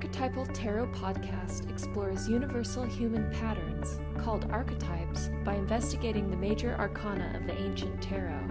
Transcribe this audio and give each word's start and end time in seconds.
Archetypal 0.00 0.46
Tarot 0.46 0.86
podcast 0.94 1.68
explores 1.68 2.26
universal 2.26 2.84
human 2.84 3.30
patterns, 3.32 4.00
called 4.16 4.50
archetypes, 4.50 5.28
by 5.44 5.56
investigating 5.56 6.30
the 6.30 6.38
major 6.38 6.74
arcana 6.78 7.30
of 7.34 7.46
the 7.46 7.54
ancient 7.60 8.00
tarot. 8.00 8.48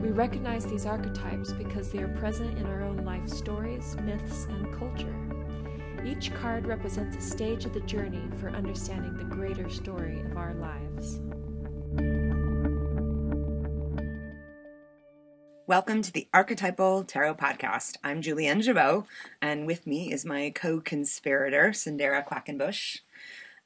We 0.00 0.08
recognize 0.08 0.66
these 0.66 0.84
archetypes 0.84 1.52
because 1.52 1.92
they 1.92 2.00
are 2.00 2.16
present 2.18 2.58
in 2.58 2.66
our 2.66 2.82
own 2.82 3.04
life 3.04 3.28
stories, 3.28 3.96
myths, 4.02 4.46
and 4.46 4.74
culture. 4.76 5.14
Each 6.04 6.34
card 6.34 6.66
represents 6.66 7.16
a 7.16 7.20
stage 7.20 7.64
of 7.64 7.74
the 7.74 7.80
journey 7.82 8.28
for 8.40 8.50
understanding 8.50 9.16
the 9.16 9.36
greater 9.36 9.70
story 9.70 10.20
of 10.22 10.36
our 10.36 10.54
lives. 10.54 11.20
Welcome 15.72 16.02
to 16.02 16.12
the 16.12 16.28
Archetypal 16.34 17.02
Tarot 17.04 17.36
Podcast. 17.36 17.96
I'm 18.04 18.20
Julienne 18.20 18.60
Jabot, 18.60 19.06
and 19.40 19.66
with 19.66 19.86
me 19.86 20.12
is 20.12 20.22
my 20.22 20.52
co 20.54 20.82
conspirator, 20.82 21.68
Cyndera 21.70 22.22
Quackenbush. 22.22 22.98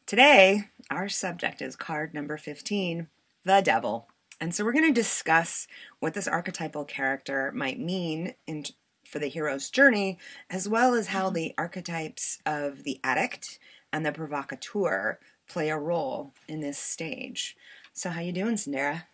Today, 0.07 0.69
our 0.89 1.09
subject 1.09 1.61
is 1.61 1.75
card 1.75 2.15
number 2.15 2.37
15, 2.37 3.09
the 3.43 3.61
Devil. 3.61 4.07
And 4.41 4.55
so 4.55 4.65
we're 4.65 4.73
going 4.73 4.87
to 4.87 4.93
discuss 4.93 5.67
what 5.99 6.15
this 6.15 6.29
archetypal 6.29 6.85
character 6.85 7.51
might 7.53 7.81
mean 7.81 8.35
in, 8.47 8.67
for 9.05 9.19
the 9.19 9.27
hero's 9.27 9.69
journey, 9.69 10.17
as 10.49 10.69
well 10.69 10.95
as 10.95 11.09
how 11.09 11.29
the 11.29 11.55
archetypes 11.59 12.39
of 12.47 12.85
the 12.85 13.01
addict 13.03 13.59
and 13.93 14.07
the 14.07 14.13
provocateur 14.13 15.19
play 15.49 15.71
a 15.71 15.77
role 15.77 16.35
in 16.47 16.61
this 16.61 16.79
stage. 16.79 17.57
So, 17.93 18.11
how 18.11 18.21
you 18.21 18.31
doing, 18.31 18.55
Cyndera? 18.55 19.07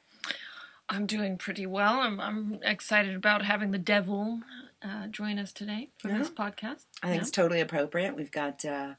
I'm 0.93 1.07
doing 1.07 1.39
pretty 1.39 1.65
well. 1.65 2.01
I'm, 2.01 2.21
I'm 2.21 2.59
excited 2.63 3.15
about 3.17 3.43
having 3.47 3.71
the 3.71 3.79
devil 3.79 4.41
uh, 4.83 5.07
join 5.07 5.39
us 5.39 5.51
today 5.51 5.89
for 5.99 6.09
Yeah. 6.09 6.19
this 6.19 6.29
podcast. 6.29 6.85
I 7.03 7.09
think 7.09 7.23
it's 7.23 7.31
totally 7.31 7.61
appropriate. 7.63 8.15
We've 8.15 8.31
got 8.31 8.63
uh, 8.65 8.95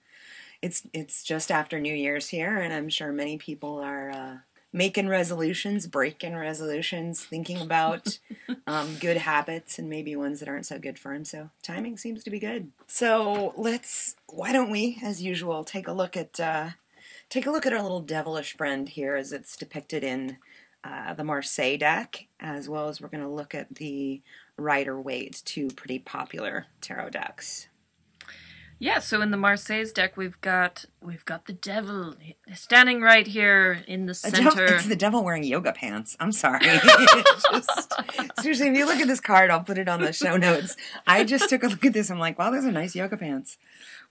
it's 0.62 0.88
it's 0.92 1.24
just 1.24 1.52
after 1.52 1.80
New 1.80 1.94
Year's 1.94 2.30
here, 2.30 2.58
and 2.58 2.74
I'm 2.74 2.90
sure 2.90 3.12
many 3.12 3.38
people 3.38 3.78
are 3.80 4.10
uh, 4.10 4.38
making 4.72 5.08
resolutions, 5.08 5.86
breaking 5.86 6.36
resolutions, 6.36 7.24
thinking 7.24 7.62
about 7.62 8.18
um, 8.68 8.96
good 9.00 9.18
habits 9.18 9.78
and 9.78 9.88
maybe 9.88 10.16
ones 10.16 10.40
that 10.40 10.50
aren't 10.50 10.66
so 10.66 10.80
good 10.80 10.98
for 10.98 11.14
them. 11.14 11.26
So 11.26 11.52
timing 11.62 11.98
seems 11.98 12.24
to 12.24 12.32
be 12.32 12.40
good. 12.40 12.72
So 12.88 13.54
let's 13.56 14.16
why 14.26 14.52
don't 14.52 14.72
we, 14.72 14.98
as 15.04 15.22
usual, 15.22 15.64
take 15.64 15.88
a 15.88 15.94
look 15.94 16.18
at 16.18 16.40
uh, 16.40 16.70
take 17.30 17.46
a 17.46 17.52
look 17.52 17.68
at 17.68 17.74
our 17.74 17.84
little 17.84 18.02
devilish 18.02 18.58
friend 18.58 18.90
here 18.90 19.16
as 19.16 19.32
it's 19.32 19.56
depicted 19.56 20.04
in. 20.04 20.38
Uh, 20.84 21.14
the 21.14 21.24
Marseille 21.24 21.78
deck, 21.78 22.28
as 22.42 22.68
well 22.68 22.90
as 22.90 23.00
we're 23.00 23.08
going 23.08 23.24
to 23.24 23.30
look 23.30 23.56
at 23.56 23.76
the 23.76 24.22
Rider 24.58 25.00
Waite, 25.00 25.42
two 25.46 25.68
pretty 25.70 25.98
popular 25.98 26.66
tarot 26.82 27.12
decks. 27.12 27.68
Yeah, 28.80 29.00
so 29.00 29.22
in 29.22 29.32
the 29.32 29.38
Marseilles 29.38 29.94
deck 29.94 30.18
we've 30.18 30.42
got 30.42 30.84
we've 31.02 31.24
got 31.24 31.46
the 31.46 31.54
devil 31.54 32.16
standing 32.54 33.00
right 33.00 33.26
here 33.26 33.82
in 33.88 34.08
the 34.08 34.14
The 34.26 34.32
devil- 34.32 34.52
center. 34.52 34.76
it's 34.76 34.88
the 34.88 34.96
devil 34.98 35.24
wearing 35.24 35.46
yoga 35.46 35.72
pants. 35.72 36.18
I'm 36.20 36.34
sorry. 36.34 36.60
Just, 37.52 37.94
seriously, 38.42 38.68
if 38.68 38.78
you 38.78 38.86
look 38.86 39.00
at 39.00 39.08
this 39.08 39.22
card, 39.22 39.52
I'll 39.52 39.64
put 39.64 39.78
it 39.78 39.88
on 39.88 40.02
the 40.02 40.12
show 40.12 40.36
notes. 40.36 40.76
I 41.08 41.24
just 41.24 41.48
took 41.50 41.64
a 41.64 41.68
look 41.68 41.86
at 41.86 41.94
this. 41.94 42.10
I'm 42.12 42.20
like, 42.20 42.38
wow, 42.38 42.50
those 42.52 42.66
are 42.66 42.72
nice 42.74 42.94
yoga 42.94 43.16
pants 43.16 43.58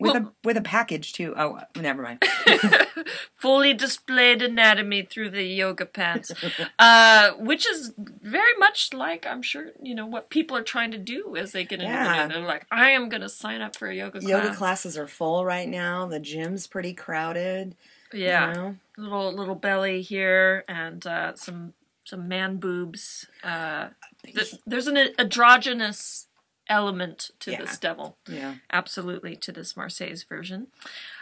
with 0.03 0.13
Well- 0.15 0.23
a 0.25 0.33
with 0.47 0.57
a 0.57 0.63
package 0.63 1.13
too. 1.13 1.35
Oh, 1.37 1.61
never 1.77 2.03
mind. 2.03 2.23
Fully 3.35 3.75
displayed 3.75 4.43
anatomy 4.43 5.03
through 5.03 5.31
the 5.31 5.43
yoga 5.45 5.87
pants, 5.87 6.31
uh, 6.79 7.33
which 7.39 7.67
is 7.69 7.93
very 7.99 8.55
much 8.59 8.93
like 8.93 9.27
I'm 9.27 9.43
sure 9.43 9.67
you 9.83 9.95
know 9.95 10.07
what 10.07 10.31
people 10.31 10.57
are 10.57 10.63
trying 10.63 10.91
to 10.93 10.99
do 10.99 11.37
as 11.37 11.53
they 11.53 11.65
get 11.65 11.81
into 11.81 11.93
Yeah. 11.93 12.29
They're 12.29 12.41
like, 12.41 12.67
I 12.71 12.91
am 12.91 13.09
going 13.09 13.23
to 13.23 13.29
sign 13.29 13.61
up 13.61 13.77
for 13.77 13.89
a 13.89 13.95
yoga 13.95 14.21
class. 14.21 14.29
Yoga 14.31 14.55
classes 14.55 14.97
are 14.99 15.09
full 15.09 15.45
right 15.45 15.69
now. 15.69 16.07
The 16.07 16.21
gym's 16.21 16.67
pretty 16.67 16.95
crowded. 16.95 17.75
you 18.13 18.25
Yeah, 18.25 18.53
know? 18.53 18.77
little 18.97 19.33
little 19.33 19.55
belly 19.57 20.03
here 20.03 20.65
and 20.69 21.05
uh, 21.07 21.35
some 21.35 21.73
some 22.05 22.29
man 22.29 22.57
boobs. 22.57 23.27
Uh, 23.43 23.89
th- 24.25 24.55
there's 24.67 24.87
an 24.87 24.97
androgynous 25.19 26.27
element 26.69 27.31
to 27.41 27.51
Yeah. 27.53 27.59
this 27.61 27.79
devil, 27.79 28.19
yeah. 28.29 28.55
absolutely 28.73 29.37
to 29.37 29.53
this 29.53 29.77
Marseilles 29.77 30.23
version. 30.25 30.69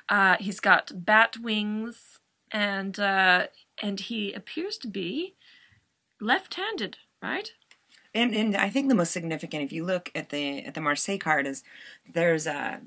Uh, 0.08 0.36
he's 0.40 0.60
got 0.60 1.04
bat 1.04 1.36
wings 1.38 2.18
and 2.50 2.98
uh, 2.98 3.46
and 3.82 4.00
he 4.00 4.32
appears 4.32 4.76
to 4.78 4.88
be 4.88 5.34
left-handed, 6.20 6.98
right? 7.22 7.52
And 8.14 8.34
and 8.34 8.56
I 8.56 8.68
think 8.70 8.88
the 8.88 8.94
most 8.94 9.12
significant, 9.12 9.62
if 9.62 9.72
you 9.72 9.84
look 9.84 10.10
at 10.14 10.30
the 10.30 10.64
at 10.64 10.74
the 10.74 10.80
Marseille 10.80 11.18
card, 11.18 11.46
is 11.46 11.62
there's 12.12 12.46
a 12.46 12.80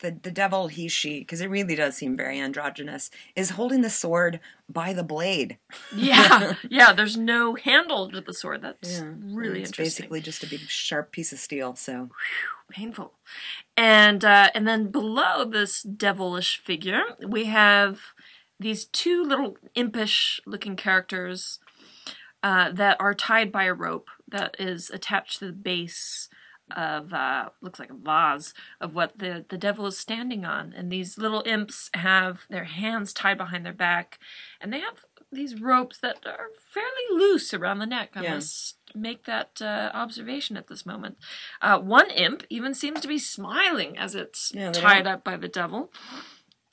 the 0.00 0.16
the 0.22 0.30
devil 0.30 0.68
he 0.68 0.88
she 0.88 1.20
because 1.20 1.40
it 1.40 1.48
really 1.50 1.74
does 1.74 1.96
seem 1.96 2.16
very 2.16 2.40
androgynous 2.40 3.10
is 3.36 3.50
holding 3.50 3.82
the 3.82 3.90
sword 3.90 4.40
by 4.68 4.92
the 4.92 5.02
blade. 5.04 5.58
Yeah, 5.94 6.54
yeah. 6.70 6.92
There's 6.92 7.16
no 7.16 7.54
handle 7.56 8.10
to 8.10 8.20
the 8.20 8.32
sword. 8.34 8.62
That's 8.62 8.98
Yeah, 9.00 9.12
really 9.22 9.60
it's 9.60 9.70
interesting. 9.70 9.84
basically 10.04 10.20
just 10.20 10.42
a 10.42 10.46
big 10.48 10.60
sharp 10.60 11.12
piece 11.12 11.32
of 11.32 11.38
steel. 11.38 11.76
So 11.76 12.10
painful. 12.70 13.12
And 13.76 14.24
uh, 14.24 14.48
and 14.54 14.66
then 14.66 14.90
below 14.90 15.44
this 15.44 15.82
devilish 15.82 16.58
figure, 16.62 17.02
we 17.26 17.44
have 17.46 18.00
these 18.58 18.84
two 18.86 19.24
little 19.24 19.56
impish 19.74 20.40
looking 20.46 20.76
characters 20.76 21.58
uh, 22.42 22.72
that 22.72 22.96
are 23.00 23.14
tied 23.14 23.52
by 23.52 23.64
a 23.64 23.74
rope 23.74 24.08
that 24.26 24.56
is 24.58 24.88
attached 24.90 25.38
to 25.40 25.46
the 25.46 25.52
base 25.52 26.28
of 26.72 27.12
uh, 27.12 27.50
looks 27.60 27.78
like 27.78 27.90
a 27.90 27.94
vase 27.94 28.54
of 28.80 28.94
what 28.94 29.18
the 29.18 29.44
the 29.48 29.58
devil 29.58 29.86
is 29.86 29.98
standing 29.98 30.44
on. 30.44 30.72
And 30.76 30.90
these 30.90 31.18
little 31.18 31.42
imps 31.46 31.90
have 31.94 32.42
their 32.50 32.64
hands 32.64 33.12
tied 33.12 33.38
behind 33.38 33.64
their 33.66 33.72
back, 33.72 34.18
and 34.60 34.72
they 34.72 34.80
have 34.80 35.04
these 35.32 35.60
ropes 35.60 35.98
that 35.98 36.26
are 36.26 36.48
fairly 36.74 36.90
loose 37.12 37.54
around 37.54 37.78
the 37.78 37.86
neck. 37.86 38.10
I 38.16 38.22
Yeah. 38.22 38.34
must 38.34 38.76
make 38.94 39.24
that 39.26 39.62
uh, 39.62 39.90
observation 39.94 40.56
at 40.56 40.66
this 40.66 40.84
moment. 40.84 41.18
Uh, 41.62 41.78
one 41.78 42.10
imp 42.10 42.44
even 42.50 42.74
seems 42.74 43.00
to 43.00 43.06
be 43.08 43.18
smiling 43.18 43.96
as 43.96 44.16
it's 44.16 44.50
Yeah, 44.52 44.72
tied 44.72 45.04
don't- 45.04 45.12
up 45.14 45.24
by 45.24 45.36
the 45.36 45.46
devil. 45.46 45.92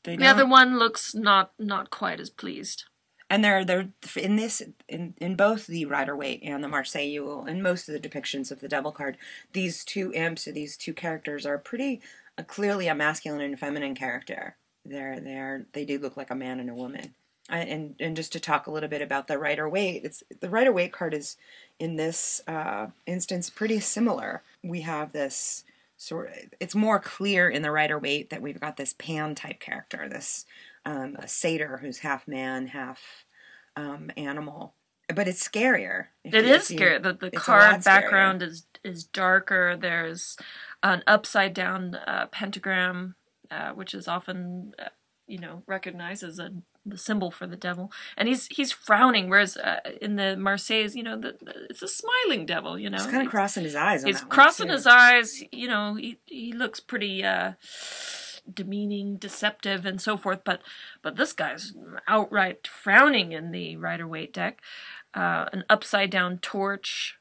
they 0.04 0.16
The 0.18 0.26
other 0.26 0.42
don't- 0.42 0.50
one 0.50 0.80
looks 0.80 1.14
not 1.14 1.52
not 1.60 1.92
quite 1.92 2.20
as 2.20 2.32
pleased. 2.32 2.86
And 3.30 3.44
they're 3.44 3.66
they're 3.66 3.90
in 4.16 4.36
this 4.36 4.62
in 4.88 5.14
in 5.18 5.36
both 5.36 5.68
the 5.68 5.86
Rider 5.86 6.16
Waite 6.16 6.42
and 6.44 6.64
the 6.64 6.68
Marseille 6.68 7.46
in 7.48 7.62
most 7.62 7.90
of 7.90 7.94
the 8.00 8.10
depictions 8.10 8.52
of 8.52 8.60
the 8.62 8.68
devil 8.70 8.92
card 8.92 9.18
these 9.54 9.84
two 9.84 10.12
imps 10.14 10.48
or 10.48 10.52
these 10.52 10.78
two 10.78 10.94
characters 10.94 11.46
are 11.46 11.58
pretty 11.58 12.02
uh, 12.38 12.44
clearly 12.44 12.88
a 12.88 12.96
masculine 12.96 13.42
and 13.42 13.60
feminine 13.60 13.96
character. 13.96 14.56
They're 14.86 15.20
they're 15.20 15.66
they 15.74 15.86
do 15.86 16.00
look 16.00 16.16
like 16.18 16.32
a 16.32 16.36
man 16.36 16.60
and 16.60 16.70
a 16.70 16.76
woman. 16.76 17.14
I- 17.50 17.60
and 17.60 17.96
and 18.00 18.16
just 18.16 18.32
to 18.34 18.40
talk 18.40 18.68
a 18.68 18.72
little 18.72 18.90
bit 18.90 19.02
about 19.02 19.28
the 19.28 19.38
Rider 19.38 19.68
Waite 19.70 20.04
it's 20.06 20.24
the 20.40 20.50
Rider 20.50 20.72
Waite 20.72 20.92
card 20.94 21.14
is 21.14 21.38
in 21.80 21.96
this 21.96 22.42
uh, 22.48 22.88
instance 23.06 23.50
pretty 23.50 23.80
similar. 23.80 24.44
We 24.64 24.82
have 24.82 25.12
this 25.12 25.64
sort 25.98 26.30
of 26.30 26.36
it's 26.60 26.76
more 26.76 27.00
clear 27.00 27.50
in 27.50 27.62
the 27.62 27.72
Rider 27.72 27.98
Waite 28.00 28.30
that 28.30 28.42
we've 28.42 28.60
got 28.62 28.78
this 28.78 28.94
pan 28.94 29.36
type 29.36 29.60
character 29.60 30.08
this 30.10 30.46
um, 30.88 31.16
a 31.20 31.28
satyr 31.28 31.78
who's 31.82 32.00
half 32.00 32.28
man, 32.28 32.68
half 32.68 33.26
um, 33.76 34.10
animal. 34.18 34.74
But 35.14 35.28
it's 35.28 35.48
scarier. 35.48 36.08
It 36.24 36.34
you- 36.34 36.40
is 36.40 36.70
you- 36.72 36.78
scary. 36.78 37.00
The 37.00 37.14
the 37.14 37.82
background 37.84 38.42
is 38.42 38.66
is 38.84 39.04
darker. 39.04 39.78
There's 39.80 40.38
an 40.84 41.04
upside 41.06 41.54
down 41.54 41.96
uh, 41.96 42.28
pentagram, 42.32 43.16
uh, 43.52 43.72
which 43.72 43.94
is 43.94 44.08
often 44.08 44.74
uh, 44.80 44.90
you 45.28 45.40
know 45.40 45.64
recognized 45.68 46.24
as 46.24 46.40
a 46.40 46.52
the 46.86 46.98
symbol 46.98 47.32
for 47.32 47.46
the 47.46 47.56
devil, 47.58 47.92
and 48.16 48.28
he's 48.30 48.48
he's 48.48 48.72
frowning. 48.72 49.30
Whereas 49.30 49.58
uh, 49.58 49.80
in 50.02 50.16
the 50.16 50.38
Marseilles, 50.38 50.96
you 50.96 51.04
know, 51.04 51.18
the, 51.18 51.36
the, 51.42 51.54
it's 51.70 51.82
a 51.82 51.88
smiling 51.88 52.46
devil. 52.46 52.80
You 52.80 52.90
know, 52.90 52.98
He's 52.98 53.08
kind 53.08 53.26
of 53.26 53.30
crossing 53.30 53.64
his 53.66 53.76
eyes. 53.76 54.04
On 54.04 54.08
He's 54.08 54.22
crossing 54.22 54.70
his 54.70 54.88
eyes. 54.88 55.44
You 55.52 55.68
know, 55.68 55.96
he 55.96 56.18
he 56.26 56.54
looks 56.54 56.80
pretty 56.80 57.24
uh, 57.24 57.54
demeaning, 58.54 59.18
deceptive, 59.18 59.86
and 59.86 60.02
so 60.02 60.18
forth. 60.18 60.42
But 60.44 60.62
but 61.02 61.16
this 61.16 61.34
guy's 61.34 61.74
outright 62.08 62.68
frowning 62.68 63.32
in 63.32 63.52
the 63.52 63.78
Rider 63.78 64.08
Waite 64.08 64.34
deck. 64.34 64.62
Uh, 65.14 65.46
an 65.52 65.64
upside 65.70 66.10
down 66.10 66.38
torch 66.40 67.18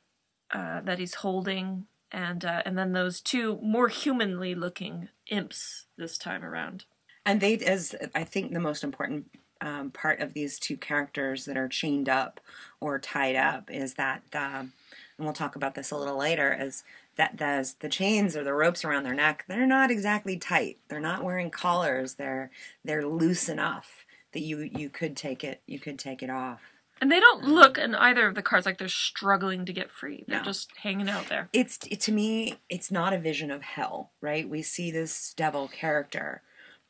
uh, 0.50 0.80
that 0.82 0.98
he's 0.98 1.14
holding, 1.14 1.86
and 2.12 2.44
uh, 2.44 2.62
and 2.64 2.76
then 2.76 2.92
those 2.92 3.20
two 3.20 3.58
more 3.62 3.88
humanly 3.88 4.54
looking 4.54 5.08
imps 5.28 5.86
this 5.96 6.18
time 6.18 6.44
around. 6.44 6.84
And 7.24 7.40
they, 7.40 7.56
as 7.58 7.94
I 8.14 8.24
think, 8.24 8.52
the 8.52 8.60
most 8.60 8.84
important 8.84 9.26
um, 9.60 9.90
part 9.90 10.20
of 10.20 10.34
these 10.34 10.58
two 10.58 10.76
characters 10.76 11.44
that 11.46 11.56
are 11.56 11.68
chained 11.68 12.08
up 12.08 12.40
or 12.80 12.98
tied 12.98 13.36
up 13.36 13.70
is 13.70 13.94
that, 13.94 14.22
um, 14.34 14.72
and 15.16 15.24
we'll 15.24 15.32
talk 15.32 15.56
about 15.56 15.74
this 15.74 15.90
a 15.90 15.96
little 15.96 16.18
later, 16.18 16.56
is 16.58 16.84
that 17.16 17.38
the 17.38 17.88
chains 17.88 18.36
or 18.36 18.44
the 18.44 18.52
ropes 18.54 18.84
around 18.84 19.04
their 19.04 19.14
neck 19.14 19.44
they're 19.48 19.66
not 19.66 19.90
exactly 19.90 20.36
tight. 20.36 20.78
They're 20.88 21.00
not 21.00 21.24
wearing 21.24 21.50
collars. 21.50 22.14
They're 22.14 22.50
they're 22.84 23.06
loose 23.06 23.48
enough 23.48 24.04
that 24.32 24.40
you 24.40 24.60
you 24.76 24.88
could 24.90 25.16
take 25.16 25.42
it 25.44 25.62
you 25.66 25.78
could 25.78 25.98
take 25.98 26.22
it 26.22 26.30
off. 26.30 26.62
And 26.98 27.12
they 27.12 27.20
don't 27.20 27.44
look 27.44 27.76
in 27.76 27.94
either 27.94 28.26
of 28.26 28.34
the 28.34 28.42
cards 28.42 28.64
like 28.64 28.78
they're 28.78 28.88
struggling 28.88 29.66
to 29.66 29.72
get 29.72 29.90
free. 29.90 30.24
They're 30.26 30.38
No. 30.38 30.44
just 30.44 30.70
hanging 30.82 31.10
out 31.10 31.28
there. 31.28 31.48
it's 31.52 31.78
it, 31.90 32.00
to 32.00 32.12
me 32.12 32.58
it's 32.70 32.90
not 32.90 33.12
a 33.12 33.18
vision 33.18 33.50
of 33.50 33.62
hell 33.62 34.12
right 34.22 34.48
we 34.48 34.62
see 34.62 34.90
this 34.90 35.34
devil 35.36 35.68
character 35.68 36.42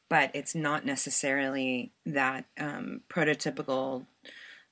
but 0.08 0.31
it's 0.34 0.55
not 0.55 0.84
necessarily 0.87 1.90
that 2.05 2.44
um, 2.58 3.00
prototypical 3.08 4.06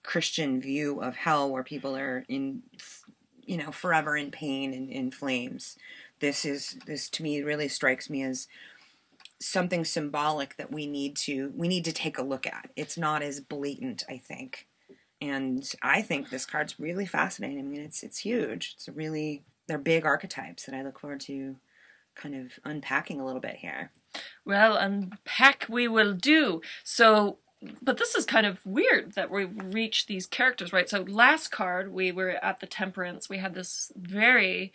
christian 0.04 0.60
view 0.60 1.00
of 1.00 1.16
hell 1.16 1.50
where 1.50 1.64
people 1.64 1.96
are 1.96 2.24
in 2.28 2.62
you 3.46 3.56
know 3.56 3.70
forever 3.70 4.16
in 4.16 4.30
pain 4.30 4.72
and 4.72 4.90
in 4.90 5.10
flames 5.10 5.76
this 6.20 6.44
is 6.44 6.78
this 6.86 7.08
to 7.08 7.22
me 7.22 7.42
really 7.42 7.68
strikes 7.68 8.08
me 8.08 8.22
as 8.22 8.48
something 9.40 9.84
symbolic 9.84 10.56
that 10.56 10.72
we 10.72 10.86
need 10.86 11.16
to 11.16 11.52
we 11.56 11.68
need 11.68 11.84
to 11.84 11.92
take 11.92 12.18
a 12.18 12.22
look 12.22 12.46
at 12.46 12.70
it's 12.76 12.96
not 12.96 13.22
as 13.22 13.40
blatant 13.40 14.02
i 14.08 14.16
think 14.16 14.66
and 15.20 15.64
I 15.80 16.02
think 16.02 16.28
this 16.28 16.44
card's 16.44 16.78
really 16.78 17.06
fascinating. 17.06 17.58
I 17.58 17.62
mean, 17.62 17.80
it's 17.80 18.02
it's 18.02 18.18
huge. 18.18 18.74
It's 18.76 18.88
really 18.88 19.42
they're 19.66 19.78
big 19.78 20.04
archetypes 20.04 20.66
that 20.66 20.74
I 20.74 20.82
look 20.82 20.98
forward 20.98 21.20
to 21.20 21.56
kind 22.14 22.34
of 22.34 22.58
unpacking 22.64 23.20
a 23.20 23.24
little 23.24 23.40
bit 23.40 23.56
here. 23.56 23.90
Well, 24.44 24.76
unpack 24.76 25.66
we 25.68 25.88
will 25.88 26.12
do. 26.12 26.60
So, 26.84 27.38
but 27.82 27.98
this 27.98 28.14
is 28.14 28.24
kind 28.24 28.46
of 28.46 28.64
weird 28.64 29.12
that 29.12 29.30
we 29.30 29.44
reach 29.44 30.06
these 30.06 30.26
characters, 30.26 30.72
right? 30.72 30.88
So, 30.88 31.02
last 31.02 31.48
card, 31.48 31.92
we 31.92 32.12
were 32.12 32.30
at 32.30 32.60
the 32.60 32.66
Temperance. 32.66 33.28
We 33.28 33.38
had 33.38 33.54
this 33.54 33.92
very 33.96 34.72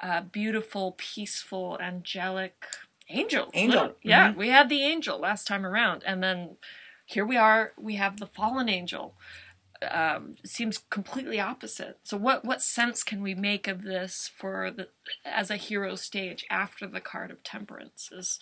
uh, 0.00 0.22
beautiful, 0.22 0.94
peaceful, 0.98 1.78
angelic 1.80 2.66
angel. 3.08 3.50
Angel, 3.54 3.80
Literally. 3.80 3.96
Yeah, 4.02 4.32
we 4.32 4.48
had 4.48 4.68
the 4.68 4.82
angel 4.82 5.18
last 5.18 5.46
time 5.46 5.64
around. 5.66 6.02
And 6.04 6.22
then 6.22 6.56
here 7.06 7.24
we 7.24 7.36
are, 7.36 7.72
we 7.78 7.96
have 7.96 8.18
the 8.18 8.26
fallen 8.26 8.68
angel. 8.68 9.14
Um, 9.90 10.36
seems 10.44 10.78
completely 10.78 11.38
opposite. 11.38 11.98
So, 12.04 12.16
what 12.16 12.44
what 12.44 12.62
sense 12.62 13.02
can 13.02 13.20
we 13.20 13.34
make 13.34 13.68
of 13.68 13.82
this 13.82 14.30
for 14.34 14.70
the 14.70 14.88
as 15.26 15.50
a 15.50 15.56
hero 15.56 15.94
stage 15.94 16.46
after 16.48 16.86
the 16.86 17.00
card 17.00 17.30
of 17.30 17.42
Temperance? 17.42 18.08
Is 18.10 18.38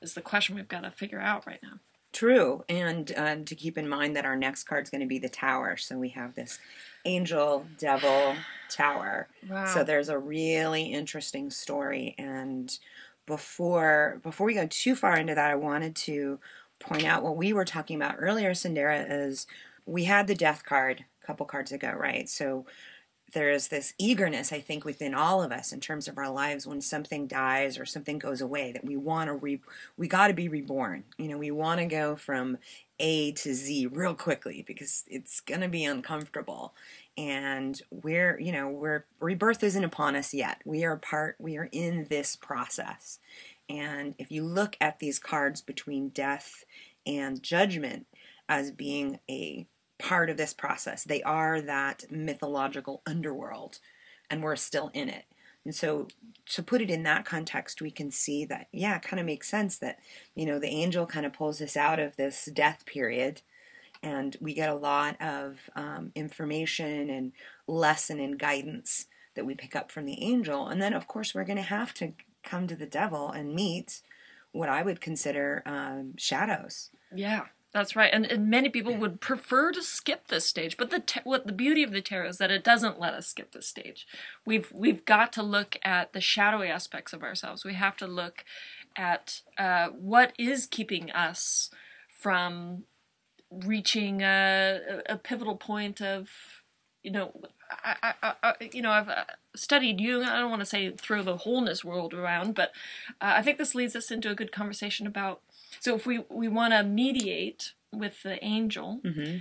is 0.00 0.14
the 0.14 0.22
question 0.22 0.54
we've 0.54 0.68
got 0.68 0.84
to 0.84 0.90
figure 0.90 1.20
out 1.20 1.46
right 1.46 1.60
now. 1.62 1.80
True, 2.12 2.64
and 2.68 3.12
uh, 3.16 3.36
to 3.44 3.54
keep 3.54 3.76
in 3.76 3.88
mind 3.88 4.16
that 4.16 4.24
our 4.24 4.36
next 4.36 4.64
card 4.64 4.84
is 4.84 4.90
going 4.90 5.02
to 5.02 5.06
be 5.06 5.18
the 5.18 5.28
Tower. 5.28 5.76
So 5.76 5.98
we 5.98 6.08
have 6.10 6.34
this 6.34 6.58
angel, 7.04 7.66
devil, 7.78 8.34
tower. 8.70 9.28
Wow. 9.48 9.66
So 9.66 9.84
there's 9.84 10.08
a 10.08 10.18
really 10.18 10.84
interesting 10.84 11.50
story. 11.50 12.14
And 12.18 12.76
before 13.26 14.20
before 14.22 14.46
we 14.46 14.54
go 14.54 14.66
too 14.66 14.94
far 14.94 15.18
into 15.18 15.34
that, 15.34 15.50
I 15.50 15.54
wanted 15.54 15.94
to 15.96 16.38
point 16.78 17.04
out 17.04 17.22
what 17.22 17.36
we 17.36 17.52
were 17.52 17.64
talking 17.64 17.96
about 17.96 18.16
earlier, 18.18 18.52
Cyndera, 18.52 19.06
is 19.08 19.46
we 19.84 20.04
had 20.04 20.26
the 20.26 20.34
death 20.34 20.64
card 20.64 21.04
a 21.22 21.26
couple 21.26 21.44
cards 21.46 21.72
ago, 21.72 21.92
right? 21.92 22.28
So 22.28 22.66
there 23.32 23.50
is 23.50 23.68
this 23.68 23.94
eagerness, 23.98 24.52
I 24.52 24.60
think, 24.60 24.84
within 24.84 25.14
all 25.14 25.42
of 25.42 25.52
us 25.52 25.72
in 25.72 25.80
terms 25.80 26.08
of 26.08 26.18
our 26.18 26.30
lives 26.30 26.66
when 26.66 26.80
something 26.80 27.26
dies 27.26 27.78
or 27.78 27.84
something 27.84 28.18
goes 28.18 28.40
away 28.40 28.72
that 28.72 28.84
we 28.84 28.96
want 28.96 29.28
to 29.28 29.34
re 29.34 29.60
we 29.96 30.08
got 30.08 30.28
to 30.28 30.34
be 30.34 30.48
reborn. 30.48 31.04
You 31.18 31.28
know, 31.28 31.38
we 31.38 31.50
want 31.50 31.80
to 31.80 31.86
go 31.86 32.16
from 32.16 32.58
A 32.98 33.32
to 33.32 33.54
Z 33.54 33.88
real 33.88 34.14
quickly 34.14 34.64
because 34.66 35.04
it's 35.08 35.40
going 35.40 35.60
to 35.60 35.68
be 35.68 35.84
uncomfortable. 35.84 36.74
And 37.16 37.80
we're, 37.90 38.38
you 38.38 38.52
know, 38.52 38.68
we're 38.68 39.04
rebirth 39.20 39.62
isn't 39.62 39.84
upon 39.84 40.16
us 40.16 40.32
yet. 40.32 40.62
We 40.64 40.84
are 40.84 40.96
part 40.96 41.36
we 41.38 41.56
are 41.58 41.68
in 41.72 42.06
this 42.08 42.36
process. 42.36 43.18
And 43.68 44.14
if 44.18 44.32
you 44.32 44.44
look 44.44 44.76
at 44.80 44.98
these 44.98 45.18
cards 45.18 45.60
between 45.60 46.08
death 46.08 46.64
and 47.06 47.42
judgment 47.42 48.06
as 48.48 48.70
being 48.70 49.18
a 49.30 49.66
part 49.98 50.30
of 50.30 50.36
this 50.36 50.52
process. 50.52 51.04
They 51.04 51.22
are 51.22 51.60
that 51.60 52.04
mythological 52.10 53.02
underworld, 53.06 53.78
and 54.30 54.42
we're 54.42 54.56
still 54.56 54.90
in 54.94 55.08
it. 55.08 55.24
And 55.64 55.74
so, 55.74 56.08
to 56.46 56.62
put 56.62 56.80
it 56.80 56.90
in 56.90 57.02
that 57.02 57.24
context, 57.24 57.82
we 57.82 57.90
can 57.90 58.10
see 58.10 58.44
that, 58.46 58.68
yeah, 58.72 58.96
it 58.96 59.02
kind 59.02 59.20
of 59.20 59.26
makes 59.26 59.48
sense 59.48 59.78
that, 59.78 59.98
you 60.34 60.46
know, 60.46 60.58
the 60.58 60.68
angel 60.68 61.04
kind 61.04 61.26
of 61.26 61.32
pulls 61.32 61.60
us 61.60 61.76
out 61.76 61.98
of 61.98 62.16
this 62.16 62.48
death 62.52 62.86
period, 62.86 63.42
and 64.02 64.36
we 64.40 64.54
get 64.54 64.70
a 64.70 64.74
lot 64.74 65.20
of 65.20 65.68
um, 65.74 66.12
information 66.14 67.10
and 67.10 67.32
lesson 67.66 68.20
and 68.20 68.38
guidance 68.38 69.06
that 69.34 69.44
we 69.44 69.54
pick 69.54 69.76
up 69.76 69.92
from 69.92 70.06
the 70.06 70.22
angel. 70.22 70.68
And 70.68 70.80
then, 70.80 70.94
of 70.94 71.06
course, 71.06 71.34
we're 71.34 71.44
going 71.44 71.56
to 71.56 71.62
have 71.62 71.92
to 71.94 72.12
come 72.42 72.66
to 72.66 72.76
the 72.76 72.86
devil 72.86 73.30
and 73.30 73.54
meet 73.54 74.00
what 74.52 74.68
I 74.68 74.82
would 74.82 75.00
consider 75.00 75.62
um, 75.66 76.14
shadows. 76.16 76.90
Yeah, 77.14 77.46
that's 77.72 77.94
right. 77.94 78.10
And, 78.12 78.24
and 78.26 78.48
many 78.48 78.70
people 78.70 78.96
would 78.96 79.20
prefer 79.20 79.72
to 79.72 79.82
skip 79.82 80.28
this 80.28 80.46
stage, 80.46 80.76
but 80.78 80.90
the 80.90 81.00
ta- 81.00 81.20
what 81.24 81.46
the 81.46 81.52
beauty 81.52 81.82
of 81.82 81.92
the 81.92 82.00
tarot 82.00 82.30
is 82.30 82.38
that 82.38 82.50
it 82.50 82.64
doesn't 82.64 82.98
let 82.98 83.12
us 83.12 83.28
skip 83.28 83.52
this 83.52 83.66
stage. 83.66 84.06
We've 84.46 84.72
we've 84.72 85.04
got 85.04 85.32
to 85.34 85.42
look 85.42 85.76
at 85.84 86.12
the 86.14 86.20
shadowy 86.20 86.68
aspects 86.68 87.12
of 87.12 87.22
ourselves. 87.22 87.64
We 87.64 87.74
have 87.74 87.96
to 87.98 88.06
look 88.06 88.44
at 88.96 89.42
uh, 89.58 89.88
what 89.88 90.32
is 90.38 90.66
keeping 90.66 91.10
us 91.10 91.70
from 92.10 92.84
reaching 93.50 94.22
a, 94.22 95.02
a 95.06 95.16
pivotal 95.16 95.56
point 95.56 96.02
of 96.02 96.28
you 97.02 97.10
know 97.10 97.32
I, 97.70 98.14
I, 98.22 98.34
I, 98.42 98.54
you 98.72 98.82
know 98.82 98.90
I've 98.90 99.08
uh, 99.08 99.24
studied 99.54 100.00
Jung. 100.00 100.22
I 100.24 100.40
don't 100.40 100.50
want 100.50 100.60
to 100.60 100.66
say 100.66 100.90
throw 100.92 101.22
the 101.22 101.38
wholeness 101.38 101.84
world 101.84 102.14
around, 102.14 102.54
but 102.54 102.70
uh, 103.20 103.34
I 103.36 103.42
think 103.42 103.58
this 103.58 103.74
leads 103.74 103.94
us 103.94 104.10
into 104.10 104.30
a 104.30 104.34
good 104.34 104.52
conversation 104.52 105.06
about. 105.06 105.42
So 105.80 105.94
if 105.94 106.06
we 106.06 106.24
we 106.30 106.48
want 106.48 106.72
to 106.72 106.82
mediate 106.82 107.72
with 107.92 108.22
the 108.22 108.42
angel, 108.44 109.00
Mm-hmm. 109.04 109.38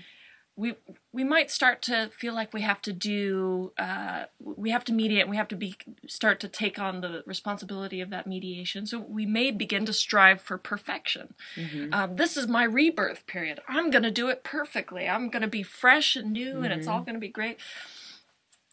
we 0.56 0.76
we 1.12 1.24
might 1.24 1.52
start 1.52 1.82
to 1.84 2.10
feel 2.10 2.34
like 2.34 2.54
we 2.54 2.62
have 2.62 2.82
to 2.84 2.94
do 2.94 3.74
uh, 3.78 4.26
we 4.40 4.70
have 4.72 4.84
to 4.86 4.94
mediate. 4.94 5.28
We 5.28 5.38
have 5.38 5.48
to 5.50 5.56
be 5.56 5.76
start 6.08 6.40
to 6.40 6.48
take 6.48 6.80
on 6.80 7.02
the 7.02 7.24
responsibility 7.26 8.02
of 8.02 8.10
that 8.10 8.26
mediation. 8.28 8.86
So 8.86 9.00
we 9.00 9.26
may 9.26 9.52
begin 9.52 9.86
to 9.86 9.94
strive 9.94 10.42
for 10.42 10.58
perfection. 10.58 11.34
Mm-hmm. 11.56 11.94
Um, 11.94 12.16
this 12.16 12.38
is 12.38 12.48
my 12.48 12.64
rebirth 12.64 13.26
period. 13.28 13.60
I'm 13.68 13.90
going 13.92 14.04
to 14.04 14.12
do 14.12 14.30
it 14.30 14.44
perfectly. 14.44 15.08
I'm 15.08 15.30
going 15.30 15.42
to 15.44 15.48
be 15.48 15.64
fresh 15.64 16.16
and 16.16 16.32
new, 16.32 16.62
and 16.64 16.74
it's 16.74 16.88
all 16.88 17.02
going 17.02 17.16
to 17.16 17.20
be 17.20 17.30
great. 17.30 17.58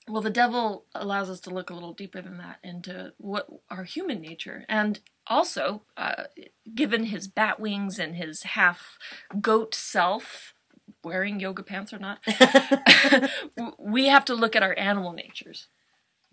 Well, 0.07 0.21
the 0.23 0.29
devil 0.31 0.85
allows 0.95 1.31
us 1.31 1.41
to 1.41 1.51
look 1.51 1.71
a 1.71 1.75
little 1.75 1.95
deeper 1.95 2.21
than 2.21 2.37
that 2.39 2.59
into 2.63 3.15
what 3.17 3.47
our 3.71 3.85
human 3.85 4.21
nature, 4.21 4.65
and 4.69 5.01
also, 5.27 5.83
uh, 5.97 6.25
given 6.75 7.05
his 7.05 7.29
bat 7.29 7.59
wings 7.61 7.99
and 7.99 8.17
his 8.17 8.43
half 8.43 8.99
goat 9.41 9.75
self, 9.75 10.55
wearing 11.03 11.41
yoga 11.41 11.63
pants 11.63 11.93
or 11.93 11.99
not, 11.99 12.19
we 13.79 14.07
have 14.07 14.25
to 14.27 14.35
look 14.35 14.57
at 14.57 14.63
our 14.63 14.79
animal 14.79 15.13
natures. 15.13 15.69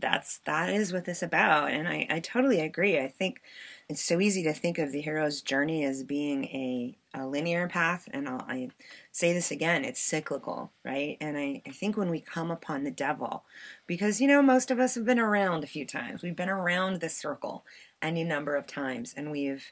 That's 0.01 0.39
that 0.39 0.69
is 0.69 0.91
what 0.91 1.05
this 1.05 1.23
about 1.23 1.71
and 1.71 1.87
I, 1.87 2.07
I 2.09 2.19
totally 2.19 2.59
agree. 2.59 2.99
I 2.99 3.07
think 3.07 3.41
it's 3.87 4.01
so 4.01 4.19
easy 4.19 4.43
to 4.43 4.53
think 4.53 4.77
of 4.77 4.91
the 4.91 5.01
hero's 5.01 5.41
journey 5.41 5.83
as 5.83 6.03
being 6.03 6.45
a, 6.45 6.97
a 7.13 7.27
linear 7.27 7.67
path 7.67 8.07
and 8.11 8.27
I'll, 8.27 8.45
i 8.47 8.69
say 9.11 9.33
this 9.33 9.51
again 9.51 9.85
it's 9.85 10.01
cyclical 10.01 10.71
right? 10.83 11.17
And 11.21 11.37
I, 11.37 11.61
I 11.65 11.71
think 11.71 11.95
when 11.97 12.09
we 12.09 12.19
come 12.19 12.51
upon 12.51 12.83
the 12.83 12.91
devil 12.91 13.43
because 13.87 14.19
you 14.19 14.27
know 14.27 14.41
most 14.41 14.71
of 14.71 14.79
us 14.79 14.95
have 14.95 15.05
been 15.05 15.19
around 15.19 15.63
a 15.63 15.67
few 15.67 15.85
times 15.85 16.23
we've 16.23 16.35
been 16.35 16.49
around 16.49 16.99
this 16.99 17.15
circle 17.15 17.65
any 18.01 18.23
number 18.23 18.55
of 18.55 18.67
times 18.67 19.13
and 19.15 19.31
we've 19.31 19.71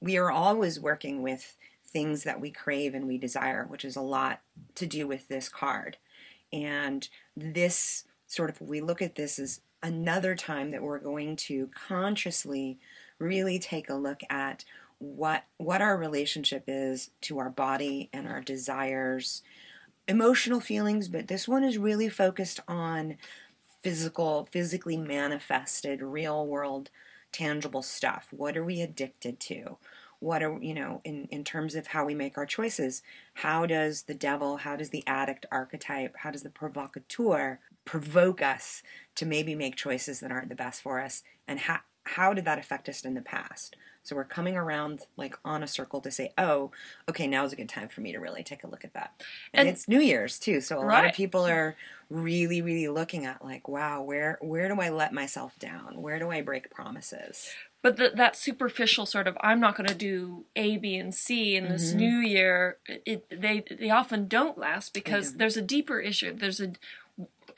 we 0.00 0.16
are 0.16 0.30
always 0.30 0.80
working 0.80 1.22
with 1.22 1.56
things 1.86 2.22
that 2.22 2.40
we 2.40 2.50
crave 2.50 2.94
and 2.94 3.06
we 3.06 3.18
desire 3.18 3.64
which 3.66 3.84
is 3.84 3.96
a 3.96 4.00
lot 4.00 4.40
to 4.74 4.86
do 4.86 5.06
with 5.06 5.28
this 5.28 5.48
card. 5.48 5.96
And 6.52 7.08
this 7.36 8.04
sort 8.26 8.50
of 8.50 8.60
we 8.60 8.80
look 8.80 9.02
at 9.02 9.16
this 9.16 9.38
as 9.38 9.60
another 9.82 10.34
time 10.34 10.70
that 10.70 10.82
we're 10.82 10.98
going 10.98 11.36
to 11.36 11.68
consciously 11.68 12.78
really 13.18 13.58
take 13.58 13.88
a 13.88 13.94
look 13.94 14.20
at 14.28 14.64
what 14.98 15.44
what 15.56 15.80
our 15.80 15.96
relationship 15.96 16.64
is 16.66 17.10
to 17.22 17.38
our 17.38 17.48
body 17.48 18.10
and 18.12 18.28
our 18.28 18.40
desires 18.40 19.42
emotional 20.06 20.60
feelings 20.60 21.08
but 21.08 21.28
this 21.28 21.48
one 21.48 21.64
is 21.64 21.78
really 21.78 22.08
focused 22.08 22.60
on 22.68 23.16
physical 23.82 24.46
physically 24.50 24.98
manifested 24.98 26.02
real 26.02 26.46
world 26.46 26.90
tangible 27.32 27.82
stuff. 27.82 28.28
What 28.30 28.56
are 28.56 28.64
we 28.64 28.80
addicted 28.80 29.40
to? 29.40 29.78
What 30.18 30.42
are 30.42 30.58
you 30.60 30.74
know 30.74 31.00
in 31.04 31.26
in 31.30 31.44
terms 31.44 31.74
of 31.74 31.88
how 31.88 32.04
we 32.04 32.14
make 32.14 32.36
our 32.36 32.44
choices 32.44 33.02
how 33.32 33.64
does 33.64 34.02
the 34.02 34.12
devil 34.12 34.58
how 34.58 34.76
does 34.76 34.90
the 34.90 35.02
addict 35.06 35.46
archetype 35.50 36.14
how 36.18 36.30
does 36.30 36.42
the 36.42 36.50
provocateur 36.50 37.58
provoke 37.84 38.42
us 38.42 38.82
to 39.16 39.26
maybe 39.26 39.54
make 39.54 39.76
choices 39.76 40.20
that 40.20 40.30
aren't 40.30 40.48
the 40.48 40.54
best 40.54 40.82
for 40.82 41.00
us 41.00 41.22
and 41.48 41.60
how 41.60 41.80
how 42.04 42.32
did 42.32 42.44
that 42.46 42.58
affect 42.58 42.88
us 42.88 43.04
in 43.04 43.14
the 43.14 43.20
past? 43.20 43.76
So 44.02 44.16
we're 44.16 44.24
coming 44.24 44.56
around 44.56 45.00
like 45.18 45.36
on 45.44 45.62
a 45.62 45.66
circle 45.66 46.00
to 46.00 46.10
say, 46.10 46.32
oh, 46.38 46.70
okay, 47.08 47.26
now 47.26 47.44
is 47.44 47.52
a 47.52 47.56
good 47.56 47.68
time 47.68 47.88
for 47.88 48.00
me 48.00 48.10
to 48.12 48.18
really 48.18 48.42
take 48.42 48.64
a 48.64 48.66
look 48.66 48.84
at 48.84 48.94
that. 48.94 49.12
And, 49.52 49.68
And- 49.68 49.76
it's 49.76 49.86
New 49.86 50.00
Year's 50.00 50.38
too, 50.38 50.62
so 50.62 50.78
a 50.78 50.82
lot 50.86 51.04
of 51.04 51.12
people 51.12 51.46
are 51.46 51.76
really, 52.08 52.62
really 52.62 52.88
looking 52.88 53.26
at 53.26 53.44
like, 53.44 53.68
wow, 53.68 54.02
where 54.02 54.38
where 54.40 54.68
do 54.68 54.80
I 54.80 54.88
let 54.88 55.12
myself 55.12 55.58
down? 55.58 56.00
Where 56.00 56.18
do 56.18 56.30
I 56.30 56.40
break 56.40 56.70
promises? 56.70 57.50
But 57.82 57.96
the, 57.98 58.10
that 58.16 58.34
superficial 58.36 59.04
sort 59.06 59.28
of 59.28 59.36
I'm 59.42 59.60
not 59.60 59.76
going 59.76 59.88
to 59.88 59.94
do 59.94 60.44
A, 60.56 60.78
B, 60.78 60.96
and 60.96 61.14
C 61.14 61.54
in 61.54 61.68
this 61.68 61.92
Mhm. 61.92 61.96
new 61.96 62.16
year, 62.18 62.78
it, 62.88 63.26
they 63.30 63.62
they 63.70 63.90
often 63.90 64.26
don't 64.26 64.58
last 64.58 64.94
because 64.94 65.34
there's 65.34 65.56
a 65.58 65.62
deeper 65.62 66.00
issue. 66.00 66.34
There's 66.34 66.60
a, 66.60 66.72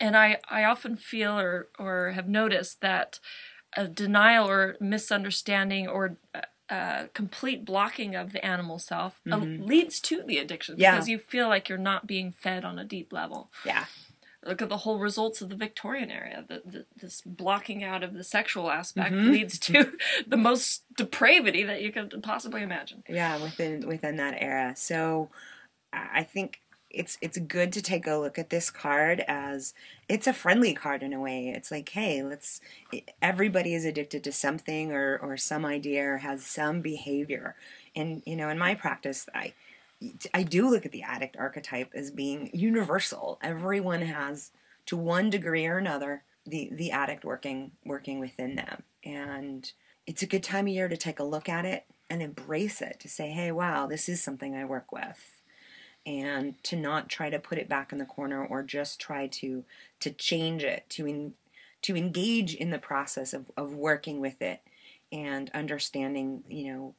and 0.02 0.16
I 0.16 0.38
I 0.50 0.64
often 0.64 0.96
feel 0.96 1.38
or 1.38 1.68
or 1.78 2.10
have 2.18 2.28
noticed 2.28 2.80
that 2.80 3.20
a 3.76 3.86
denial 3.88 4.46
or 4.50 4.76
misunderstanding 4.80 5.88
or 5.88 6.18
uh, 6.34 6.40
uh, 6.68 7.06
complete 7.14 7.64
blocking 7.64 8.14
of 8.16 8.32
the 8.32 8.44
animal 8.44 8.78
self 8.78 9.20
uh, 9.30 9.36
Mhm. 9.36 9.66
leads 9.66 10.00
to 10.00 10.22
the 10.22 10.38
addiction 10.38 10.74
Yeah. 10.78 10.92
because 10.92 11.08
you 11.08 11.18
feel 11.18 11.48
like 11.48 11.68
you're 11.68 11.78
not 11.92 12.06
being 12.06 12.32
fed 12.32 12.64
on 12.64 12.78
a 12.78 12.84
deep 12.84 13.12
level. 13.12 13.50
Yeah. 13.64 13.84
Look 14.44 14.60
at 14.60 14.68
the 14.68 14.78
whole 14.78 14.98
results 14.98 15.40
of 15.42 15.48
the 15.50 15.54
Victorian 15.66 16.10
era. 16.10 16.44
The, 16.48 16.62
the, 16.72 16.86
this 16.96 17.22
blocking 17.24 17.84
out 17.84 18.02
of 18.02 18.12
the 18.14 18.24
sexual 18.24 18.70
aspect 18.70 19.14
Mhm. 19.14 19.30
leads 19.30 19.58
to 19.60 19.92
the 20.26 20.36
most 20.36 20.82
depravity 20.96 21.62
that 21.64 21.80
you 21.82 21.92
could 21.92 22.22
possibly 22.22 22.62
imagine. 22.62 23.04
Yeah, 23.08 23.36
within 23.42 23.86
within 23.86 24.16
that 24.16 24.34
era. 24.40 24.74
So 24.76 25.30
I 25.92 26.24
think 26.24 26.60
it's 26.92 27.18
it's 27.20 27.38
good 27.38 27.72
to 27.72 27.82
take 27.82 28.06
a 28.06 28.16
look 28.16 28.38
at 28.38 28.50
this 28.50 28.70
card 28.70 29.20
as 29.26 29.74
it's 30.08 30.26
a 30.26 30.32
friendly 30.32 30.74
card 30.74 31.02
in 31.02 31.12
a 31.12 31.20
way. 31.20 31.48
It's 31.48 31.70
like, 31.70 31.88
hey, 31.90 32.22
let's 32.22 32.60
everybody 33.20 33.74
is 33.74 33.84
addicted 33.84 34.24
to 34.24 34.32
something 34.32 34.92
or 34.92 35.18
or 35.18 35.36
some 35.36 35.64
idea 35.64 36.04
or 36.04 36.16
has 36.18 36.44
some 36.44 36.80
behavior. 36.80 37.56
And 37.94 38.22
you 38.26 38.36
know, 38.36 38.48
in 38.48 38.58
my 38.58 38.74
practice, 38.74 39.28
I 39.34 39.54
I 40.34 40.42
do 40.42 40.68
look 40.68 40.84
at 40.86 40.92
the 40.92 41.02
addict 41.02 41.36
archetype 41.36 41.90
as 41.94 42.10
being 42.10 42.50
universal. 42.52 43.38
Everyone 43.42 44.02
has 44.02 44.50
to 44.86 44.96
one 44.96 45.30
degree 45.30 45.66
or 45.66 45.78
another 45.78 46.24
the 46.44 46.70
the 46.72 46.90
addict 46.90 47.24
working 47.24 47.72
working 47.84 48.20
within 48.20 48.56
them. 48.56 48.82
And 49.04 49.70
it's 50.06 50.22
a 50.22 50.26
good 50.26 50.42
time 50.42 50.66
of 50.66 50.72
year 50.72 50.88
to 50.88 50.96
take 50.96 51.20
a 51.20 51.24
look 51.24 51.48
at 51.48 51.64
it 51.64 51.84
and 52.10 52.20
embrace 52.20 52.82
it 52.82 52.98
to 53.00 53.08
say, 53.08 53.30
hey, 53.30 53.52
wow, 53.52 53.86
this 53.86 54.08
is 54.08 54.22
something 54.22 54.54
I 54.54 54.64
work 54.64 54.92
with. 54.92 55.41
And 56.04 56.62
to 56.64 56.76
not 56.76 57.08
try 57.08 57.30
to 57.30 57.38
put 57.38 57.58
it 57.58 57.68
back 57.68 57.92
in 57.92 57.98
the 57.98 58.04
corner 58.04 58.44
or 58.44 58.62
just 58.62 59.00
try 59.00 59.28
to 59.28 59.64
to 60.00 60.10
change 60.10 60.64
it, 60.64 60.88
to 60.90 61.06
en- 61.06 61.34
to 61.82 61.96
engage 61.96 62.54
in 62.54 62.70
the 62.70 62.78
process 62.78 63.32
of, 63.32 63.50
of 63.56 63.74
working 63.74 64.20
with 64.20 64.42
it 64.42 64.62
and 65.12 65.50
understanding, 65.52 66.42
you 66.48 66.72
know, 66.72 66.94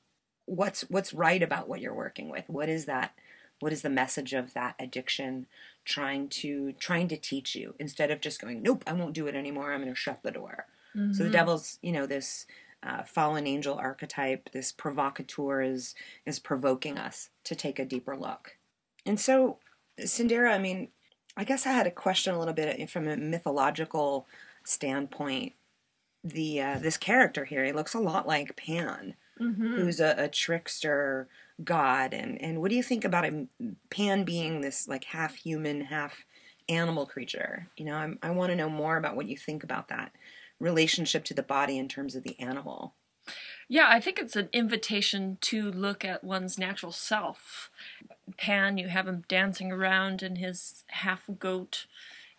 what's 0.45 0.81
what's 0.89 1.13
right 1.13 1.41
about 1.41 1.67
what 1.67 1.81
you're 1.81 1.93
working 1.93 2.29
with. 2.29 2.45
What 2.48 2.69
is 2.69 2.86
that 2.86 3.13
what 3.60 3.74
is 3.74 3.81
the 3.81 3.89
message 3.89 4.33
of 4.33 4.53
that 4.53 4.75
addiction 4.79 5.48
trying 5.86 6.27
to 6.27 6.74
trying 6.74 7.07
to 7.10 7.17
teach 7.17 7.55
you 7.55 7.75
instead 7.79 8.12
of 8.12 8.22
just 8.22 8.41
going, 8.41 8.62
Nope, 8.62 8.83
I 8.88 8.93
won't 8.93 9.13
do 9.13 9.27
it 9.27 9.36
anymore, 9.36 9.74
I'm 9.74 9.81
gonna 9.81 9.95
shut 9.95 10.22
the 10.24 10.31
door. 10.31 10.65
So 11.13 11.24
the 11.24 11.29
devil's, 11.31 11.79
you 11.81 11.91
know, 11.91 12.05
this 12.05 12.45
uh, 12.83 13.03
fallen 13.03 13.48
angel 13.48 13.75
archetype, 13.75 14.51
this 14.51 14.72
provocateur 14.72 15.62
is 15.62 15.95
is 16.25 16.39
provoking 16.39 16.98
us 16.98 17.29
to 17.45 17.55
take 17.55 17.79
a 17.79 17.86
deeper 17.86 18.15
look. 18.15 18.57
And 19.05 19.19
so, 19.19 19.57
Cyndera, 20.00 20.51
I 20.51 20.57
mean, 20.60 20.89
I 21.36 21.43
guess 21.43 21.65
I 21.65 21.72
had 21.72 21.88
a 21.88 21.91
question 21.91 22.33
a 22.33 22.39
little 22.39 22.53
bit 22.53 22.89
from 22.89 23.07
a 23.07 23.17
mythological 23.17 24.27
standpoint. 24.63 25.53
The 26.24 26.62
uh, 26.62 26.79
this 26.79 26.95
character 26.98 27.43
here, 27.45 27.65
he 27.65 27.74
looks 27.74 27.93
a 27.93 28.00
lot 28.00 28.27
like 28.27 28.55
Pan, 28.55 29.15
Mm-hmm. 29.41 29.75
who's 29.75 30.00
a, 30.00 30.13
a 30.17 30.27
trickster 30.27 31.27
god, 31.63 32.13
and 32.13 32.39
and 32.39 32.62
what 32.62 32.69
do 32.69 32.75
you 32.75 32.83
think 32.83 33.03
about 33.03 33.25
him, 33.25 33.50
Pan 33.89 34.24
being 34.25 34.62
this 34.62 34.88
like 34.88 35.05
half 35.05 35.36
human, 35.36 35.81
half 35.86 36.24
animal 36.69 37.07
creature? 37.07 37.67
You 37.75 37.86
know, 37.86 37.95
I'm, 37.95 38.19
I 38.22 38.29
want 38.29 38.51
to 38.51 38.55
know 38.55 38.69
more 38.69 38.95
about 38.95 39.15
what 39.15 39.27
you 39.27 39.36
think 39.36 39.63
about 39.63 39.88
that 39.88 40.12
relationship 40.60 41.25
to 41.25 41.33
the 41.33 41.41
body 41.43 41.79
in 41.79 41.88
terms 41.89 42.15
of 42.15 42.22
the 42.24 42.39
animal. 42.39 42.93
Yeah, 43.68 43.88
I 43.89 44.00
think 44.00 44.20
it's 44.20 44.36
an 44.36 44.50
invitation 44.53 45.38
to 45.42 45.72
look 45.72 46.03
at 46.06 46.24
one's 46.24 46.58
natural 46.58 46.92
self. 46.92 47.70
Pan, 48.38 48.77
you 48.77 48.88
have 48.89 49.08
him 49.08 49.24
dancing 49.27 49.72
around 49.72 50.22
in 50.22 50.38
his 50.38 50.84
half 50.88 51.30
goat 51.39 51.86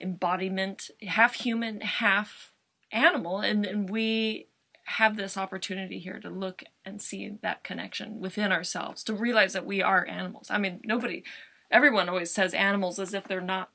embodiment, 0.00 0.90
half 1.02 1.34
human, 1.34 1.80
half 1.80 2.52
animal, 2.92 3.38
and, 3.38 3.64
and 3.64 3.90
we 3.90 4.46
have 4.84 5.16
this 5.16 5.36
opportunity 5.36 5.98
here 5.98 6.20
to 6.20 6.28
look 6.28 6.62
and 6.84 7.00
see 7.00 7.38
that 7.42 7.64
connection 7.64 8.20
within 8.20 8.52
ourselves, 8.52 9.02
to 9.02 9.14
realize 9.14 9.54
that 9.54 9.66
we 9.66 9.82
are 9.82 10.06
animals. 10.06 10.48
I 10.50 10.58
mean, 10.58 10.80
nobody, 10.84 11.24
everyone 11.70 12.08
always 12.08 12.30
says 12.30 12.52
animals 12.52 12.98
as 12.98 13.14
if 13.14 13.24
they're 13.24 13.40
not 13.40 13.70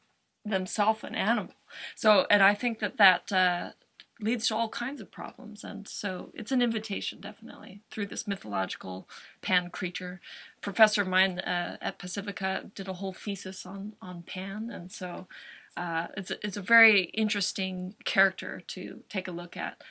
themselves 0.45 1.03
an 1.03 1.15
animal. 1.15 1.55
So, 1.95 2.27
and 2.29 2.43
I 2.43 2.53
think 2.53 2.79
that 2.79 2.97
that 2.97 3.31
uh, 3.31 3.71
leads 4.21 4.47
to 4.47 4.55
all 4.55 4.69
kinds 4.69 4.99
of 5.01 5.11
problems. 5.11 5.63
And 5.63 5.87
so 5.87 6.29
it's 6.33 6.51
an 6.51 6.61
invitation, 6.61 7.19
definitely, 7.21 7.81
through 7.89 8.07
this 8.07 8.27
mythological 8.27 9.07
pan 9.41 9.69
creature. 9.69 10.19
Professor 10.61 11.01
of 11.01 11.07
mine 11.07 11.39
uh, 11.39 11.77
at 11.81 11.99
Pacifica 11.99 12.69
did 12.75 12.87
a 12.87 12.93
whole 12.93 13.13
thesis 13.13 13.65
on, 13.65 13.93
on 14.01 14.23
Pan. 14.23 14.69
And 14.69 14.91
so 14.91 15.27
uh, 15.77 16.07
it's, 16.17 16.31
a, 16.31 16.45
it's 16.45 16.57
a 16.57 16.61
very 16.61 17.03
interesting 17.13 17.95
character 18.03 18.61
to 18.67 19.01
take 19.09 19.27
a 19.27 19.31
look 19.31 19.55
at. 19.55 19.81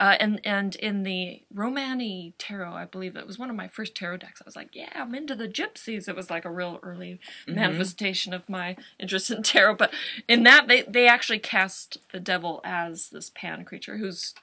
Uh, 0.00 0.16
and 0.20 0.40
and 0.44 0.76
in 0.76 1.02
the 1.02 1.42
Romani 1.52 2.32
tarot, 2.38 2.72
I 2.72 2.84
believe 2.84 3.16
it 3.16 3.26
was 3.26 3.38
one 3.38 3.50
of 3.50 3.56
my 3.56 3.66
first 3.66 3.94
tarot 3.94 4.18
decks. 4.18 4.40
I 4.40 4.46
was 4.46 4.54
like, 4.54 4.70
yeah, 4.72 4.90
I'm 4.94 5.14
into 5.14 5.34
the 5.34 5.48
gypsies. 5.48 6.08
It 6.08 6.14
was 6.14 6.30
like 6.30 6.44
a 6.44 6.50
real 6.50 6.78
early 6.82 7.18
manifestation 7.48 8.32
of 8.32 8.48
my 8.48 8.76
interest 9.00 9.30
in 9.30 9.42
tarot. 9.42 9.74
But 9.74 9.92
in 10.28 10.44
that, 10.44 10.68
they 10.68 10.82
they 10.82 11.08
actually 11.08 11.40
cast 11.40 11.98
the 12.12 12.20
devil 12.20 12.60
as 12.64 13.08
this 13.08 13.30
pan 13.34 13.64
creature 13.64 13.96
who's 13.96 14.34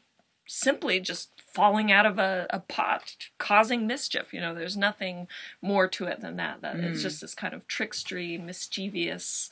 simply 0.48 1.00
just 1.00 1.30
falling 1.54 1.92
out 1.92 2.06
of 2.06 2.20
a, 2.20 2.48
a 2.50 2.60
pot, 2.60 3.16
causing 3.38 3.88
mischief. 3.88 4.34
You 4.34 4.42
know, 4.42 4.54
there's 4.54 4.78
nothing 4.78 5.28
more 5.62 5.88
to 5.88 6.06
it 6.06 6.20
than 6.20 6.36
that. 6.36 6.62
That 6.62 6.76
it's 6.78 7.02
just 7.02 7.22
this 7.22 7.34
kind 7.34 7.54
of 7.54 7.68
trickstery, 7.68 8.44
mischievous 8.44 9.50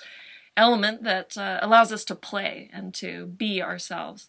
element 0.55 1.03
that 1.03 1.37
uh, 1.37 1.59
allows 1.61 1.91
us 1.91 2.03
to 2.05 2.15
play 2.15 2.69
and 2.73 2.93
to 2.95 3.25
be 3.25 3.61
ourselves. 3.61 4.27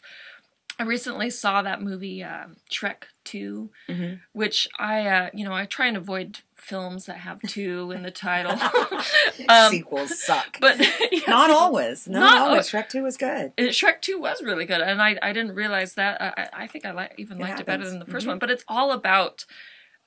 I 0.78 0.82
recently 0.82 1.30
saw 1.30 1.62
that 1.62 1.80
movie 1.82 2.22
um, 2.24 2.56
Shrek 2.70 3.04
2, 3.24 3.70
Mhm. 3.88 4.20
which 4.32 4.66
I, 4.78 5.06
uh, 5.06 5.30
you 5.32 5.44
know, 5.44 5.52
I 5.52 5.66
try 5.66 5.86
and 5.86 5.96
avoid 5.96 6.38
films 6.56 7.06
that 7.06 7.18
have 7.18 7.40
two 7.42 7.92
in 7.92 8.02
the 8.02 8.10
title. 8.10 8.58
Um, 9.48 9.70
Sequels 9.70 10.22
suck. 10.24 10.58
but 10.60 10.78
yeah, 11.12 11.20
not 11.28 11.50
always. 11.50 12.08
Not, 12.08 12.20
Not 12.20 12.48
always. 12.48 12.68
Shrek 12.70 12.88
2 12.88 13.02
was 13.02 13.16
good. 13.16 13.52
Uh, 13.58 13.62
Shrek 13.64 14.00
2 14.00 14.18
was 14.18 14.42
really 14.42 14.64
good, 14.64 14.80
and 14.80 15.00
I, 15.02 15.16
I 15.22 15.32
didn't 15.32 15.54
realize 15.54 15.94
that. 15.94 16.20
I, 16.20 16.48
I- 16.52 16.66
think 16.66 16.84
I 16.86 16.92
li- 16.92 17.08
even 17.18 17.38
It 17.38 17.42
liked 17.42 17.60
it 17.60 17.66
better 17.66 17.88
than 17.88 17.98
the 18.00 18.04
1st 18.06 18.22
Mhm. 18.24 18.26
one, 18.26 18.38
but 18.38 18.50
it's 18.50 18.64
all 18.68 18.90
about 18.92 19.44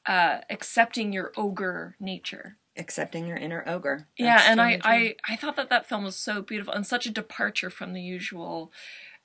uh, 0.06 0.40
accepting 0.50 1.12
your 1.14 1.32
ogre 1.38 1.96
nature. 2.00 2.58
Accepting 2.78 3.26
your 3.28 3.38
inner 3.38 3.64
ogre. 3.68 4.08
yeah, 4.18 4.44
and 4.46 4.62
I. 4.62 4.80
I, 4.84 5.16
I 5.28 5.36
thought 5.36 5.56
that 5.56 5.70
that 5.70 5.88
film 5.88 6.04
was 6.04 6.16
so 6.16 6.42
beautiful 6.42 6.74
and 6.74 6.86
such 6.86 7.06
a 7.06 7.12
departure 7.12 7.70
from 7.70 7.94
the 7.94 8.02
usual 8.02 8.72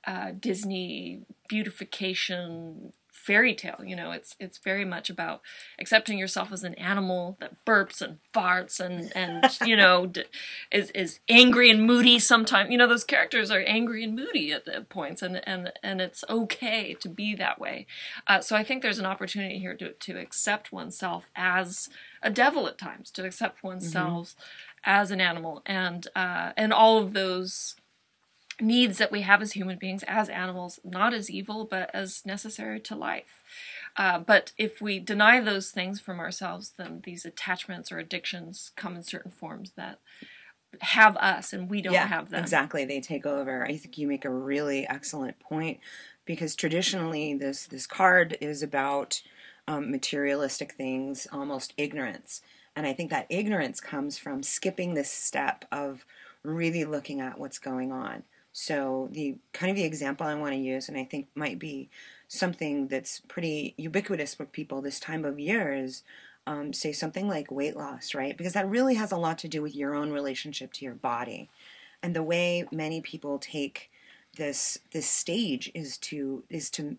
uh, 0.05 0.31
Disney 0.37 1.21
beautification 1.47 2.93
fairy 3.23 3.55
tale. 3.55 3.79
You 3.83 3.95
know, 3.95 4.11
it's 4.11 4.35
it's 4.39 4.57
very 4.57 4.83
much 4.83 5.09
about 5.09 5.41
accepting 5.79 6.17
yourself 6.17 6.51
as 6.51 6.63
an 6.63 6.73
animal 6.75 7.37
that 7.39 7.63
burps 7.65 8.01
and 8.01 8.17
farts 8.33 8.79
and 8.79 9.11
and 9.15 9.45
you 9.65 9.77
know 9.77 10.07
d- 10.07 10.25
is 10.71 10.91
is 10.91 11.19
angry 11.29 11.69
and 11.69 11.85
moody 11.85 12.19
sometimes. 12.19 12.69
You 12.69 12.77
know, 12.77 12.87
those 12.87 13.05
characters 13.05 13.49
are 13.49 13.63
angry 13.65 14.03
and 14.03 14.15
moody 14.15 14.51
at, 14.51 14.67
at 14.67 14.89
points, 14.89 15.21
and 15.21 15.41
and 15.47 15.71
and 15.81 16.01
it's 16.01 16.23
okay 16.29 16.95
to 16.95 17.07
be 17.07 17.33
that 17.35 17.59
way. 17.59 17.87
Uh, 18.27 18.41
so 18.41 18.55
I 18.55 18.63
think 18.63 18.81
there's 18.81 18.99
an 18.99 19.05
opportunity 19.05 19.57
here 19.57 19.75
to 19.75 19.93
to 19.93 20.19
accept 20.19 20.73
oneself 20.73 21.29
as 21.35 21.89
a 22.21 22.29
devil 22.29 22.67
at 22.67 22.77
times, 22.77 23.09
to 23.11 23.25
accept 23.25 23.63
oneself 23.63 24.35
as 24.83 25.11
an 25.11 25.21
animal, 25.21 25.61
and 25.65 26.07
uh, 26.15 26.51
and 26.57 26.73
all 26.73 26.97
of 26.97 27.13
those 27.13 27.75
needs 28.63 28.97
that 28.97 29.11
we 29.11 29.21
have 29.21 29.41
as 29.41 29.53
human 29.53 29.77
beings, 29.77 30.03
as 30.03 30.29
animals, 30.29 30.79
not 30.83 31.13
as 31.13 31.29
evil, 31.29 31.65
but 31.65 31.89
as 31.93 32.25
necessary 32.25 32.79
to 32.79 32.95
life. 32.95 33.43
Uh, 33.95 34.17
but 34.19 34.51
if 34.57 34.81
we 34.81 34.99
deny 34.99 35.39
those 35.39 35.69
things 35.69 35.99
from 35.99 36.19
ourselves, 36.19 36.73
then 36.77 37.01
these 37.03 37.25
attachments 37.25 37.91
or 37.91 37.99
addictions 37.99 38.71
come 38.75 38.95
in 38.95 39.03
certain 39.03 39.31
forms 39.31 39.73
that 39.75 39.99
have 40.81 41.15
us 41.17 41.53
and 41.53 41.69
we 41.69 41.81
don't 41.81 41.93
yeah, 41.93 42.07
have 42.07 42.29
them. 42.29 42.41
Exactly. 42.41 42.85
They 42.85 42.99
take 42.99 43.25
over. 43.25 43.63
I 43.63 43.77
think 43.77 43.97
you 43.97 44.07
make 44.07 44.25
a 44.25 44.29
really 44.29 44.87
excellent 44.87 45.39
point 45.39 45.79
because 46.25 46.55
traditionally 46.55 47.35
this 47.35 47.67
this 47.67 47.85
card 47.85 48.37
is 48.41 48.63
about 48.63 49.21
um, 49.67 49.91
materialistic 49.91 50.73
things, 50.73 51.27
almost 51.31 51.73
ignorance. 51.77 52.41
And 52.75 52.87
I 52.87 52.93
think 52.93 53.11
that 53.11 53.27
ignorance 53.29 53.79
comes 53.79 54.17
from 54.17 54.41
skipping 54.41 54.93
this 54.93 55.11
step 55.11 55.65
of 55.71 56.05
really 56.43 56.85
looking 56.85 57.21
at 57.21 57.39
what's 57.39 57.59
going 57.59 57.91
on. 57.91 58.23
So 58.53 59.09
the 59.11 59.35
kind 59.51 59.71
of 59.71 59.75
the 59.75 59.83
example 59.83 60.27
I 60.27 60.35
want 60.35 60.53
to 60.53 60.59
use, 60.59 60.87
and 60.87 60.97
I 60.97 61.03
think 61.03 61.27
might 61.35 61.57
be 61.57 61.89
something 62.27 62.87
that's 62.87 63.19
pretty 63.27 63.73
ubiquitous 63.77 64.35
for 64.35 64.45
people 64.45 64.81
this 64.81 64.99
time 64.99 65.25
of 65.25 65.39
year 65.39 65.73
is 65.73 66.03
um, 66.45 66.71
say 66.71 66.91
something 66.91 67.27
like 67.27 67.51
weight 67.51 67.75
loss, 67.75 68.13
right? 68.13 68.37
Because 68.37 68.53
that 68.53 68.69
really 68.69 68.95
has 68.95 69.11
a 69.11 69.17
lot 69.17 69.39
to 69.39 69.47
do 69.47 69.61
with 69.61 69.75
your 69.75 69.95
own 69.95 70.11
relationship 70.11 70.71
to 70.73 70.85
your 70.85 70.93
body, 70.93 71.49
and 72.01 72.15
the 72.15 72.23
way 72.23 72.65
many 72.71 73.01
people 73.01 73.39
take 73.39 73.89
this 74.35 74.79
this 74.91 75.07
stage 75.07 75.71
is 75.73 75.97
to 75.97 76.43
is 76.49 76.69
to 76.71 76.97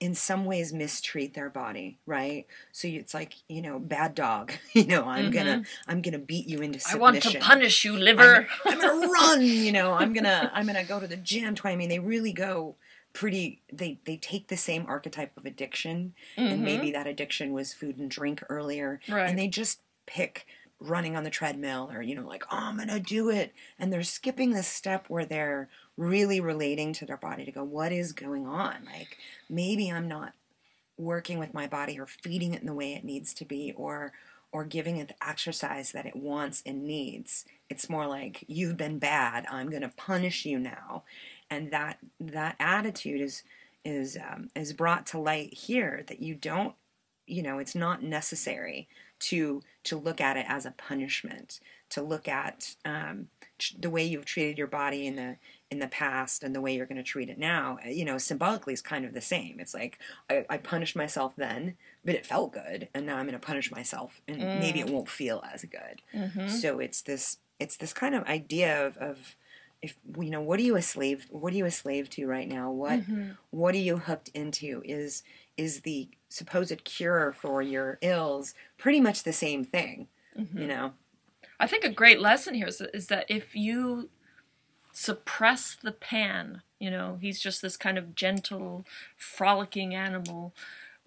in 0.00 0.14
some 0.14 0.46
ways 0.46 0.72
mistreat 0.72 1.34
their 1.34 1.50
body 1.50 1.98
right 2.06 2.46
so 2.72 2.88
it's 2.88 3.12
like 3.12 3.34
you 3.48 3.60
know 3.60 3.78
bad 3.78 4.14
dog 4.14 4.52
you 4.72 4.86
know 4.86 5.04
i'm 5.04 5.26
mm-hmm. 5.26 5.32
gonna 5.34 5.62
i'm 5.86 6.02
gonna 6.02 6.18
beat 6.18 6.48
you 6.48 6.60
into 6.60 6.80
submission 6.80 6.98
i 6.98 7.02
want 7.02 7.22
to 7.22 7.38
punish 7.38 7.84
you 7.84 7.96
liver 7.96 8.48
i'm, 8.64 8.72
I'm 8.72 8.80
gonna 8.80 9.08
run 9.08 9.42
you 9.42 9.72
know 9.72 9.92
i'm 9.92 10.12
gonna 10.12 10.50
i'm 10.54 10.66
gonna 10.66 10.84
go 10.84 10.98
to 10.98 11.06
the 11.06 11.16
gym 11.16 11.54
i 11.64 11.76
mean 11.76 11.90
they 11.90 11.98
really 11.98 12.32
go 12.32 12.76
pretty 13.12 13.60
they 13.72 13.98
they 14.06 14.16
take 14.16 14.48
the 14.48 14.56
same 14.56 14.84
archetype 14.88 15.36
of 15.36 15.44
addiction 15.44 16.14
mm-hmm. 16.36 16.52
and 16.52 16.64
maybe 16.64 16.90
that 16.92 17.06
addiction 17.06 17.52
was 17.52 17.74
food 17.74 17.98
and 17.98 18.10
drink 18.10 18.42
earlier 18.48 19.00
right. 19.08 19.28
and 19.28 19.38
they 19.38 19.48
just 19.48 19.80
pick 20.06 20.46
running 20.78 21.14
on 21.14 21.24
the 21.24 21.30
treadmill 21.30 21.90
or 21.92 22.00
you 22.00 22.14
know 22.14 22.26
like 22.26 22.44
oh 22.50 22.56
i'm 22.56 22.78
gonna 22.78 23.00
do 23.00 23.28
it 23.28 23.52
and 23.78 23.92
they're 23.92 24.02
skipping 24.02 24.52
the 24.52 24.62
step 24.62 25.06
where 25.08 25.26
they're 25.26 25.68
really 26.00 26.40
relating 26.40 26.92
to 26.94 27.06
their 27.06 27.16
body 27.16 27.44
to 27.44 27.52
go 27.52 27.62
what 27.62 27.92
is 27.92 28.12
going 28.12 28.46
on? 28.46 28.76
Like 28.92 29.18
maybe 29.48 29.90
i'm 29.90 30.08
not 30.08 30.32
working 30.96 31.38
with 31.38 31.54
my 31.54 31.66
body 31.66 31.98
or 31.98 32.06
feeding 32.06 32.54
it 32.54 32.60
in 32.60 32.66
the 32.66 32.74
way 32.74 32.92
it 32.92 33.04
needs 33.04 33.32
to 33.34 33.44
be 33.44 33.72
or 33.76 34.12
or 34.52 34.64
giving 34.64 34.96
it 34.96 35.08
the 35.08 35.28
exercise 35.28 35.92
that 35.92 36.06
it 36.06 36.16
wants 36.16 36.60
and 36.66 36.82
needs. 36.82 37.44
It's 37.68 37.88
more 37.88 38.06
like 38.08 38.44
you've 38.48 38.76
been 38.76 38.98
bad. 38.98 39.46
I'm 39.48 39.70
going 39.70 39.82
to 39.82 39.92
punish 39.96 40.44
you 40.44 40.58
now. 40.58 41.04
And 41.48 41.70
that 41.70 41.98
that 42.18 42.56
attitude 42.58 43.20
is 43.20 43.42
is 43.84 44.16
um, 44.16 44.50
is 44.54 44.72
brought 44.72 45.06
to 45.06 45.18
light 45.18 45.54
here 45.54 46.04
that 46.08 46.20
you 46.20 46.34
don't 46.34 46.74
you 47.26 47.42
know 47.42 47.58
it's 47.58 47.74
not 47.74 48.02
necessary 48.02 48.88
to 49.20 49.62
to 49.84 49.96
look 49.96 50.20
at 50.20 50.36
it 50.36 50.46
as 50.48 50.66
a 50.66 50.72
punishment. 50.72 51.60
To 51.90 52.02
look 52.02 52.28
at 52.28 52.76
um, 52.84 53.28
the 53.76 53.90
way 53.90 54.04
you've 54.04 54.24
treated 54.24 54.58
your 54.58 54.68
body 54.68 55.06
in 55.06 55.16
the 55.16 55.36
in 55.70 55.78
the 55.78 55.86
past 55.86 56.42
and 56.42 56.54
the 56.54 56.60
way 56.60 56.74
you're 56.74 56.86
going 56.86 56.96
to 56.96 57.02
treat 57.02 57.28
it 57.28 57.38
now 57.38 57.78
you 57.86 58.04
know 58.04 58.18
symbolically 58.18 58.72
is 58.72 58.82
kind 58.82 59.04
of 59.04 59.14
the 59.14 59.20
same 59.20 59.60
it's 59.60 59.72
like 59.74 59.98
I, 60.28 60.44
I 60.50 60.56
punished 60.56 60.96
myself 60.96 61.34
then 61.36 61.76
but 62.04 62.14
it 62.14 62.26
felt 62.26 62.52
good 62.52 62.88
and 62.92 63.06
now 63.06 63.16
i'm 63.16 63.26
going 63.26 63.38
to 63.38 63.46
punish 63.46 63.70
myself 63.70 64.20
and 64.26 64.40
mm. 64.40 64.58
maybe 64.60 64.80
it 64.80 64.88
won't 64.88 65.08
feel 65.08 65.42
as 65.52 65.64
good 65.64 66.02
mm-hmm. 66.14 66.48
so 66.48 66.80
it's 66.80 67.02
this 67.02 67.38
it's 67.60 67.76
this 67.76 67.92
kind 67.92 68.14
of 68.14 68.24
idea 68.24 68.86
of, 68.86 68.96
of 68.96 69.36
if 69.82 69.96
you 70.18 70.30
know 70.30 70.40
what 70.40 70.58
are 70.58 70.64
you 70.64 70.76
a 70.76 70.82
slave 70.82 71.26
what 71.30 71.52
are 71.52 71.56
you 71.56 71.66
a 71.66 71.70
slave 71.70 72.10
to 72.10 72.26
right 72.26 72.48
now 72.48 72.70
what 72.70 73.00
mm-hmm. 73.00 73.30
what 73.50 73.74
are 73.74 73.78
you 73.78 73.98
hooked 73.98 74.28
into 74.28 74.82
is 74.84 75.22
is 75.56 75.80
the 75.80 76.08
supposed 76.28 76.84
cure 76.84 77.32
for 77.32 77.62
your 77.62 77.98
ills 78.02 78.54
pretty 78.76 79.00
much 79.00 79.22
the 79.22 79.32
same 79.32 79.64
thing 79.64 80.08
mm-hmm. 80.38 80.58
you 80.58 80.66
know 80.66 80.92
i 81.58 81.66
think 81.66 81.84
a 81.84 81.90
great 81.90 82.20
lesson 82.20 82.54
here 82.54 82.66
is, 82.66 82.80
is 82.92 83.06
that 83.06 83.24
if 83.28 83.54
you 83.54 84.10
suppress 84.92 85.76
the 85.82 85.92
pan 85.92 86.62
you 86.78 86.90
know 86.90 87.18
he's 87.20 87.40
just 87.40 87.62
this 87.62 87.76
kind 87.76 87.98
of 87.98 88.14
gentle 88.14 88.84
frolicking 89.16 89.94
animal 89.94 90.52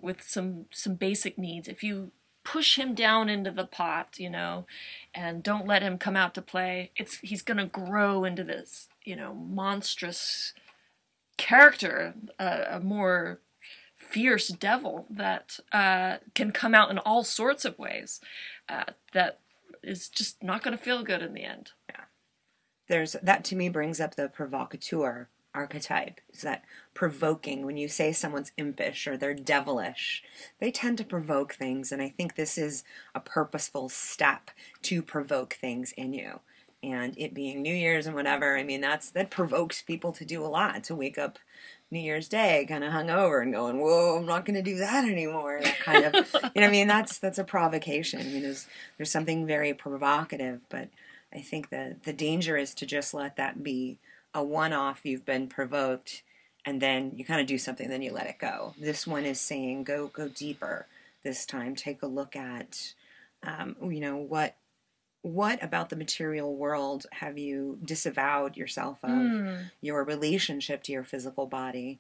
with 0.02 0.22
some 0.22 0.66
some 0.72 0.96
basic 0.96 1.38
needs 1.38 1.68
if 1.68 1.84
you 1.84 2.12
push 2.44 2.78
him 2.78 2.94
down 2.94 3.30
into 3.30 3.52
the 3.52 3.66
pot, 3.66 4.16
you 4.18 4.30
know, 4.30 4.66
and 5.14 5.44
don't 5.44 5.68
let 5.68 5.82
him 5.82 5.98
come 5.98 6.16
out 6.16 6.34
to 6.36 6.42
play. 6.42 6.92
It's 6.96 7.18
he's 7.20 7.42
going 7.42 7.58
to 7.58 7.66
grow 7.66 8.24
into 8.24 8.44
this, 8.44 8.90
you 9.04 9.16
know, 9.16 9.34
monstrous 9.34 10.54
character, 11.38 12.14
a 12.40 12.80
more 12.82 13.40
fierce 13.96 14.50
devil 14.50 15.06
that 15.10 15.60
uh, 15.72 16.18
can 16.36 16.52
come 16.52 16.76
out 16.76 16.92
in 16.92 16.98
all 17.00 17.24
sorts 17.24 17.66
of 17.66 17.80
ways. 17.80 18.20
Uh, 18.70 18.86
that 19.14 19.40
is 19.82 20.08
just 20.10 20.44
not 20.44 20.64
going 20.64 20.78
to 20.78 20.84
feel 20.84 21.04
good 21.04 21.22
in 21.22 21.34
the 21.34 21.44
end. 21.44 21.72
Yeah, 21.90 22.06
there's 22.88 23.14
that 23.22 23.44
to 23.46 23.56
me 23.56 23.70
brings 23.70 24.00
up 24.00 24.16
the 24.16 24.30
provocateur 24.30 25.30
archetype 25.56 26.20
is 26.32 26.42
that 26.42 26.64
provoking 26.96 27.66
when 27.66 27.78
you 27.78 27.88
say 27.88 28.12
someone's 28.12 28.52
impish 28.58 29.06
or 29.06 29.16
they're 29.16 29.36
devilish 29.36 30.24
they 30.60 30.72
tend 30.72 30.98
to 30.98 31.04
provoke 31.04 31.54
things 31.54 31.92
and 31.92 32.02
i 32.02 32.10
think 32.10 32.36
this 32.36 32.58
is 32.58 32.84
a 33.14 33.20
purposeful 33.20 33.88
step 33.88 34.50
to 34.82 35.02
provoke 35.02 35.54
things 35.54 35.92
in 35.94 36.14
you. 36.14 36.40
And 36.82 37.18
it 37.18 37.34
being 37.34 37.62
new 37.62 37.74
year's 37.74 38.08
and 38.08 38.16
whatever 38.16 38.58
i 38.58 38.64
mean 38.64 38.82
that's 38.82 39.12
that 39.12 39.30
provokes 39.30 39.82
people 39.82 40.12
to 40.14 40.26
do 40.26 40.44
a 40.44 40.48
lot 40.48 40.84
to 40.86 40.96
wake 40.96 41.18
up 41.18 41.40
new 41.92 42.00
year's 42.00 42.28
day 42.28 42.66
kind 42.68 42.84
of 42.84 42.92
hungover 42.92 43.42
and 43.42 43.54
going 43.54 43.80
whoa 43.80 44.18
i'm 44.18 44.26
not 44.26 44.44
going 44.44 44.56
to 44.56 44.62
do 44.62 44.78
that 44.80 45.06
anymore 45.06 45.60
that 45.64 45.80
kind 45.80 46.04
of 46.04 46.14
you 46.54 46.62
know 46.62 46.68
i 46.68 46.72
mean 46.72 46.88
that's 46.88 47.20
that's 47.20 47.38
a 47.38 47.44
provocation. 47.46 48.20
I 48.20 48.24
mean 48.24 48.42
there's 48.42 48.68
there's 48.98 49.12
something 49.12 49.46
very 49.46 49.74
provocative 49.74 50.66
but 50.68 50.90
i 51.34 51.40
think 51.40 51.70
the 51.70 51.96
the 52.04 52.14
danger 52.14 52.58
is 52.58 52.74
to 52.74 52.86
just 52.86 53.14
let 53.14 53.36
that 53.36 53.64
be 53.64 54.00
a 54.34 54.44
one 54.44 54.74
off, 54.74 55.06
you've 55.06 55.26
been 55.26 55.48
provoked, 55.48 56.24
and 56.66 56.82
then 56.82 57.12
you 57.16 57.26
kind 57.26 57.42
of 57.42 57.48
do 57.48 57.58
something, 57.58 57.90
then 57.90 58.02
you 58.02 58.12
let 58.12 58.28
it 58.28 58.40
go. 58.40 58.74
This 58.80 59.06
one 59.06 59.26
is 59.26 59.40
saying 59.40 59.84
go 59.84 60.08
go 60.08 60.28
deeper 60.28 60.88
this 61.24 61.46
time. 61.46 61.76
Take 61.76 62.02
a 62.02 62.08
look 62.08 62.36
at, 62.36 62.94
um, 63.44 63.76
you 63.84 64.00
know, 64.00 64.18
what 64.18 64.56
what 65.22 65.64
about 65.64 65.90
the 65.90 65.96
material 65.96 66.56
world 66.56 67.06
have 67.14 67.38
you 67.38 67.80
disavowed 67.84 68.58
yourself 68.58 69.00
of 69.04 69.10
mm. 69.10 69.72
your 69.80 70.04
relationship 70.04 70.84
to 70.84 70.92
your 70.92 71.04
physical 71.04 71.46
body? 71.46 72.00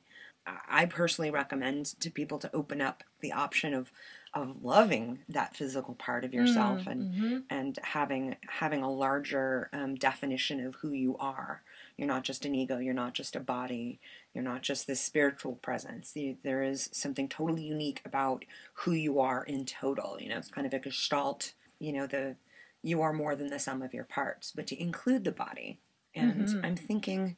I 0.67 0.85
personally 0.87 1.31
recommend 1.31 1.97
to 2.01 2.11
people 2.11 2.37
to 2.39 2.53
open 2.53 2.81
up 2.81 3.03
the 3.21 3.31
option 3.31 3.73
of 3.73 3.93
of 4.33 4.63
loving 4.63 5.19
that 5.29 5.55
physical 5.55 5.93
part 5.93 6.25
of 6.25 6.33
yourself 6.33 6.81
mm, 6.81 6.87
and 6.87 7.13
mm-hmm. 7.13 7.37
and 7.49 7.77
having 7.83 8.35
having 8.47 8.81
a 8.81 8.91
larger 8.91 9.69
um, 9.73 9.95
definition 9.95 10.65
of 10.65 10.75
who 10.75 10.91
you 10.91 11.15
are. 11.19 11.61
You're 11.97 12.07
not 12.07 12.23
just 12.23 12.43
an 12.43 12.55
ego. 12.55 12.79
You're 12.79 12.95
not 12.95 13.13
just 13.13 13.35
a 13.35 13.39
body. 13.39 13.99
You're 14.33 14.43
not 14.43 14.63
just 14.63 14.87
this 14.87 14.99
spiritual 14.99 15.53
presence. 15.55 16.17
There 16.43 16.63
is 16.63 16.89
something 16.91 17.29
totally 17.29 17.63
unique 17.63 18.01
about 18.03 18.45
who 18.73 18.93
you 18.93 19.19
are 19.19 19.43
in 19.43 19.65
total. 19.65 20.17
You 20.19 20.29
know, 20.29 20.37
it's 20.37 20.49
kind 20.49 20.65
of 20.65 20.73
a 20.73 20.79
gestalt. 20.79 21.53
You 21.77 21.93
know, 21.93 22.07
the 22.07 22.35
you 22.81 23.01
are 23.01 23.13
more 23.13 23.35
than 23.35 23.47
the 23.47 23.59
sum 23.59 23.81
of 23.81 23.93
your 23.93 24.03
parts, 24.03 24.51
but 24.55 24.67
to 24.67 24.81
include 24.81 25.23
the 25.23 25.31
body. 25.31 25.79
And 26.15 26.47
mm-hmm. 26.47 26.65
I'm 26.65 26.75
thinking 26.75 27.37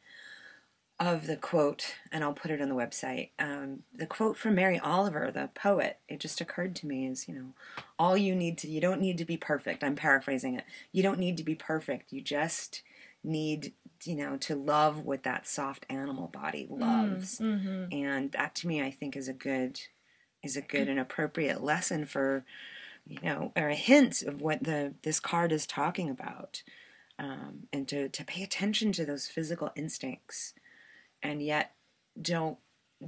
of 0.99 1.27
the 1.27 1.36
quote, 1.36 1.95
and 2.12 2.23
I'll 2.23 2.34
put 2.34 2.51
it 2.51 2.62
on 2.62 2.69
the 2.69 2.75
website. 2.75 3.29
Um, 3.38 3.84
the 3.93 4.05
quote 4.05 4.38
from 4.38 4.55
Mary 4.55 4.79
Oliver, 4.79 5.29
the 5.31 5.49
poet, 5.53 5.99
it 6.08 6.19
just 6.19 6.39
occurred 6.39 6.75
to 6.77 6.88
me 6.88 7.05
is, 7.05 7.27
you 7.27 7.36
know, 7.36 7.53
all 7.99 8.15
you 8.15 8.34
need 8.34 8.58
to, 8.60 8.69
you 8.69 8.79
don't 8.79 9.01
need 9.01 9.17
to 9.17 9.25
be 9.25 9.38
perfect. 9.38 9.84
I'm 9.84 9.95
paraphrasing 9.95 10.55
it. 10.55 10.63
You 10.91 11.03
don't 11.03 11.19
need 11.19 11.38
to 11.38 11.43
be 11.43 11.55
perfect. 11.55 12.13
You 12.13 12.21
just 12.21 12.81
need 13.25 13.73
you 14.03 14.15
know 14.15 14.38
to 14.38 14.55
love 14.55 15.03
what 15.03 15.23
that 15.23 15.47
soft 15.47 15.86
animal 15.89 16.27
body 16.27 16.67
mm, 16.69 16.79
loves 16.79 17.39
mm-hmm. 17.39 17.86
and 17.91 18.31
that 18.34 18.53
to 18.53 18.67
me 18.67 18.84
i 18.84 18.91
think 18.91 19.15
is 19.15 19.27
a 19.27 19.34
good 19.34 19.79
is 20.43 20.55
a 20.55 20.62
good 20.62 20.88
and 20.88 20.99
appropriate 20.99 21.63
lesson 21.63 22.05
for 22.05 22.45
you 23.08 23.17
know 23.23 23.51
or 23.55 23.69
a 23.69 23.75
hint 23.75 24.21
of 24.21 24.41
what 24.41 24.63
the 24.63 24.93
this 25.03 25.19
card 25.19 25.51
is 25.51 25.65
talking 25.65 26.10
about 26.10 26.62
um, 27.17 27.63
and 27.73 27.88
to 27.88 28.10
to 28.10 28.23
pay 28.23 28.43
attention 28.43 28.91
to 28.91 29.05
those 29.05 29.27
physical 29.27 29.71
instincts 29.75 30.53
and 31.21 31.41
yet 31.41 31.73
don't 32.21 32.58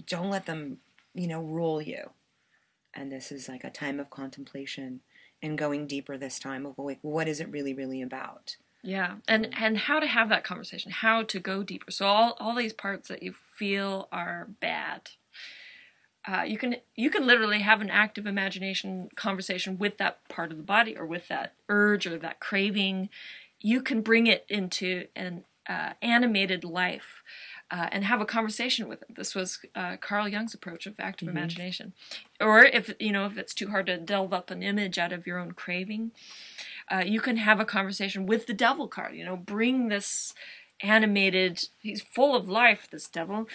don't 0.05 0.29
let 0.29 0.45
them 0.45 0.77
you 1.13 1.27
know 1.27 1.41
rule 1.41 1.81
you 1.81 2.11
and 2.93 3.11
this 3.11 3.31
is 3.31 3.47
like 3.47 3.63
a 3.63 3.69
time 3.69 3.99
of 3.99 4.09
contemplation 4.09 5.01
and 5.41 5.57
going 5.57 5.87
deeper 5.87 6.17
this 6.17 6.39
time 6.39 6.65
of 6.65 6.77
like 6.77 6.99
what 7.01 7.27
is 7.27 7.39
it 7.39 7.49
really 7.49 7.73
really 7.73 8.01
about 8.01 8.57
yeah, 8.83 9.15
and 9.27 9.49
and 9.57 9.77
how 9.77 9.99
to 9.99 10.07
have 10.07 10.29
that 10.29 10.43
conversation, 10.43 10.91
how 10.91 11.23
to 11.23 11.39
go 11.39 11.61
deeper. 11.61 11.91
So 11.91 12.05
all 12.05 12.37
all 12.39 12.55
these 12.55 12.73
parts 12.73 13.09
that 13.09 13.21
you 13.21 13.33
feel 13.33 14.07
are 14.13 14.47
bad, 14.61 15.09
uh, 16.27 16.43
you 16.43 16.57
can 16.57 16.77
you 16.95 17.09
can 17.09 17.25
literally 17.25 17.59
have 17.59 17.81
an 17.81 17.89
active 17.89 18.25
imagination 18.25 19.09
conversation 19.15 19.77
with 19.77 19.97
that 19.97 20.27
part 20.29 20.51
of 20.51 20.57
the 20.57 20.63
body 20.63 20.95
or 20.95 21.05
with 21.05 21.27
that 21.27 21.53
urge 21.69 22.05
or 22.07 22.17
that 22.19 22.39
craving. 22.39 23.09
You 23.59 23.81
can 23.81 24.01
bring 24.01 24.27
it 24.27 24.45
into 24.47 25.07
an 25.15 25.43
uh, 25.67 25.93
animated 26.01 26.63
life. 26.63 27.23
Uh, 27.69 27.89
and 27.91 28.05
have 28.05 28.21
a 28.21 28.25
conversation 28.25 28.87
with 28.87 29.01
it. 29.01 29.15
This 29.15 29.35
was 29.35 29.59
uh, 29.75 29.97
Carl 29.97 30.29
Jung's 30.29 30.53
approach 30.53 30.85
of 30.85 30.95
active 30.99 31.27
mm-hmm. 31.27 31.37
imagination. 31.37 31.91
Or 32.39 32.63
if 32.63 32.93
you 32.97 33.11
know 33.11 33.25
if 33.25 33.37
it's 33.37 33.53
too 33.53 33.67
hard 33.71 33.87
to 33.87 33.97
delve 33.97 34.33
up 34.33 34.49
an 34.49 34.63
image 34.63 34.97
out 34.97 35.11
of 35.11 35.27
your 35.27 35.37
own 35.37 35.51
craving, 35.51 36.11
uh, 36.89 37.03
you 37.05 37.19
can 37.19 37.35
have 37.35 37.59
a 37.59 37.65
conversation 37.65 38.25
with 38.25 38.47
the 38.47 38.53
devil 38.53 38.87
card. 38.87 39.15
You 39.15 39.25
know, 39.25 39.35
bring 39.35 39.89
this 39.89 40.33
animated, 40.81 41.67
he's 41.81 42.01
full 42.01 42.35
of 42.35 42.47
life, 42.47 42.87
this 42.91 43.07
devil, 43.07 43.47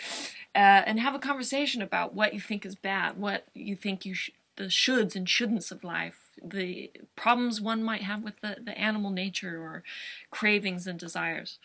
uh, 0.55 0.83
and 0.87 1.01
have 1.01 1.15
a 1.15 1.19
conversation 1.19 1.81
about 1.81 2.15
what 2.15 2.35
you 2.35 2.41
think 2.41 2.67
is 2.67 2.75
bad, 2.75 3.17
what 3.17 3.47
you 3.55 3.77
think 3.77 4.05
you 4.05 4.15
sh- 4.15 4.31
the 4.57 4.65
shoulds 4.65 5.17
and 5.17 5.27
shouldn'ts 5.27 5.73
of 5.73 5.83
life, 5.83 6.29
the 6.43 6.91
problems 7.17 7.61
one 7.61 7.83
might 7.83 8.03
have 8.03 8.23
with 8.23 8.41
the, 8.41 8.59
the 8.63 8.77
animal 8.79 9.11
nature 9.11 9.61
or 9.61 9.83
cravings 10.31 10.87
and 10.87 10.99
desires. 10.99 11.59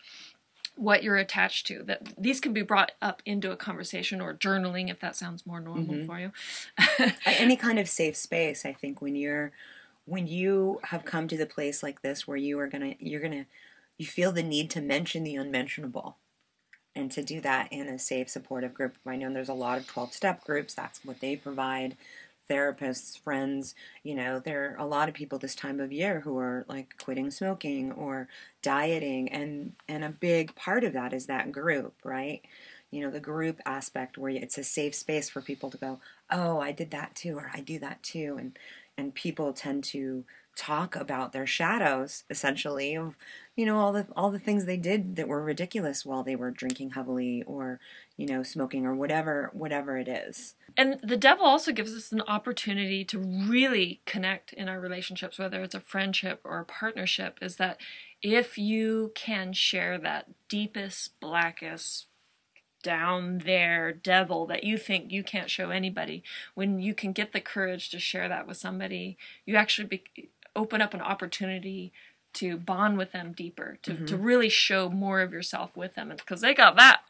What 0.78 1.02
you're 1.02 1.16
attached 1.16 1.66
to. 1.66 1.82
That 1.82 2.14
these 2.16 2.40
can 2.40 2.52
be 2.52 2.62
brought 2.62 2.92
up 3.02 3.22
into 3.26 3.50
a 3.50 3.56
conversation 3.56 4.20
or 4.20 4.32
journaling 4.34 4.90
if 4.90 5.00
that 5.00 5.16
sounds 5.16 5.46
more 5.46 5.60
normal 5.60 5.96
Mhm. 5.96 6.06
for 6.06 6.18
you. 6.20 6.32
any 7.26 7.56
kind 7.66 7.78
of 7.78 7.88
safe 7.88 8.16
space 8.16 8.64
i 8.64 8.72
think 8.72 9.02
when 9.02 9.14
you're 9.16 9.52
when 10.04 10.26
you 10.26 10.80
have 10.84 11.04
come 11.04 11.28
to 11.28 11.36
the 11.36 11.46
place 11.46 11.82
like 11.82 12.02
this 12.02 12.26
where 12.26 12.36
you 12.36 12.58
are 12.58 12.66
gonna 12.68 12.94
you're 12.98 13.20
gonna 13.20 13.46
you 13.98 14.06
feel 14.06 14.32
the 14.32 14.42
need 14.42 14.70
to 14.70 14.80
mention 14.80 15.24
the 15.24 15.34
unmentionable 15.34 16.16
and 16.94 17.10
to 17.12 17.22
do 17.22 17.40
that 17.40 17.70
in 17.72 17.88
a 17.88 17.98
safe 17.98 18.28
supportive 18.30 18.72
group 18.74 18.96
i 19.06 19.16
know 19.16 19.32
there's 19.32 19.48
a 19.48 19.54
lot 19.54 19.78
of 19.78 19.86
12 19.86 20.12
step 20.12 20.44
groups 20.44 20.74
that's 20.74 21.04
what 21.04 21.20
they 21.20 21.36
provide 21.36 21.96
therapists 22.48 23.18
friends 23.18 23.74
you 24.02 24.14
know 24.14 24.38
there 24.40 24.70
are 24.72 24.76
a 24.82 24.86
lot 24.86 25.08
of 25.08 25.14
people 25.14 25.38
this 25.38 25.54
time 25.54 25.80
of 25.80 25.92
year 25.92 26.20
who 26.20 26.38
are 26.38 26.64
like 26.68 26.94
quitting 27.02 27.30
smoking 27.30 27.92
or 27.92 28.28
dieting 28.62 29.28
and 29.30 29.72
and 29.88 30.04
a 30.04 30.08
big 30.08 30.54
part 30.54 30.84
of 30.84 30.92
that 30.92 31.12
is 31.12 31.26
that 31.26 31.52
group 31.52 31.94
right? 32.04 32.42
You 32.90 33.02
know 33.02 33.10
the 33.10 33.20
group 33.20 33.60
aspect 33.66 34.16
where 34.16 34.30
it's 34.30 34.56
a 34.56 34.64
safe 34.64 34.94
space 34.94 35.28
for 35.28 35.42
people 35.42 35.68
to 35.70 35.76
go 35.76 36.00
oh 36.30 36.58
i 36.58 36.72
did 36.72 36.90
that 36.92 37.14
too 37.14 37.36
or 37.36 37.50
i 37.52 37.60
do 37.60 37.78
that 37.80 38.02
too 38.02 38.36
and 38.38 38.58
and 38.96 39.14
people 39.14 39.52
tend 39.52 39.84
to 39.84 40.24
talk 40.58 40.96
about 40.96 41.32
their 41.32 41.46
shadows 41.46 42.24
essentially 42.28 42.96
of 42.96 43.14
you 43.54 43.64
know 43.64 43.78
all 43.78 43.92
the 43.92 44.08
all 44.16 44.32
the 44.32 44.40
things 44.40 44.64
they 44.64 44.76
did 44.76 45.14
that 45.14 45.28
were 45.28 45.42
ridiculous 45.42 46.04
while 46.04 46.24
they 46.24 46.34
were 46.34 46.50
drinking 46.50 46.90
heavily 46.90 47.44
or 47.44 47.78
you 48.16 48.26
know 48.26 48.42
smoking 48.42 48.84
or 48.84 48.92
whatever 48.92 49.50
whatever 49.52 49.96
it 49.96 50.08
is. 50.08 50.56
And 50.76 50.98
the 51.00 51.16
devil 51.16 51.46
also 51.46 51.70
gives 51.70 51.94
us 51.94 52.10
an 52.10 52.22
opportunity 52.22 53.04
to 53.04 53.18
really 53.18 54.00
connect 54.04 54.52
in 54.52 54.68
our 54.68 54.80
relationships, 54.80 55.38
whether 55.38 55.62
it's 55.62 55.74
a 55.76 55.80
friendship 55.80 56.40
or 56.42 56.58
a 56.58 56.64
partnership, 56.64 57.38
is 57.40 57.56
that 57.56 57.80
if 58.20 58.58
you 58.58 59.12
can 59.14 59.52
share 59.52 59.96
that 59.98 60.26
deepest, 60.48 61.20
blackest, 61.20 62.08
down 62.82 63.38
there 63.44 63.92
devil 63.92 64.46
that 64.46 64.64
you 64.64 64.78
think 64.78 65.10
you 65.10 65.22
can't 65.22 65.50
show 65.50 65.70
anybody, 65.70 66.22
when 66.54 66.78
you 66.80 66.94
can 66.94 67.12
get 67.12 67.32
the 67.32 67.40
courage 67.40 67.90
to 67.90 67.98
share 67.98 68.28
that 68.28 68.46
with 68.46 68.56
somebody, 68.56 69.16
you 69.44 69.56
actually 69.56 69.86
be, 69.88 70.30
open 70.58 70.82
up 70.82 70.92
an 70.92 71.00
opportunity 71.00 71.92
to 72.34 72.58
bond 72.58 72.98
with 72.98 73.12
them 73.12 73.32
deeper, 73.32 73.78
to, 73.82 73.94
to 73.94 74.14
mm-hmm. 74.14 74.22
really 74.22 74.48
show 74.50 74.90
more 74.90 75.20
of 75.22 75.32
yourself 75.32 75.76
with 75.76 75.94
them. 75.94 76.10
Because 76.10 76.42
they 76.42 76.52
got 76.52 76.76
that 76.76 77.00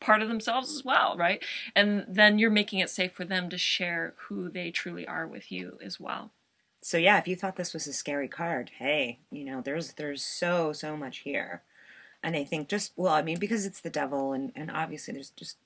part 0.00 0.22
of 0.22 0.28
themselves 0.28 0.74
as 0.74 0.84
well, 0.84 1.14
right? 1.16 1.44
And 1.76 2.06
then 2.08 2.38
you're 2.38 2.50
making 2.50 2.78
it 2.78 2.88
safe 2.88 3.12
for 3.12 3.24
them 3.24 3.50
to 3.50 3.58
share 3.58 4.14
who 4.28 4.48
they 4.48 4.70
truly 4.70 5.06
are 5.06 5.26
with 5.26 5.52
you 5.52 5.78
as 5.84 6.00
well. 6.00 6.30
so 6.82 6.96
yeah 6.96 7.18
if 7.18 7.28
you 7.28 7.36
thought 7.36 7.56
this 7.56 7.74
was 7.74 7.86
a 7.86 7.92
scary 7.92 8.28
card 8.28 8.70
hey 8.78 9.18
you 9.30 9.44
know 9.44 9.60
there's 9.60 9.92
there's 9.94 10.22
so 10.22 10.72
so 10.72 10.96
much 10.96 11.18
here 11.18 11.62
and 12.22 12.34
i 12.36 12.44
think 12.44 12.68
just 12.68 12.92
well 12.96 13.12
i 13.12 13.22
mean 13.22 13.38
because 13.38 13.66
it's 13.66 13.80
the 13.82 13.90
devil 13.90 14.32
and 14.32 14.50
and 14.56 14.70
obviously 14.70 15.12
there's 15.12 15.30
just 15.30 15.56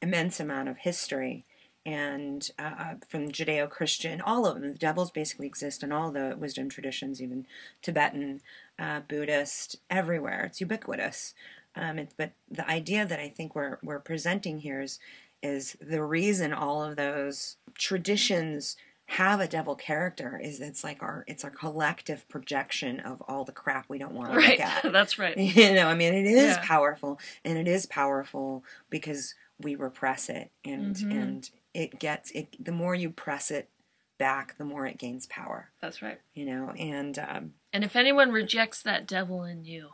immense 0.00 0.40
amount 0.40 0.68
of 0.68 0.78
history 0.78 1.44
and 1.84 2.50
uh, 2.58 2.94
from 3.08 3.30
judeo-christian 3.30 4.20
all 4.20 4.46
of 4.46 4.54
them 4.60 4.72
the 4.72 4.78
devils 4.78 5.10
basically 5.10 5.46
exist 5.46 5.82
in 5.82 5.90
all 5.92 6.10
the 6.12 6.36
wisdom 6.38 6.68
traditions 6.68 7.20
even 7.20 7.46
tibetan 7.82 8.40
uh, 8.78 9.00
buddhist 9.08 9.76
everywhere 9.90 10.44
it's 10.44 10.60
ubiquitous 10.60 11.34
um, 11.74 11.98
it, 11.98 12.12
but 12.16 12.32
the 12.50 12.68
idea 12.70 13.04
that 13.04 13.18
i 13.20 13.28
think 13.28 13.54
we're, 13.54 13.78
we're 13.82 13.98
presenting 14.00 14.60
here 14.60 14.80
is 14.80 14.98
is 15.42 15.76
the 15.80 16.02
reason 16.02 16.52
all 16.52 16.84
of 16.84 16.94
those 16.96 17.56
traditions 17.74 18.76
have 19.06 19.40
a 19.40 19.48
devil 19.48 19.74
character 19.74 20.40
is 20.42 20.60
it's 20.60 20.84
like 20.84 21.02
our 21.02 21.24
it's 21.26 21.44
our 21.44 21.50
collective 21.50 22.26
projection 22.28 23.00
of 23.00 23.20
all 23.28 23.44
the 23.44 23.52
crap 23.52 23.86
we 23.88 23.98
don't 23.98 24.14
want 24.14 24.30
to 24.30 24.36
Right. 24.36 24.50
look 24.58 24.60
at 24.60 24.84
That's 24.92 25.18
right. 25.18 25.36
you 25.56 25.74
know 25.74 25.88
i 25.88 25.94
mean 25.94 26.14
it 26.14 26.26
is 26.26 26.56
Yeah. 26.56 26.62
powerful 26.64 27.18
and 27.44 27.58
it 27.58 27.66
is 27.66 27.86
powerful 27.86 28.64
because 28.88 29.34
we 29.60 29.74
repress 29.74 30.28
it 30.28 30.50
and 30.64 30.94
Mhm. 30.96 31.12
and 31.22 31.50
it 31.74 31.98
gets 31.98 32.30
it 32.32 32.62
the 32.62 32.72
more 32.72 32.94
you 32.94 33.10
press 33.10 33.50
it 33.50 33.68
back 34.18 34.56
the 34.58 34.64
more 34.64 34.86
it 34.86 34.98
gains 34.98 35.26
power. 35.26 35.70
That's 35.80 36.02
right. 36.02 36.20
you 36.34 36.44
know 36.44 36.70
and 36.78 37.18
um 37.18 37.54
And 37.72 37.84
if 37.84 37.96
anyone 37.96 38.30
rejects 38.30 38.82
that 38.82 39.06
devil 39.06 39.42
in 39.42 39.64
you, 39.64 39.90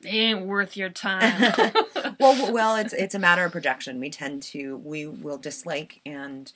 they 0.00 0.10
ain't 0.10 0.46
worth 0.46 0.76
your 0.76 0.90
time. 0.90 1.52
well 2.20 2.52
well 2.52 2.76
it's 2.76 2.92
it's 2.92 3.14
a 3.14 3.18
matter 3.18 3.44
of 3.44 3.52
projection. 3.52 4.00
We 4.00 4.10
tend 4.10 4.42
to 4.44 4.76
we 4.78 5.06
will 5.06 5.38
dislike 5.38 6.00
and 6.04 6.52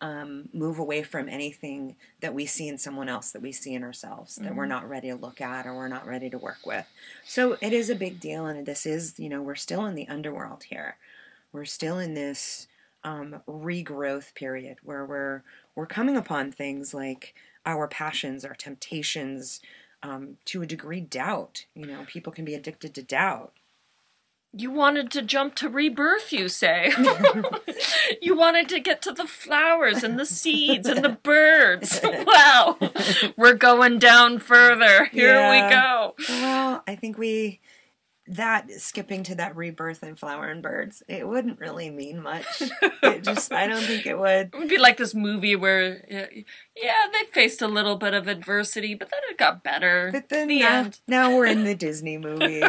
um, 0.00 0.48
move 0.52 0.78
away 0.78 1.02
from 1.02 1.28
anything 1.28 1.96
that 2.20 2.32
we 2.32 2.46
see 2.46 2.68
in 2.68 2.78
someone 2.78 3.08
else 3.08 3.32
that 3.32 3.42
we 3.42 3.50
see 3.50 3.74
in 3.74 3.82
ourselves 3.82 4.36
that 4.36 4.54
we're 4.54 4.64
not 4.66 4.88
ready 4.88 5.08
to 5.08 5.16
look 5.16 5.40
at 5.40 5.66
or 5.66 5.74
we're 5.74 5.88
not 5.88 6.06
ready 6.06 6.30
to 6.30 6.38
work 6.38 6.58
with. 6.64 6.86
So 7.26 7.56
it 7.60 7.72
is 7.72 7.90
a 7.90 7.96
big 7.96 8.20
deal 8.20 8.46
and 8.46 8.64
this 8.64 8.86
is 8.86 9.18
you 9.18 9.28
know 9.28 9.42
we're 9.42 9.56
still 9.56 9.84
in 9.86 9.94
the 9.96 10.06
underworld 10.08 10.64
here. 10.64 10.96
We're 11.52 11.64
still 11.64 11.98
in 11.98 12.14
this 12.14 12.68
um, 13.08 13.40
regrowth 13.48 14.34
period 14.34 14.76
where 14.82 15.04
we're 15.06 15.42
we're 15.74 15.86
coming 15.86 16.16
upon 16.16 16.52
things 16.52 16.92
like 16.92 17.34
our 17.64 17.88
passions 17.88 18.44
our 18.44 18.54
temptations 18.54 19.60
um, 20.02 20.36
to 20.44 20.60
a 20.62 20.66
degree 20.66 21.00
doubt 21.00 21.64
you 21.74 21.86
know 21.86 22.04
people 22.06 22.32
can 22.32 22.44
be 22.44 22.54
addicted 22.54 22.94
to 22.94 23.02
doubt 23.02 23.52
You 24.52 24.70
wanted 24.70 25.10
to 25.10 25.22
jump 25.22 25.54
to 25.56 25.68
rebirth, 25.68 26.32
you 26.32 26.48
say. 26.48 26.90
you 28.22 28.34
wanted 28.34 28.68
to 28.70 28.80
get 28.80 29.02
to 29.02 29.12
the 29.12 29.26
flowers 29.26 30.02
and 30.02 30.18
the 30.18 30.24
seeds 30.24 30.88
and 30.88 31.04
the 31.04 31.18
birds. 31.22 32.00
wow. 32.04 32.78
We're 33.36 33.54
going 33.54 33.98
down 33.98 34.38
further. 34.38 35.04
Here 35.06 35.50
we 35.50 35.60
go. 35.70 36.14
Well, 36.30 36.82
I 36.86 36.96
think 36.96 37.18
we 37.18 37.60
that 38.28 38.70
skipping 38.72 39.22
to 39.24 39.34
that 39.36 39.56
rebirth 39.56 40.02
in 40.02 40.14
flower 40.16 40.48
and 40.48 40.62
birds, 40.62 41.02
it 41.08 41.26
wouldn't 41.26 41.58
really 41.60 41.90
mean 41.90 42.20
much. 42.22 42.44
it 43.02 43.24
just 43.24 43.52
I 43.52 43.66
don't 43.66 43.82
think 43.82 44.06
it 44.06 44.18
would. 44.18 44.50
It 44.52 44.58
would 44.58 44.68
be 44.68 44.78
like 44.78 44.96
this 44.96 45.14
movie 45.14 45.56
where, 45.56 46.04
yeah, 46.10 46.26
they 47.12 47.24
faced 47.32 47.62
a 47.62 47.68
little 47.68 47.96
bit 47.96 48.14
of 48.14 48.28
adversity, 48.28 48.94
but 48.94 49.10
then 49.10 49.20
it 49.30 49.38
got 49.38 49.62
better. 49.64 50.10
But 50.12 50.28
then 50.28 50.48
the 50.48 50.60
now, 50.60 50.78
end. 50.80 51.00
now 51.08 51.34
we're 51.36 51.46
in 51.46 51.64
the 51.64 51.74
Disney 51.88 52.18
movie. 52.18 52.62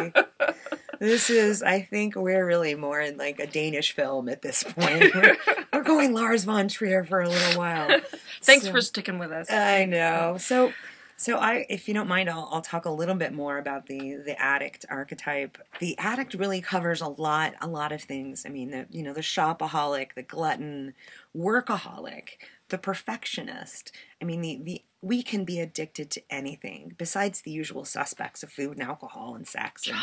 this 0.98 1.30
is 1.30 1.62
I 1.62 1.82
think 1.82 2.16
we're 2.16 2.44
really 2.46 2.74
more 2.74 3.00
in 3.00 3.16
like 3.16 3.38
a 3.40 3.46
Danish 3.46 3.92
film 3.92 4.28
at 4.28 4.42
this 4.42 4.62
point. 4.62 5.14
We're, 5.14 5.36
we're 5.72 5.82
going 5.82 6.12
Lars 6.12 6.44
von 6.44 6.68
Trier 6.68 7.04
for 7.04 7.20
a 7.20 7.28
little 7.28 7.58
while. 7.58 8.00
Thanks 8.42 8.66
So- 8.66 8.72
for 8.72 8.80
sticking 8.80 9.18
with 9.18 9.30
us. 9.32 9.50
I 9.50 9.84
know. 9.86 10.36
So, 10.38 10.72
so 11.20 11.36
I, 11.36 11.66
if 11.68 11.86
you 11.86 11.92
don't 11.92 12.08
mind, 12.08 12.30
I'll, 12.30 12.48
I'll 12.50 12.62
talk 12.62 12.86
a 12.86 12.90
little 12.90 13.14
bit 13.14 13.34
more 13.34 13.58
about 13.58 13.88
the 13.88 14.16
the 14.24 14.40
addict 14.40 14.86
archetype. 14.88 15.58
The 15.78 15.94
addict 15.98 16.32
really 16.32 16.62
covers 16.62 17.02
a 17.02 17.08
lot, 17.08 17.52
a 17.60 17.68
lot 17.68 17.92
of 17.92 18.00
things. 18.00 18.46
I 18.46 18.48
mean, 18.48 18.70
the 18.70 18.86
you 18.90 19.02
know 19.02 19.12
the 19.12 19.20
shopaholic, 19.20 20.14
the 20.14 20.22
glutton, 20.22 20.94
workaholic, 21.36 22.38
the 22.70 22.78
perfectionist. 22.78 23.92
I 24.22 24.24
mean, 24.24 24.40
the 24.40 24.60
the 24.62 24.82
we 25.02 25.22
can 25.22 25.44
be 25.44 25.60
addicted 25.60 26.10
to 26.12 26.22
anything 26.30 26.94
besides 26.96 27.42
the 27.42 27.50
usual 27.50 27.84
suspects 27.84 28.42
of 28.42 28.50
food 28.50 28.78
and 28.78 28.82
alcohol 28.82 29.34
and 29.34 29.46
sex 29.46 29.86
and 29.86 29.98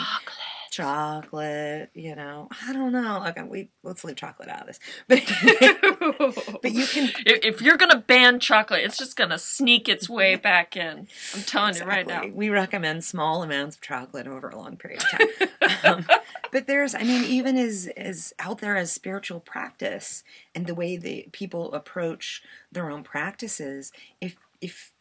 Chocolate. 0.72 1.90
You 1.94 2.16
know, 2.16 2.50
I 2.66 2.74
don't 2.74 2.92
know. 2.92 3.26
Okay, 3.28 3.44
we 3.44 3.70
let's 3.84 4.04
leave 4.04 4.16
chocolate 4.16 4.50
out 4.50 4.62
of 4.62 4.68
this, 4.68 4.80
but 5.08 6.62
but 6.62 6.72
you 6.72 6.86
can 6.86 7.10
If, 7.26 7.44
if 7.44 7.62
you're 7.62 7.78
gonna 7.78 8.00
ban 8.00 8.40
chocolate, 8.40 8.82
it's 8.84 8.98
just 8.98 9.16
gonna 9.16 9.38
sneak 9.38 9.90
its 9.90 10.10
way 10.10 10.36
back 10.36 10.76
in. 10.76 11.08
I'm 11.36 11.42
telling 11.44 11.76
you 11.76 11.84
right 11.84 12.06
now. 12.06 12.28
We 12.28 12.50
recommend 12.50 13.04
small 13.04 13.44
amounts 13.44 13.76
of 13.76 13.82
chocolate 13.82 14.28
over 14.28 14.50
a 14.50 14.58
long 14.58 14.78
period 14.78 15.04
of 15.04 15.10
time. 15.10 15.50
um, 15.84 16.06
but 16.52 16.68
there's, 16.68 16.96
I 16.96 17.04
mean, 17.04 17.24
even 17.26 17.58
as 17.58 17.90
as 17.98 18.34
out 18.40 18.60
there 18.60 18.78
as 18.78 18.92
spiritual 18.92 19.40
practice 19.40 20.24
and 20.54 20.68
the 20.68 20.76
way 20.76 20.98
the 20.98 21.28
people 21.32 21.74
approach 21.74 22.44
their 22.72 22.90
own 22.90 23.04
practices, 23.04 23.92
if 24.22 24.38
if 24.62 24.92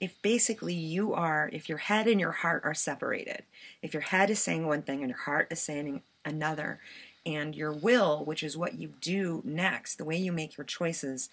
if 0.00 0.20
basically 0.22 0.74
you 0.74 1.12
are, 1.14 1.50
if 1.52 1.68
your 1.68 1.78
head 1.78 2.06
and 2.06 2.20
your 2.20 2.32
heart 2.32 2.62
are 2.64 2.74
separated, 2.74 3.42
if 3.82 3.92
your 3.92 4.02
head 4.02 4.30
is 4.30 4.38
saying 4.38 4.66
one 4.66 4.82
thing 4.82 5.00
and 5.00 5.10
your 5.10 5.18
heart 5.18 5.48
is 5.50 5.60
saying 5.60 6.02
another, 6.24 6.80
and 7.26 7.54
your 7.54 7.72
will, 7.72 8.24
which 8.24 8.42
is 8.42 8.56
what 8.56 8.78
you 8.78 8.94
do 9.00 9.42
next, 9.44 9.96
the 9.96 10.04
way 10.04 10.16
you 10.16 10.32
make 10.32 10.56
your 10.56 10.64
choices, 10.64 11.28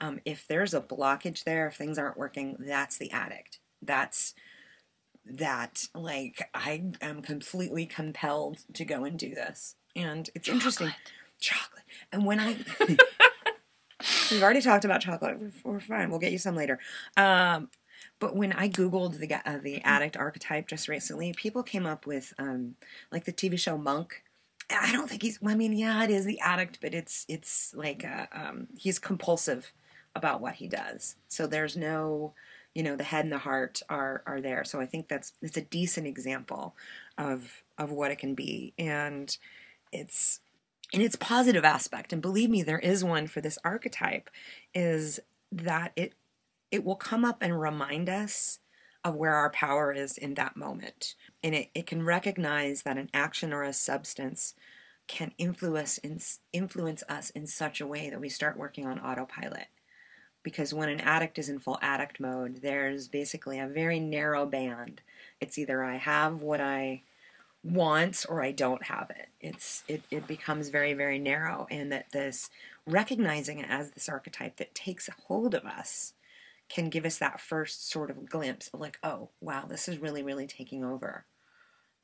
um, 0.00 0.20
if 0.24 0.46
there's 0.46 0.74
a 0.74 0.80
blockage 0.80 1.44
there, 1.44 1.68
if 1.68 1.76
things 1.76 1.98
aren't 1.98 2.18
working, 2.18 2.56
that's 2.58 2.98
the 2.98 3.10
addict. 3.10 3.58
That's 3.80 4.34
that 5.24 5.86
like 5.94 6.48
I 6.54 6.84
am 7.00 7.22
completely 7.22 7.86
compelled 7.86 8.58
to 8.74 8.84
go 8.84 9.04
and 9.04 9.18
do 9.18 9.34
this. 9.34 9.74
And 9.94 10.28
it's 10.34 10.48
interesting. 10.48 10.92
Chocolate. 11.40 11.84
And 12.12 12.24
when 12.24 12.40
I 12.40 12.58
We've 14.30 14.42
already 14.42 14.60
talked 14.60 14.84
about 14.84 15.00
chocolate. 15.00 15.38
We're, 15.40 15.72
we're 15.72 15.80
fine. 15.80 16.10
We'll 16.10 16.20
get 16.20 16.32
you 16.32 16.38
some 16.38 16.54
later. 16.54 16.78
Um, 17.16 17.68
but 18.18 18.34
when 18.34 18.52
I 18.52 18.68
googled 18.68 19.18
the 19.18 19.34
uh, 19.48 19.58
the 19.62 19.80
addict 19.82 20.16
archetype 20.16 20.68
just 20.68 20.88
recently, 20.88 21.32
people 21.32 21.62
came 21.62 21.86
up 21.86 22.06
with 22.06 22.34
um, 22.38 22.74
like 23.12 23.24
the 23.24 23.32
TV 23.32 23.58
show 23.58 23.78
Monk. 23.78 24.22
I 24.70 24.92
don't 24.92 25.08
think 25.08 25.22
he's. 25.22 25.38
I 25.44 25.54
mean, 25.54 25.72
yeah, 25.72 26.02
it 26.04 26.10
is 26.10 26.24
the 26.24 26.40
addict, 26.40 26.78
but 26.80 26.94
it's 26.94 27.24
it's 27.28 27.74
like 27.74 28.04
uh 28.04 28.26
um, 28.32 28.68
he's 28.76 28.98
compulsive 28.98 29.72
about 30.14 30.40
what 30.40 30.54
he 30.54 30.68
does. 30.68 31.16
So 31.28 31.46
there's 31.46 31.76
no, 31.76 32.34
you 32.74 32.82
know, 32.82 32.96
the 32.96 33.04
head 33.04 33.24
and 33.24 33.32
the 33.32 33.38
heart 33.38 33.82
are 33.88 34.22
are 34.26 34.40
there. 34.40 34.64
So 34.64 34.80
I 34.80 34.86
think 34.86 35.08
that's 35.08 35.32
it's 35.40 35.56
a 35.56 35.62
decent 35.62 36.06
example 36.06 36.74
of 37.16 37.62
of 37.78 37.90
what 37.90 38.10
it 38.10 38.18
can 38.18 38.34
be. 38.34 38.74
And 38.78 39.36
it's 39.92 40.40
and 40.92 41.02
its 41.02 41.16
positive 41.16 41.64
aspect, 41.64 42.12
and 42.12 42.22
believe 42.22 42.50
me, 42.50 42.62
there 42.62 42.78
is 42.78 43.04
one 43.04 43.26
for 43.26 43.40
this 43.40 43.58
archetype, 43.64 44.30
is 44.74 45.20
that 45.52 45.92
it 45.96 46.14
it 46.70 46.84
will 46.84 46.96
come 46.96 47.24
up 47.24 47.38
and 47.42 47.60
remind 47.60 48.08
us 48.08 48.60
of 49.04 49.14
where 49.14 49.34
our 49.34 49.50
power 49.50 49.92
is 49.92 50.18
in 50.18 50.34
that 50.34 50.56
moment. 50.56 51.14
And 51.42 51.54
it, 51.54 51.70
it 51.74 51.86
can 51.86 52.04
recognize 52.04 52.82
that 52.82 52.98
an 52.98 53.10
action 53.14 53.52
or 53.52 53.62
a 53.62 53.72
substance 53.72 54.54
can 55.06 55.32
influence 55.38 55.98
influence 56.52 57.02
us 57.08 57.30
in 57.30 57.46
such 57.46 57.80
a 57.80 57.86
way 57.86 58.10
that 58.10 58.20
we 58.20 58.28
start 58.28 58.58
working 58.58 58.86
on 58.86 59.00
autopilot. 59.00 59.68
Because 60.42 60.74
when 60.74 60.88
an 60.88 61.00
addict 61.00 61.38
is 61.38 61.48
in 61.48 61.58
full 61.58 61.78
addict 61.82 62.20
mode, 62.20 62.60
there's 62.62 63.08
basically 63.08 63.58
a 63.58 63.66
very 63.66 63.98
narrow 63.98 64.46
band. 64.46 65.00
It's 65.40 65.58
either 65.58 65.82
I 65.82 65.96
have 65.96 66.42
what 66.42 66.60
I 66.60 67.02
want 67.64 68.24
or 68.28 68.42
I 68.42 68.52
don't 68.52 68.84
have 68.84 69.10
it. 69.10 69.28
It's 69.40 69.82
it, 69.88 70.02
it 70.10 70.26
becomes 70.26 70.68
very, 70.68 70.92
very 70.92 71.18
narrow 71.18 71.66
and 71.70 71.90
that 71.92 72.12
this 72.12 72.50
recognizing 72.86 73.58
it 73.58 73.66
as 73.68 73.90
this 73.90 74.08
archetype 74.08 74.56
that 74.56 74.74
takes 74.74 75.08
hold 75.26 75.54
of 75.54 75.64
us 75.64 76.14
can 76.68 76.90
give 76.90 77.04
us 77.04 77.18
that 77.18 77.40
first 77.40 77.90
sort 77.90 78.10
of 78.10 78.28
glimpse 78.28 78.68
of 78.72 78.80
like, 78.80 78.98
oh 79.02 79.30
wow, 79.40 79.64
this 79.68 79.88
is 79.88 79.98
really, 79.98 80.22
really 80.22 80.46
taking 80.46 80.84
over. 80.84 81.24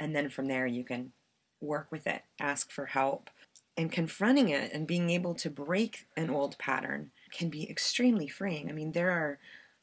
And 0.01 0.15
then 0.15 0.29
from 0.29 0.47
there 0.47 0.67
you 0.67 0.85
can 0.85 1.13
work 1.61 1.89
with 1.91 2.07
it, 2.07 2.23
ask 2.41 2.71
for 2.71 2.87
help. 2.87 3.31
And 3.77 3.91
confronting 3.91 4.51
it 4.51 4.73
and 4.73 4.87
being 4.87 5.11
able 5.11 5.35
to 5.35 5.51
break 5.51 6.07
an 6.17 6.31
old 6.31 6.57
pattern 6.59 7.11
can 7.33 7.49
be 7.51 7.69
extremely 7.69 8.29
freeing. 8.29 8.69
I 8.69 8.73
mean, 8.73 8.93
there 8.93 9.11
are 9.11 9.39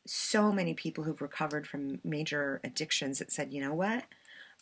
so 0.08 0.52
many 0.52 0.74
people 0.74 1.04
who've 1.04 1.22
recovered 1.22 1.68
from 1.68 2.00
major 2.04 2.62
addictions 2.64 3.20
that 3.20 3.32
said, 3.32 3.52
you 3.52 3.62
know 3.62 3.74
what? 3.74 4.06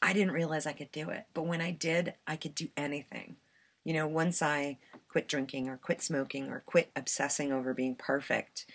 I 0.02 0.14
didn't 0.14 0.34
realize 0.34 0.66
I 0.66 0.74
could 0.74 0.92
do 0.92 1.10
it. 1.10 1.26
But 1.34 1.46
when 1.46 1.62
I 1.62 1.72
did, 1.72 2.14
I 2.26 2.36
could 2.38 2.56
do 2.56 2.70
anything. 2.76 3.36
You 3.84 3.94
know, 3.94 4.08
once 4.08 4.42
I 4.42 4.78
quit 5.10 5.28
drinking 5.28 5.70
or 5.70 5.78
quit 5.78 6.02
smoking 6.02 6.50
or 6.50 6.64
quit 6.66 6.90
obsessing 6.96 7.52
over 7.52 7.74
being 7.74 7.96
perfect, 7.96 8.66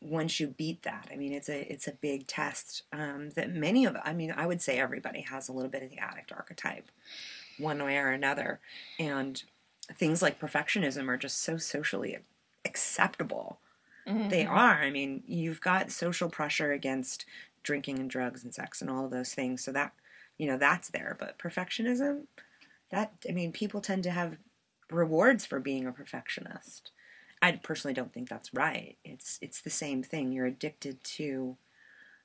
once 0.00 0.38
you 0.38 0.48
beat 0.48 0.82
that, 0.82 1.08
I 1.12 1.16
mean, 1.16 1.32
it's 1.32 1.48
a 1.48 1.70
it's 1.72 1.88
a 1.88 1.92
big 1.92 2.26
test 2.26 2.82
um, 2.92 3.30
that 3.30 3.52
many 3.52 3.84
of 3.84 3.96
I 4.04 4.12
mean, 4.12 4.32
I 4.36 4.46
would 4.46 4.62
say 4.62 4.78
everybody 4.78 5.22
has 5.22 5.48
a 5.48 5.52
little 5.52 5.70
bit 5.70 5.82
of 5.82 5.90
the 5.90 5.98
addict 5.98 6.32
archetype, 6.32 6.88
one 7.58 7.82
way 7.82 7.96
or 7.96 8.10
another, 8.10 8.60
and 8.98 9.42
things 9.94 10.22
like 10.22 10.40
perfectionism 10.40 11.08
are 11.08 11.16
just 11.16 11.42
so 11.42 11.56
socially 11.56 12.18
acceptable. 12.64 13.58
Mm-hmm. 14.06 14.28
They 14.28 14.46
are. 14.46 14.82
I 14.82 14.90
mean, 14.90 15.22
you've 15.26 15.60
got 15.60 15.90
social 15.90 16.28
pressure 16.28 16.72
against 16.72 17.26
drinking 17.62 17.98
and 17.98 18.08
drugs 18.08 18.44
and 18.44 18.54
sex 18.54 18.80
and 18.80 18.90
all 18.90 19.04
of 19.04 19.10
those 19.10 19.34
things, 19.34 19.64
so 19.64 19.72
that 19.72 19.92
you 20.38 20.46
know 20.46 20.56
that's 20.56 20.90
there. 20.90 21.16
But 21.18 21.38
perfectionism, 21.38 22.26
that 22.90 23.12
I 23.28 23.32
mean, 23.32 23.50
people 23.52 23.80
tend 23.80 24.04
to 24.04 24.10
have 24.10 24.38
rewards 24.90 25.44
for 25.44 25.58
being 25.58 25.86
a 25.86 25.92
perfectionist. 25.92 26.92
I 27.40 27.52
personally 27.52 27.94
don't 27.94 28.12
think 28.12 28.28
that's 28.28 28.52
right. 28.52 28.96
It's 29.04 29.38
it's 29.40 29.60
the 29.60 29.70
same 29.70 30.02
thing. 30.02 30.32
You're 30.32 30.46
addicted 30.46 31.02
to 31.04 31.56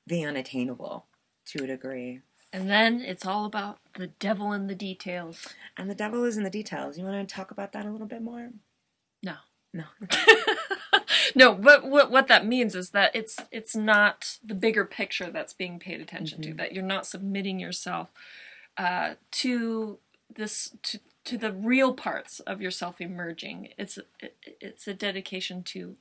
the 0.05 0.23
unattainable 0.23 1.05
to 1.47 1.63
a 1.63 1.67
degree. 1.67 2.21
And 2.51 2.69
then 2.69 3.01
it's 3.01 3.25
all 3.25 3.45
about 3.45 3.79
the 3.97 4.07
devil 4.07 4.53
in 4.53 4.67
the 4.67 4.75
details. 4.75 5.47
And 5.75 5.89
the 5.89 5.95
devil 5.95 6.23
is 6.23 6.37
in 6.37 6.43
the 6.43 6.49
details. 6.49 6.97
You 6.97 7.03
want 7.03 7.27
to 7.27 7.35
talk 7.35 7.49
about 7.49 7.71
that 7.73 7.85
a 7.85 7.89
little 7.89 8.05
bit 8.05 8.21
more? 8.21 8.51
No. 9.23 9.35
No. 9.73 9.85
no, 11.35 11.55
but 11.55 11.85
what 11.85 12.11
what 12.11 12.27
that 12.27 12.45
means 12.45 12.75
is 12.75 12.91
that 12.91 13.15
it's 13.15 13.37
it's 13.51 13.75
not 13.75 14.37
the 14.43 14.53
bigger 14.53 14.85
picture 14.85 15.31
that's 15.31 15.53
being 15.53 15.79
paid 15.79 16.01
attention 16.01 16.41
mm-hmm. 16.41 16.51
to. 16.51 16.57
That 16.57 16.73
you're 16.73 16.83
not 16.83 17.07
submitting 17.07 17.59
yourself 17.59 18.09
uh, 18.77 19.15
to 19.31 19.99
this 20.33 20.75
to 20.83 20.99
to 21.25 21.37
the 21.37 21.51
real 21.51 21.93
parts 21.93 22.39
of 22.41 22.61
yourself 22.61 22.99
emerging. 22.99 23.69
It's 23.77 23.97
it, 24.19 24.35
it's 24.59 24.87
a 24.87 24.93
dedication 24.93 25.63
to 25.63 25.95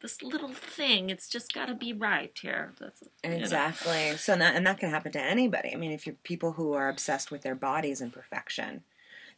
this 0.00 0.22
little 0.22 0.52
thing. 0.52 1.10
It's 1.10 1.28
just 1.28 1.54
got 1.54 1.66
to 1.66 1.74
be 1.74 1.92
right 1.92 2.36
here. 2.40 2.72
That's, 2.78 3.02
exactly. 3.22 4.10
Know. 4.10 4.16
So 4.16 4.34
and 4.34 4.66
that 4.66 4.78
can 4.78 4.90
happen 4.90 5.12
to 5.12 5.22
anybody. 5.22 5.72
I 5.72 5.76
mean, 5.76 5.92
if 5.92 6.06
you're 6.06 6.16
people 6.22 6.52
who 6.52 6.74
are 6.74 6.88
obsessed 6.88 7.30
with 7.30 7.42
their 7.42 7.54
bodies 7.54 8.00
and 8.00 8.12
perfection, 8.12 8.82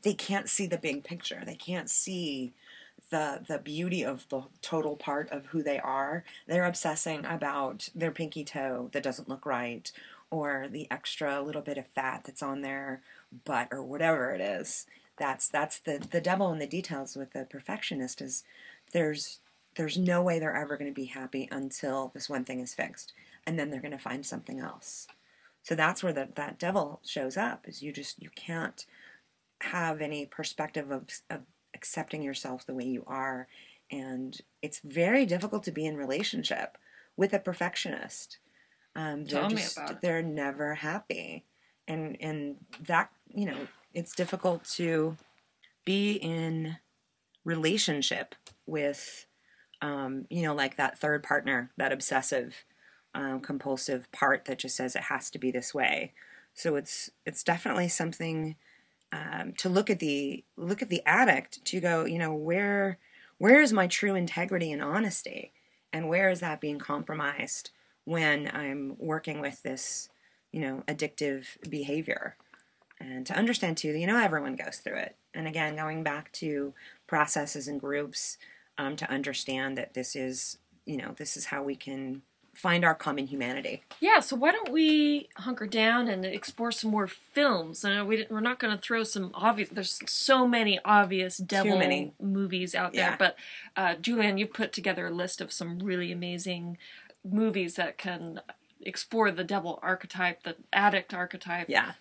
they 0.02 0.14
can't 0.14 0.48
see 0.48 0.66
the 0.66 0.78
big 0.78 1.04
picture. 1.04 1.42
They 1.46 1.54
can't 1.54 1.88
see 1.88 2.52
the 3.10 3.44
the 3.46 3.58
beauty 3.58 4.04
of 4.04 4.28
the 4.28 4.42
total 4.60 4.96
part 4.96 5.30
of 5.30 5.46
who 5.46 5.62
they 5.62 5.78
are. 5.78 6.24
They're 6.46 6.66
obsessing 6.66 7.24
about 7.24 7.88
their 7.94 8.10
pinky 8.10 8.44
toe 8.44 8.90
that 8.92 9.04
doesn't 9.04 9.28
look 9.28 9.46
right, 9.46 9.90
or 10.30 10.66
the 10.68 10.88
extra 10.90 11.40
little 11.40 11.62
bit 11.62 11.78
of 11.78 11.86
fat 11.86 12.24
that's 12.24 12.42
on 12.42 12.62
their 12.62 13.00
butt, 13.44 13.68
or 13.70 13.82
whatever 13.82 14.32
it 14.32 14.40
is 14.40 14.86
that's 15.18 15.48
that's 15.48 15.78
the 15.80 15.98
the 16.10 16.20
devil 16.20 16.52
in 16.52 16.58
the 16.58 16.66
details 16.66 17.16
with 17.16 17.32
the 17.32 17.44
perfectionist 17.44 18.20
is 18.20 18.44
there's 18.92 19.40
there's 19.76 19.98
no 19.98 20.22
way 20.22 20.38
they're 20.38 20.56
ever 20.56 20.76
going 20.76 20.90
to 20.90 21.00
be 21.00 21.06
happy 21.06 21.48
until 21.50 22.10
this 22.14 22.28
one 22.28 22.44
thing 22.44 22.60
is 22.60 22.74
fixed 22.74 23.12
and 23.46 23.58
then 23.58 23.70
they're 23.70 23.80
going 23.80 23.92
to 23.92 23.98
find 23.98 24.26
something 24.26 24.58
else. 24.58 25.06
So 25.62 25.74
that's 25.74 26.02
where 26.02 26.12
the, 26.12 26.28
that 26.34 26.58
devil 26.58 27.00
shows 27.04 27.36
up 27.36 27.68
is 27.68 27.82
you 27.82 27.92
just 27.92 28.20
you 28.22 28.30
can't 28.34 28.84
have 29.60 30.00
any 30.00 30.26
perspective 30.26 30.90
of, 30.90 31.08
of 31.30 31.42
accepting 31.74 32.22
yourself 32.22 32.64
the 32.66 32.74
way 32.74 32.84
you 32.84 33.04
are 33.06 33.48
and 33.90 34.40
it's 34.62 34.80
very 34.80 35.24
difficult 35.24 35.62
to 35.64 35.72
be 35.72 35.86
in 35.86 35.96
relationship 35.96 36.76
with 37.16 37.32
a 37.32 37.38
perfectionist. 37.38 38.38
Um, 38.94 39.24
Tell 39.26 39.48
just, 39.48 39.76
me 39.76 39.82
about 39.82 39.96
it. 39.96 40.00
they're 40.02 40.22
never 40.22 40.74
happy. 40.74 41.44
And 41.86 42.16
and 42.20 42.56
that 42.86 43.10
you 43.28 43.46
know 43.46 43.66
it's 43.98 44.14
difficult 44.14 44.64
to 44.64 45.16
be 45.84 46.12
in 46.12 46.76
relationship 47.44 48.34
with 48.66 49.26
um, 49.80 50.26
you 50.28 50.42
know 50.42 50.54
like 50.54 50.76
that 50.76 50.98
third 50.98 51.22
partner 51.22 51.70
that 51.76 51.92
obsessive 51.92 52.64
um, 53.14 53.40
compulsive 53.40 54.10
part 54.12 54.44
that 54.44 54.58
just 54.58 54.76
says 54.76 54.94
it 54.94 55.04
has 55.04 55.30
to 55.30 55.38
be 55.38 55.50
this 55.50 55.74
way. 55.74 56.12
So 56.54 56.76
it's 56.76 57.10
it's 57.24 57.42
definitely 57.42 57.88
something 57.88 58.56
um, 59.12 59.54
to 59.58 59.68
look 59.68 59.90
at 59.90 59.98
the 59.98 60.44
look 60.56 60.82
at 60.82 60.88
the 60.88 61.02
addict 61.06 61.64
to 61.66 61.80
go 61.80 62.04
you 62.04 62.18
know 62.18 62.34
where 62.34 62.98
where 63.38 63.60
is 63.60 63.72
my 63.72 63.86
true 63.86 64.14
integrity 64.14 64.72
and 64.72 64.82
honesty? 64.82 65.52
And 65.92 66.08
where 66.08 66.28
is 66.28 66.40
that 66.40 66.60
being 66.60 66.78
compromised 66.78 67.70
when 68.08 68.50
i'm 68.54 68.96
working 68.98 69.38
with 69.38 69.62
this 69.62 70.08
you 70.50 70.60
know 70.60 70.82
addictive 70.88 71.44
behavior 71.68 72.36
and 73.00 73.26
to 73.26 73.34
understand 73.34 73.76
too 73.76 73.92
that 73.92 73.98
you 73.98 74.06
know 74.06 74.18
everyone 74.18 74.56
goes 74.56 74.78
through 74.78 74.96
it. 74.96 75.16
And 75.34 75.46
again 75.46 75.76
going 75.76 76.02
back 76.02 76.32
to 76.32 76.74
processes 77.06 77.68
and 77.68 77.80
groups 77.80 78.38
um, 78.76 78.96
to 78.96 79.10
understand 79.10 79.76
that 79.78 79.94
this 79.94 80.16
is 80.16 80.58
you 80.84 80.96
know 80.96 81.14
this 81.16 81.36
is 81.36 81.46
how 81.46 81.62
we 81.62 81.76
can 81.76 82.22
find 82.54 82.84
our 82.84 82.94
common 82.94 83.26
humanity. 83.28 83.82
Yeah 84.00 84.20
so 84.20 84.36
why 84.36 84.52
don't 84.52 84.72
we 84.72 85.28
hunker 85.36 85.66
down 85.66 86.08
and 86.08 86.24
explore 86.24 86.72
some 86.72 86.90
more 86.90 87.06
films? 87.06 87.84
Know 87.84 88.04
we, 88.04 88.26
we're 88.28 88.40
not 88.40 88.58
going 88.58 88.76
to 88.76 88.82
throw 88.82 89.04
some 89.04 89.30
obvious 89.34 89.68
there's 89.70 90.00
so 90.06 90.46
many 90.46 90.80
obvious 90.84 91.38
devil 91.38 91.78
many. 91.78 92.14
movies 92.20 92.74
out 92.74 92.94
there 92.94 93.10
yeah. 93.10 93.16
but 93.16 93.36
uh, 93.76 93.94
Julienne 93.94 94.38
you've 94.38 94.52
put 94.52 94.72
together 94.72 95.06
a 95.06 95.12
list 95.12 95.40
of 95.40 95.52
some 95.52 95.78
really 95.78 96.10
amazing 96.10 96.78
movies 97.24 97.76
that 97.76 97.98
can 97.98 98.40
explore 98.80 99.30
the 99.30 99.44
devil 99.44 99.78
archetype 99.82 100.42
the 100.42 100.56
addict 100.72 101.14
archetype. 101.14 101.68
Yeah 101.68 101.92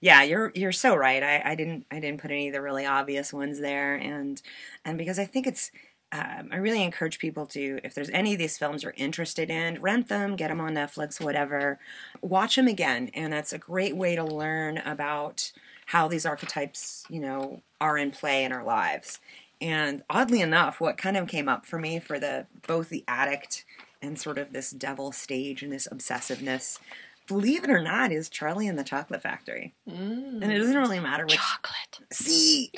yeah, 0.00 0.22
you're 0.22 0.52
you're 0.54 0.72
so 0.72 0.94
right. 0.94 1.22
I, 1.22 1.42
I 1.44 1.54
didn't 1.54 1.86
I 1.90 2.00
didn't 2.00 2.20
put 2.20 2.30
any 2.30 2.48
of 2.48 2.54
the 2.54 2.62
really 2.62 2.86
obvious 2.86 3.32
ones 3.32 3.60
there, 3.60 3.94
and 3.94 4.40
and 4.84 4.98
because 4.98 5.18
I 5.18 5.24
think 5.24 5.46
it's 5.46 5.70
um, 6.12 6.50
I 6.52 6.56
really 6.56 6.82
encourage 6.82 7.18
people 7.18 7.46
to, 7.46 7.80
if 7.82 7.94
there's 7.94 8.10
any 8.10 8.34
of 8.34 8.38
these 8.38 8.58
films 8.58 8.82
you're 8.82 8.92
interested 8.98 9.48
in, 9.48 9.80
rent 9.80 10.08
them, 10.08 10.36
get 10.36 10.48
them 10.48 10.60
on 10.60 10.74
Netflix, 10.74 11.18
whatever. 11.18 11.78
Watch 12.20 12.56
them 12.56 12.68
again, 12.68 13.10
and 13.14 13.32
that's 13.32 13.54
a 13.54 13.58
great 13.58 13.96
way 13.96 14.14
to 14.14 14.22
learn 14.22 14.76
about 14.78 15.52
how 15.86 16.08
these 16.08 16.26
archetypes, 16.26 17.04
you 17.08 17.18
know, 17.18 17.62
are 17.80 17.96
in 17.96 18.10
play 18.10 18.44
in 18.44 18.52
our 18.52 18.62
lives. 18.62 19.20
And 19.62 20.02
oddly 20.10 20.42
enough, 20.42 20.80
what 20.80 20.98
kind 20.98 21.16
of 21.16 21.28
came 21.28 21.48
up 21.48 21.64
for 21.64 21.78
me 21.78 21.98
for 21.98 22.18
the 22.18 22.46
both 22.66 22.90
the 22.90 23.04
addict 23.08 23.64
and 24.02 24.18
sort 24.20 24.36
of 24.36 24.52
this 24.52 24.70
devil 24.70 25.12
stage 25.12 25.62
and 25.62 25.72
this 25.72 25.88
obsessiveness 25.90 26.78
believe 27.26 27.64
it 27.64 27.70
or 27.70 27.82
not, 27.82 28.12
is 28.12 28.28
Charlie 28.28 28.68
and 28.68 28.78
the 28.78 28.84
Chocolate 28.84 29.22
Factory. 29.22 29.74
Mm. 29.88 30.42
And 30.42 30.52
it 30.52 30.58
doesn't 30.58 30.76
really 30.76 31.00
matter 31.00 31.24
which 31.24 31.36
chocolate. 31.36 32.08
See, 32.12 32.70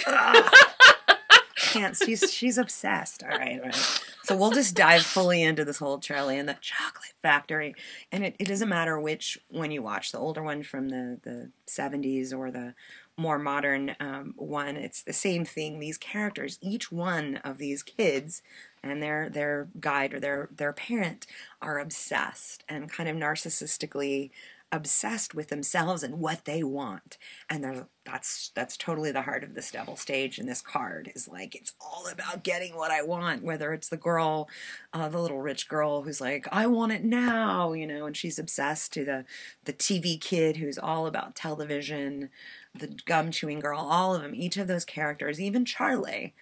can't. 1.56 1.96
She's 1.96 2.32
she's 2.32 2.58
obsessed. 2.58 3.22
All 3.22 3.30
right, 3.30 3.58
all 3.58 3.66
right. 3.66 4.04
So 4.22 4.36
we'll 4.36 4.52
just 4.52 4.74
dive 4.74 5.02
fully 5.02 5.42
into 5.42 5.64
this 5.64 5.78
whole 5.78 5.98
Charlie 5.98 6.38
and 6.38 6.48
the 6.48 6.56
Chocolate 6.60 7.14
Factory, 7.20 7.74
and 8.10 8.24
it, 8.24 8.36
it 8.38 8.48
doesn't 8.48 8.68
matter 8.68 8.98
which 8.98 9.38
one 9.48 9.70
you 9.70 9.82
watch, 9.82 10.12
the 10.12 10.18
older 10.18 10.42
one 10.42 10.62
from 10.62 10.88
the 10.88 11.18
the 11.22 11.50
seventies 11.66 12.32
or 12.32 12.50
the 12.50 12.74
more 13.16 13.38
modern 13.38 13.94
um, 14.00 14.34
one. 14.36 14.76
It's 14.76 15.02
the 15.02 15.12
same 15.12 15.44
thing. 15.44 15.78
These 15.78 15.98
characters, 15.98 16.58
each 16.60 16.90
one 16.90 17.36
of 17.44 17.58
these 17.58 17.82
kids 17.82 18.42
and 18.90 19.02
their 19.02 19.28
their 19.28 19.68
guide 19.80 20.14
or 20.14 20.20
their 20.20 20.48
their 20.54 20.72
parent 20.72 21.26
are 21.60 21.78
obsessed 21.78 22.64
and 22.68 22.90
kind 22.90 23.08
of 23.08 23.16
narcissistically 23.16 24.30
obsessed 24.74 25.34
with 25.36 25.48
themselves 25.48 26.02
and 26.02 26.18
what 26.18 26.44
they 26.46 26.64
want. 26.64 27.16
And 27.48 27.86
that's 28.04 28.50
that's 28.54 28.76
totally 28.76 29.12
the 29.12 29.22
heart 29.22 29.44
of 29.44 29.54
this 29.54 29.70
devil 29.70 29.96
stage 29.96 30.38
and 30.38 30.48
this 30.48 30.60
card 30.60 31.12
is 31.14 31.28
like 31.28 31.54
it's 31.54 31.72
all 31.80 32.08
about 32.08 32.42
getting 32.42 32.74
what 32.74 32.90
I 32.90 33.02
want, 33.02 33.44
whether 33.44 33.72
it's 33.72 33.88
the 33.88 33.96
girl, 33.96 34.48
uh, 34.92 35.08
the 35.08 35.20
little 35.20 35.40
rich 35.40 35.68
girl 35.68 36.02
who's 36.02 36.20
like, 36.20 36.48
I 36.50 36.66
want 36.66 36.92
it 36.92 37.04
now, 37.04 37.72
you 37.72 37.86
know, 37.86 38.06
and 38.06 38.16
she's 38.16 38.38
obsessed 38.38 38.92
to 38.94 39.04
the 39.04 39.24
the 39.64 39.72
TV 39.72 40.20
kid 40.20 40.56
who's 40.56 40.78
all 40.78 41.06
about 41.06 41.36
television, 41.36 42.30
the 42.74 42.88
gum 43.06 43.30
chewing 43.30 43.60
girl, 43.60 43.78
all 43.78 44.16
of 44.16 44.22
them, 44.22 44.34
each 44.34 44.56
of 44.56 44.66
those 44.66 44.84
characters, 44.84 45.40
even 45.40 45.64
Charlie, 45.64 46.34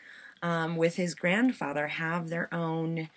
um, 0.42 0.76
with 0.76 0.96
his 0.96 1.14
grandfather, 1.14 1.88
have 1.88 2.28
their 2.28 2.52
own 2.52 3.09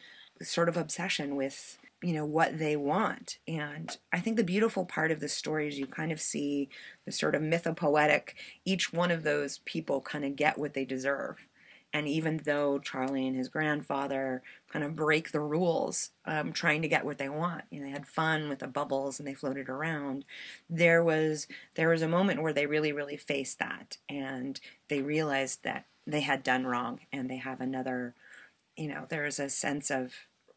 sort 0.41 0.69
of 0.69 0.77
obsession 0.77 1.35
with 1.35 1.77
you 2.01 2.13
know 2.13 2.25
what 2.25 2.59
they 2.59 2.75
want. 2.75 3.37
And 3.47 3.95
i 4.13 4.19
think 4.19 4.37
the 4.37 4.43
beautiful 4.43 4.85
part 4.85 5.11
of 5.11 5.19
the 5.19 5.29
story 5.29 5.67
is 5.67 5.79
you 5.79 5.87
kind 5.87 6.11
of 6.11 6.21
see 6.21 6.69
the 7.05 7.11
sort 7.11 7.35
of 7.35 7.41
mythopoetic 7.41 8.29
each 8.65 8.93
one 8.93 9.11
of 9.11 9.23
those 9.23 9.59
people 9.65 10.01
kind 10.01 10.25
of 10.25 10.35
get 10.35 10.57
what 10.57 10.73
they 10.73 10.85
deserve 10.85 11.47
and 11.95 12.07
even 12.07 12.41
though 12.45 12.77
charlie 12.79 13.25
and 13.25 13.35
his 13.35 13.47
grandfather 13.47 14.43
kind 14.69 14.83
of 14.83 14.95
break 14.95 15.31
the 15.31 15.39
rules 15.39 16.11
um, 16.25 16.51
trying 16.51 16.81
to 16.81 16.87
get 16.87 17.05
what 17.05 17.17
they 17.17 17.29
want 17.29 17.63
you 17.71 17.79
know, 17.79 17.85
they 17.85 17.91
had 17.91 18.05
fun 18.05 18.49
with 18.49 18.59
the 18.59 18.67
bubbles 18.67 19.19
and 19.19 19.27
they 19.27 19.33
floated 19.33 19.69
around 19.69 20.25
there 20.69 21.03
was 21.03 21.47
there 21.75 21.89
was 21.89 22.01
a 22.01 22.07
moment 22.07 22.41
where 22.41 22.53
they 22.53 22.65
really 22.65 22.91
really 22.91 23.17
faced 23.17 23.59
that. 23.59 23.97
And 24.09 24.59
they 24.89 25.01
realized 25.01 25.63
that 25.63 25.85
they 26.07 26.21
had 26.21 26.43
done 26.43 26.65
wrong 26.65 26.99
and 27.11 27.29
they 27.29 27.37
have 27.37 27.61
another 27.61 28.15
you 28.75 28.87
know 28.87 29.05
there's 29.09 29.39
a 29.39 29.49
sense 29.49 29.89
of 29.89 30.13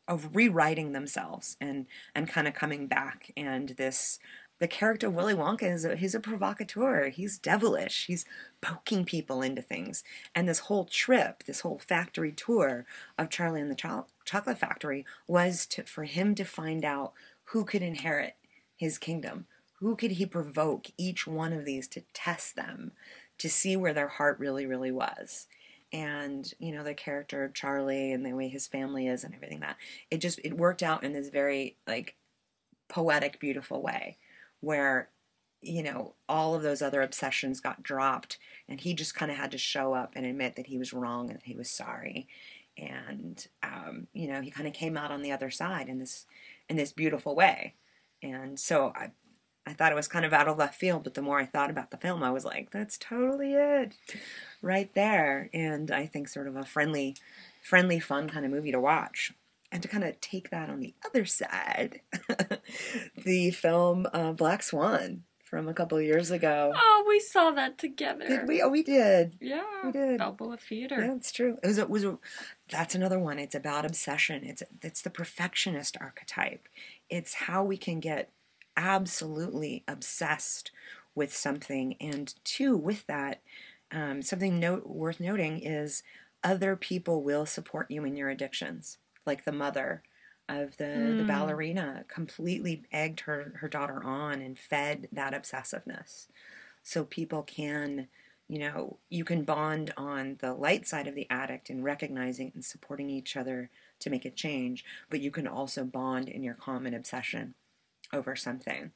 of 0.07 0.35
rewriting 0.35 0.93
themselves 0.93 1.57
and 1.61 1.87
and 2.15 2.29
kind 2.29 2.49
of 2.49 2.55
coming 2.55 2.87
back. 2.87 3.31
And 3.37 3.71
this 3.71 4.19
the 4.59 4.69
character 4.69 5.07
of 5.07 5.15
Willy 5.15 5.35
Wonka 5.35 5.63
is 5.63 5.85
a, 5.85 5.97
he's 5.97 6.15
a 6.15 6.21
provocateur. 6.21 7.11
He's 7.11 7.39
devilish. 7.39 8.07
He's 8.07 8.25
poking 8.61 9.05
people 9.05 9.41
into 9.43 9.63
things. 9.63 10.03
And 10.35 10.49
this 10.49 10.61
whole 10.61 10.85
trip, 10.85 11.45
this 11.45 11.61
whole 11.61 11.79
factory 11.79 12.33
tour 12.33 12.85
of 13.17 13.31
Charlie 13.31 13.61
and 13.61 13.71
the 13.71 13.77
Cho- 13.77 14.07
Chocolate 14.25 14.59
Factory 14.59 15.05
was 15.27 15.67
to, 15.67 15.85
for 15.85 16.05
him 16.05 16.35
to 16.35 16.45
find 16.45 16.85
out 16.85 17.13
who 17.45 17.65
could 17.65 17.83
inherit 17.83 18.35
his 18.77 18.99
kingdom. 18.99 19.47
Who 19.81 19.95
could 19.95 20.13
he 20.13 20.27
provoke 20.27 20.89
each 20.97 21.27
one 21.27 21.53
of 21.53 21.65
these 21.65 21.87
to 21.89 22.03
test 22.13 22.57
them, 22.57 22.93
to 23.39 23.49
see 23.49 23.77
where 23.77 23.95
their 23.95 24.09
heart 24.09 24.39
really, 24.41 24.67
really 24.67 24.91
was 24.91 25.47
and 25.91 26.53
you 26.59 26.71
know 26.71 26.85
the 26.85 26.93
character 26.93 27.45
of 27.45 27.55
Charlie 27.55 28.13
and 28.13 28.25
the 28.25 28.35
way 28.35 28.49
his 28.49 28.67
family 28.67 29.07
is 29.07 29.25
and 29.25 29.35
everything 29.35 29.61
that 29.61 29.77
it 30.11 30.19
just 30.19 30.39
it 30.45 30.55
worked 30.55 30.83
out 30.83 31.03
in 31.03 31.13
this 31.15 31.31
very 31.31 31.77
like 31.87 32.15
poetic 32.89 33.41
beautiful 33.41 33.81
way 33.81 34.19
where 34.61 35.09
you 35.61 35.83
know 35.83 36.15
all 36.29 36.55
of 36.55 36.63
those 36.63 36.83
other 36.83 37.03
obsessions 37.03 37.61
got 37.61 37.83
dropped 37.83 38.39
and 38.69 38.81
he 38.81 38.95
just 38.95 39.15
kind 39.15 39.31
of 39.31 39.37
had 39.37 39.51
to 39.51 39.59
show 39.59 39.93
up 39.93 40.13
and 40.15 40.25
admit 40.25 40.57
that 40.57 40.67
he 40.67 40.79
was 40.79 40.93
wrong 40.93 41.29
and 41.29 41.39
that 41.39 41.47
he 41.47 41.57
was 41.57 41.71
sorry 41.71 42.29
and 42.77 43.49
um, 43.63 44.07
you 44.13 44.29
know 44.29 44.41
he 44.41 44.51
kind 44.51 44.69
of 44.69 44.73
came 44.73 44.97
out 44.97 45.11
on 45.11 45.23
the 45.23 45.33
other 45.33 45.51
side 45.51 45.89
in 45.89 45.99
this 45.99 46.27
in 46.69 46.77
this 46.77 46.93
beautiful 46.93 47.35
way 47.35 47.75
and 48.23 48.59
so 48.59 48.93
I 48.95 49.11
I 49.69 49.75
thought 49.75 49.93
it 49.93 49.97
was 49.97 50.09
kind 50.09 50.25
of 50.25 50.33
out 50.33 50.49
of 50.49 50.57
left 50.57 50.77
field, 50.77 51.05
but 51.05 51.13
the 51.13 51.21
more 51.21 51.39
I 51.39 51.45
thought 51.45 51.69
about 51.69 51.91
the 51.91 51.99
film, 51.99 52.23
I 52.23 52.31
was 52.31 52.43
like, 52.43 52.71
that's 52.71 52.97
totally 52.97 53.53
it 53.53 53.93
right 54.63 54.93
there. 54.95 55.51
And 55.53 55.91
I 55.91 56.07
think 56.07 56.29
sort 56.29 56.49
of 56.49 56.57
a 56.57 56.65
friendly, 56.65 57.17
friendly, 57.63 58.01
fun 58.01 58.31
kind 58.31 58.47
of 58.47 58.51
movie 58.51 58.73
to 58.73 58.81
watch. 58.81 59.35
And 59.71 59.83
to 59.83 59.89
kind 59.89 60.05
of 60.05 60.19
take 60.21 60.51
that 60.51 60.71
on 60.71 60.81
the 60.81 60.95
other 61.05 61.27
side, 61.27 62.01
the 63.25 63.51
film 63.51 64.07
uh, 64.15 64.33
Black 64.33 64.63
Swan 64.63 65.25
from 65.49 65.69
a 65.69 65.75
couple 65.75 65.99
of 65.99 66.05
years 66.05 66.31
ago. 66.31 66.73
Oh, 66.75 67.05
we 67.09 67.21
saw 67.21 67.51
that 67.53 67.79
together. 67.79 68.27
Did 68.27 68.49
we? 68.49 68.63
Oh, 68.63 68.69
we 68.69 68.83
did. 68.83 69.37
Yeah, 69.41 69.65
we 69.85 69.93
did. 69.93 70.19
Balboa 70.19 70.57
Theater. 70.57 71.01
Yeah, 71.01 71.15
it's 71.15 71.33
true. 71.33 71.59
It 71.63 71.67
was. 71.67 71.79
It 71.79 71.91
was. 71.91 72.05
A, 72.05 72.19
that's 72.71 72.95
another 72.95 73.19
one. 73.19 73.39
It's 73.39 73.55
about 73.55 73.85
obsession. 73.85 74.45
It's 74.45 74.63
it's 74.83 75.03
the 75.03 75.11
perfectionist 75.11 75.97
archetype. 76.01 76.69
It's 77.09 77.35
how 77.35 77.65
we 77.65 77.77
can 77.77 78.01
get 78.01 78.31
absolutely 78.77 79.85
obsessed 79.89 80.71
with 81.15 81.35
something, 81.35 81.97
and 82.01 82.35
two, 82.45 82.77
with 82.77 83.07
that, 83.07 83.41
um, 83.91 84.23
something 84.23 84.61
note, 84.61 84.87
worth 84.87 85.19
noting 85.19 85.59
is 85.61 86.03
other 86.45 86.77
people 86.77 87.23
will 87.23 87.45
support 87.45 87.91
you 87.91 88.05
in 88.05 88.17
your 88.17 88.29
addictions, 88.29 88.99
like 89.29 89.45
the 89.45 89.53
mother 89.53 90.03
of 90.49 90.77
the, 90.79 90.85
mm. 90.85 91.17
the 91.19 91.23
hmm. 91.23 91.29
ballerina 91.29 92.05
completely 92.09 92.83
egged 92.91 93.21
her, 93.21 93.53
her 93.61 93.69
daughter 93.69 94.03
on 94.03 94.41
and 94.41 94.59
fed 94.59 95.09
that 95.13 95.35
obsessiveness. 95.35 96.27
So 96.83 97.05
people 97.05 97.43
can, 97.43 98.09
you 98.49 98.59
know, 98.59 98.97
you 99.11 99.25
can 99.25 99.45
bond 99.45 99.93
on 99.97 100.39
the 100.41 100.55
light 100.55 100.89
side 100.89 101.07
of 101.07 101.15
the 101.15 101.27
addict 101.29 101.69
and 101.69 101.85
recognizing 101.85 102.51
and 102.55 102.65
supporting 102.65 103.11
each 103.11 103.37
other 103.37 103.71
to 104.01 104.11
make 104.11 104.25
a 104.25 104.31
change, 104.31 104.85
but 105.11 105.21
you 105.21 105.31
can 105.31 105.47
also 105.47 105.85
bond 105.85 106.29
in 106.29 106.43
your 106.43 106.55
common 106.55 106.95
obsession 106.95 107.55
over 108.13 108.35
something 108.35 108.91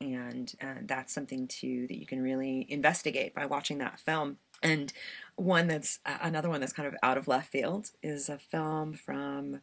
and 0.00 0.54
uh, 0.60 0.74
that's 0.82 1.12
something 1.12 1.46
too 1.46 1.86
that 1.86 1.98
you 1.98 2.06
can 2.06 2.22
really 2.22 2.66
investigate 2.68 3.34
by 3.34 3.46
watching 3.46 3.78
that 3.78 3.98
film 3.98 4.36
and 4.62 4.92
one 5.36 5.68
that's 5.68 5.98
another 6.04 6.48
one 6.48 6.60
that's 6.60 6.72
kind 6.72 6.88
of 6.88 6.94
out 7.02 7.18
of 7.18 7.28
left 7.28 7.50
field 7.50 7.90
is 8.02 8.28
a 8.28 8.38
film 8.38 8.94
from 8.94 9.60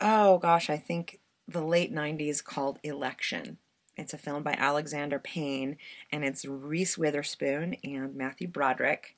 oh 0.00 0.38
gosh 0.38 0.68
i 0.68 0.76
think 0.76 1.20
the 1.48 1.62
late 1.62 1.92
90s 1.92 2.44
called 2.44 2.78
election. 2.84 3.56
It's 3.96 4.12
a 4.12 4.18
film 4.18 4.42
by 4.42 4.52
alexander 4.52 5.18
payne 5.18 5.78
and 6.12 6.24
it's 6.24 6.44
reese 6.44 6.96
witherspoon 6.96 7.76
and 7.82 8.14
matthew 8.14 8.46
broderick. 8.46 9.16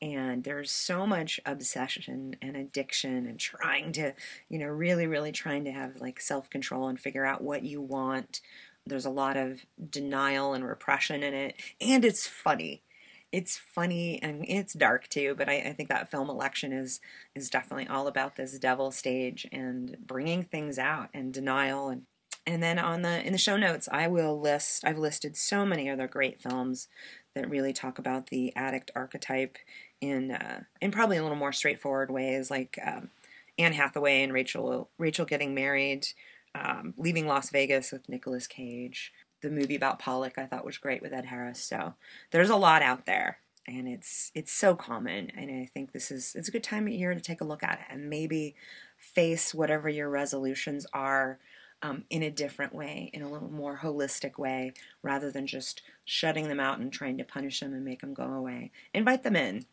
And 0.00 0.44
there's 0.44 0.70
so 0.70 1.06
much 1.06 1.40
obsession 1.46 2.36
and 2.42 2.56
addiction 2.56 3.26
and 3.26 3.38
trying 3.38 3.92
to 3.92 4.12
you 4.48 4.58
know 4.58 4.66
really 4.66 5.06
really 5.06 5.32
trying 5.32 5.64
to 5.64 5.72
have 5.72 5.96
like 5.96 6.20
self-control 6.20 6.88
and 6.88 7.00
figure 7.00 7.24
out 7.24 7.42
what 7.42 7.64
you 7.64 7.80
want. 7.80 8.42
There's 8.84 9.06
a 9.06 9.10
lot 9.10 9.36
of 9.36 9.64
denial 9.90 10.54
and 10.54 10.66
repression 10.66 11.22
in 11.22 11.34
it, 11.34 11.56
and 11.80 12.04
it's 12.04 12.26
funny. 12.26 12.82
It's 13.32 13.56
funny 13.56 14.22
and 14.22 14.44
it's 14.46 14.74
dark 14.74 15.08
too, 15.08 15.34
but 15.36 15.48
I, 15.48 15.60
I 15.60 15.72
think 15.72 15.88
that 15.88 16.10
film 16.10 16.28
election 16.28 16.72
is 16.72 17.00
is 17.34 17.50
definitely 17.50 17.88
all 17.88 18.06
about 18.06 18.36
this 18.36 18.58
devil 18.58 18.90
stage 18.90 19.46
and 19.50 19.96
bringing 20.06 20.42
things 20.42 20.78
out 20.78 21.08
and 21.14 21.32
denial 21.32 21.88
and 21.88 22.02
and 22.46 22.62
then 22.62 22.78
on 22.78 23.02
the 23.02 23.24
in 23.26 23.32
the 23.32 23.38
show 23.38 23.56
notes 23.56 23.88
I 23.90 24.08
will 24.08 24.38
list 24.38 24.84
I've 24.84 24.98
listed 24.98 25.36
so 25.36 25.64
many 25.64 25.88
other 25.88 26.06
great 26.06 26.40
films 26.40 26.88
that 27.34 27.48
really 27.48 27.72
talk 27.72 27.98
about 27.98 28.26
the 28.26 28.54
addict 28.54 28.90
archetype 28.94 29.56
in 30.00 30.32
uh, 30.32 30.64
in 30.80 30.90
probably 30.90 31.16
a 31.16 31.22
little 31.22 31.36
more 31.36 31.52
straightforward 31.52 32.10
ways, 32.10 32.50
like 32.50 32.78
um, 32.84 33.10
Anne 33.58 33.72
Hathaway 33.72 34.22
and 34.22 34.32
Rachel 34.32 34.90
Rachel 34.98 35.24
getting 35.24 35.54
married, 35.54 36.08
um, 36.54 36.92
Leaving 36.98 37.26
Las 37.26 37.50
Vegas 37.50 37.92
with 37.92 38.08
Nicolas 38.08 38.46
Cage. 38.46 39.12
The 39.42 39.50
movie 39.50 39.76
about 39.76 39.98
Pollock 39.98 40.38
I 40.38 40.46
thought 40.46 40.64
was 40.64 40.78
great 40.78 41.02
with 41.02 41.12
Ed 41.12 41.26
Harris. 41.26 41.60
So 41.60 41.94
there's 42.30 42.50
a 42.50 42.56
lot 42.56 42.80
out 42.80 43.06
there, 43.06 43.38
and 43.66 43.88
it's 43.88 44.30
it's 44.34 44.52
so 44.52 44.74
common. 44.74 45.30
And 45.36 45.50
I 45.50 45.66
think 45.66 45.92
this 45.92 46.10
is 46.10 46.34
it's 46.34 46.48
a 46.48 46.52
good 46.52 46.62
time 46.64 46.86
of 46.86 46.92
year 46.92 47.12
to 47.12 47.20
take 47.20 47.40
a 47.40 47.44
look 47.44 47.62
at 47.62 47.80
it 47.80 47.92
and 47.92 48.08
maybe 48.08 48.54
face 48.96 49.52
whatever 49.52 49.88
your 49.88 50.08
resolutions 50.08 50.86
are 50.92 51.38
um, 51.82 52.04
in 52.08 52.22
a 52.22 52.30
different 52.30 52.72
way, 52.72 53.10
in 53.12 53.22
a 53.22 53.28
little 53.28 53.50
more 53.50 53.80
holistic 53.82 54.38
way, 54.38 54.72
rather 55.02 55.30
than 55.30 55.46
just 55.46 55.82
shutting 56.04 56.48
them 56.48 56.60
out 56.60 56.78
and 56.78 56.92
trying 56.92 57.18
to 57.18 57.24
punish 57.24 57.60
them 57.60 57.74
and 57.74 57.84
make 57.84 58.00
them 58.00 58.14
go 58.14 58.32
away. 58.32 58.70
Invite 58.94 59.24
them 59.24 59.34
in, 59.34 59.66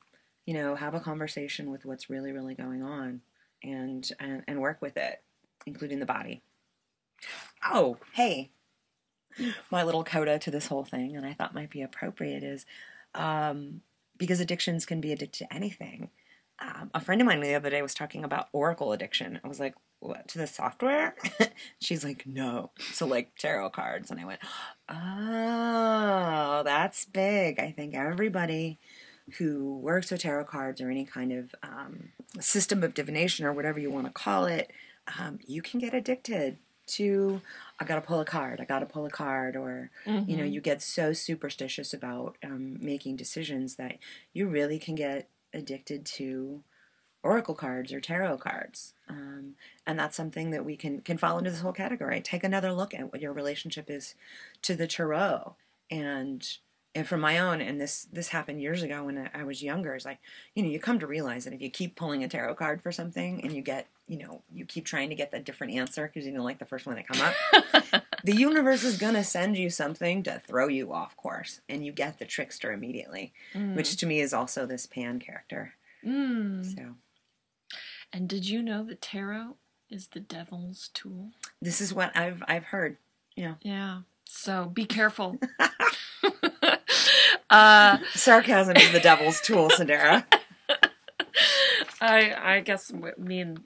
you 0.45 0.55
know, 0.55 0.75
have 0.75 0.95
a 0.95 0.99
conversation 0.99 1.69
with 1.69 1.85
what's 1.85 2.09
really 2.09 2.31
really 2.31 2.55
going 2.55 2.81
on, 2.81 3.21
and 3.63 4.09
and, 4.19 4.43
and 4.47 4.59
work 4.59 4.81
with 4.81 4.97
it, 4.97 5.21
including 5.65 5.99
the 5.99 6.05
body. 6.05 6.41
Oh, 7.63 7.97
hey. 8.13 8.49
My 9.71 9.83
little 9.83 10.03
coda 10.03 10.39
to 10.39 10.51
this 10.51 10.67
whole 10.67 10.83
thing, 10.83 11.15
and 11.15 11.25
I 11.25 11.33
thought 11.33 11.53
might 11.53 11.69
be 11.69 11.81
appropriate, 11.81 12.43
is 12.43 12.65
um, 13.15 13.81
because 14.17 14.39
addictions 14.39 14.85
can 14.85 15.01
be 15.01 15.11
addicted 15.11 15.45
to 15.45 15.53
anything. 15.53 16.09
Um, 16.59 16.91
a 16.93 16.99
friend 16.99 17.21
of 17.21 17.27
mine 17.27 17.39
the 17.39 17.55
other 17.55 17.69
day 17.69 17.81
was 17.81 17.93
talking 17.93 18.23
about 18.23 18.49
Oracle 18.51 18.91
addiction. 18.91 19.39
I 19.43 19.47
was 19.47 19.59
like, 19.59 19.75
what, 19.99 20.27
to 20.29 20.37
the 20.37 20.47
software? 20.47 21.15
She's 21.79 22.03
like, 22.03 22.25
no. 22.25 22.71
So, 22.93 23.05
like, 23.05 23.35
tarot 23.37 23.69
cards. 23.71 24.11
And 24.11 24.19
I 24.19 24.25
went, 24.25 24.41
oh, 24.89 26.61
that's 26.63 27.05
big. 27.05 27.59
I 27.59 27.71
think 27.71 27.95
everybody 27.95 28.79
who 29.37 29.77
works 29.77 30.11
with 30.11 30.21
tarot 30.21 30.45
cards 30.45 30.81
or 30.81 30.89
any 30.89 31.05
kind 31.05 31.31
of 31.31 31.53
um, 31.63 32.09
system 32.39 32.83
of 32.83 32.93
divination 32.93 33.45
or 33.45 33.53
whatever 33.53 33.79
you 33.79 33.91
want 33.91 34.07
to 34.07 34.11
call 34.11 34.45
it, 34.45 34.71
um, 35.19 35.39
you 35.45 35.61
can 35.61 35.79
get 35.79 35.93
addicted 35.93 36.57
to 36.89 37.41
I 37.79 37.85
gotta 37.85 38.01
pull 38.01 38.19
a 38.19 38.25
card, 38.25 38.59
I 38.59 38.65
gotta 38.65 38.85
pull 38.85 39.05
a 39.05 39.09
card, 39.09 39.55
or 39.55 39.91
mm-hmm. 40.05 40.29
you 40.29 40.37
know, 40.37 40.43
mm-hmm. 40.43 40.53
you 40.53 40.61
get 40.61 40.81
so 40.81 41.13
superstitious 41.13 41.93
about 41.93 42.37
um, 42.43 42.77
making 42.81 43.15
decisions 43.15 43.75
that 43.75 43.97
you 44.33 44.47
really 44.47 44.79
can 44.79 44.95
get 44.95 45.29
addicted 45.53 46.05
to 46.05 46.63
oracle 47.23 47.55
cards 47.55 47.91
or 47.91 47.99
tarot 47.99 48.37
cards. 48.37 48.93
Um, 49.07 49.55
and 49.85 49.99
that's 49.99 50.15
something 50.15 50.51
that 50.51 50.65
we 50.65 50.75
can, 50.75 51.01
can 51.01 51.17
fall 51.17 51.37
into 51.37 51.51
this 51.51 51.61
whole 51.61 51.73
category. 51.73 52.21
Take 52.21 52.43
another 52.43 52.71
look 52.71 52.93
at 52.93 53.11
what 53.11 53.21
your 53.21 53.33
relationship 53.33 53.89
is 53.89 54.15
to 54.61 54.75
the 54.75 54.87
tarot. 54.87 55.55
And 55.91 56.47
and 56.99 57.07
from 57.07 57.21
my 57.21 57.39
own, 57.39 57.61
and 57.61 57.79
this 57.79 58.09
this 58.11 58.27
happened 58.27 58.61
years 58.61 58.83
ago 58.83 59.05
when 59.05 59.29
I, 59.33 59.45
was 59.45 59.63
younger, 59.63 59.95
is 59.95 60.03
like, 60.03 60.19
you 60.53 60.61
know, 60.61 60.67
you 60.67 60.81
come 60.81 60.99
to 60.99 61.07
realize 61.07 61.45
that 61.45 61.53
if 61.53 61.61
you 61.61 61.69
keep 61.69 61.95
pulling 61.95 62.25
a 62.25 62.27
tarot 62.27 62.55
card 62.55 62.81
for 62.81 62.91
something 62.91 63.41
and 63.41 63.53
you 63.53 63.61
get, 63.61 63.87
you 64.05 64.17
know, 64.17 64.41
you 64.53 64.65
keep 64.65 64.83
trying 64.83 65.07
to 65.07 65.15
get 65.15 65.31
the 65.31 65.39
different 65.39 65.71
answer 65.71 66.07
because 66.07 66.27
you 66.27 66.33
don't 66.33 66.43
like 66.43 66.59
the 66.59 66.65
first 66.65 66.85
one 66.85 66.97
that 66.97 67.07
come 67.07 67.21
up, 67.21 68.03
the 68.25 68.35
universe 68.35 68.83
is 68.83 68.97
gonna 68.97 69.23
send 69.23 69.55
you 69.55 69.69
something 69.69 70.23
to 70.23 70.41
throw 70.45 70.67
you 70.67 70.91
off 70.91 71.15
course, 71.15 71.61
and 71.69 71.85
you 71.85 71.93
get 71.93 72.19
the 72.19 72.25
trickster 72.25 72.73
immediately, 72.73 73.31
which 73.53 73.95
to 73.95 74.05
me 74.05 74.19
is 74.19 74.33
also 74.33 74.65
this 74.65 74.85
Pan 74.85 75.19
character. 75.19 75.75
Mm. 76.05 76.75
So 76.75 76.95
And 78.11 78.27
did 78.27 78.49
you 78.49 78.61
know 78.61 78.83
that 78.83 79.01
tarot 79.01 79.55
is 79.89 80.07
the 80.07 80.19
devil's 80.19 80.89
tool? 80.93 81.29
this 81.61 81.79
is 81.79 81.93
what 81.93 82.11
I've 82.17 82.43
I've 82.45 82.65
heard. 82.65 82.97
yeah 83.37 83.53
Yeah. 83.61 84.01
So 84.31 84.65
be 84.65 84.85
careful. 84.85 85.39
uh, 87.49 87.97
sarcasm 88.13 88.75
is 88.77 88.91
the 88.91 88.99
devil's 88.99 89.41
tool, 89.41 89.69
Cyndera. 89.69 90.25
I 92.01 92.55
I 92.55 92.59
guess 92.61 92.91
me 93.17 93.39
and 93.41 93.57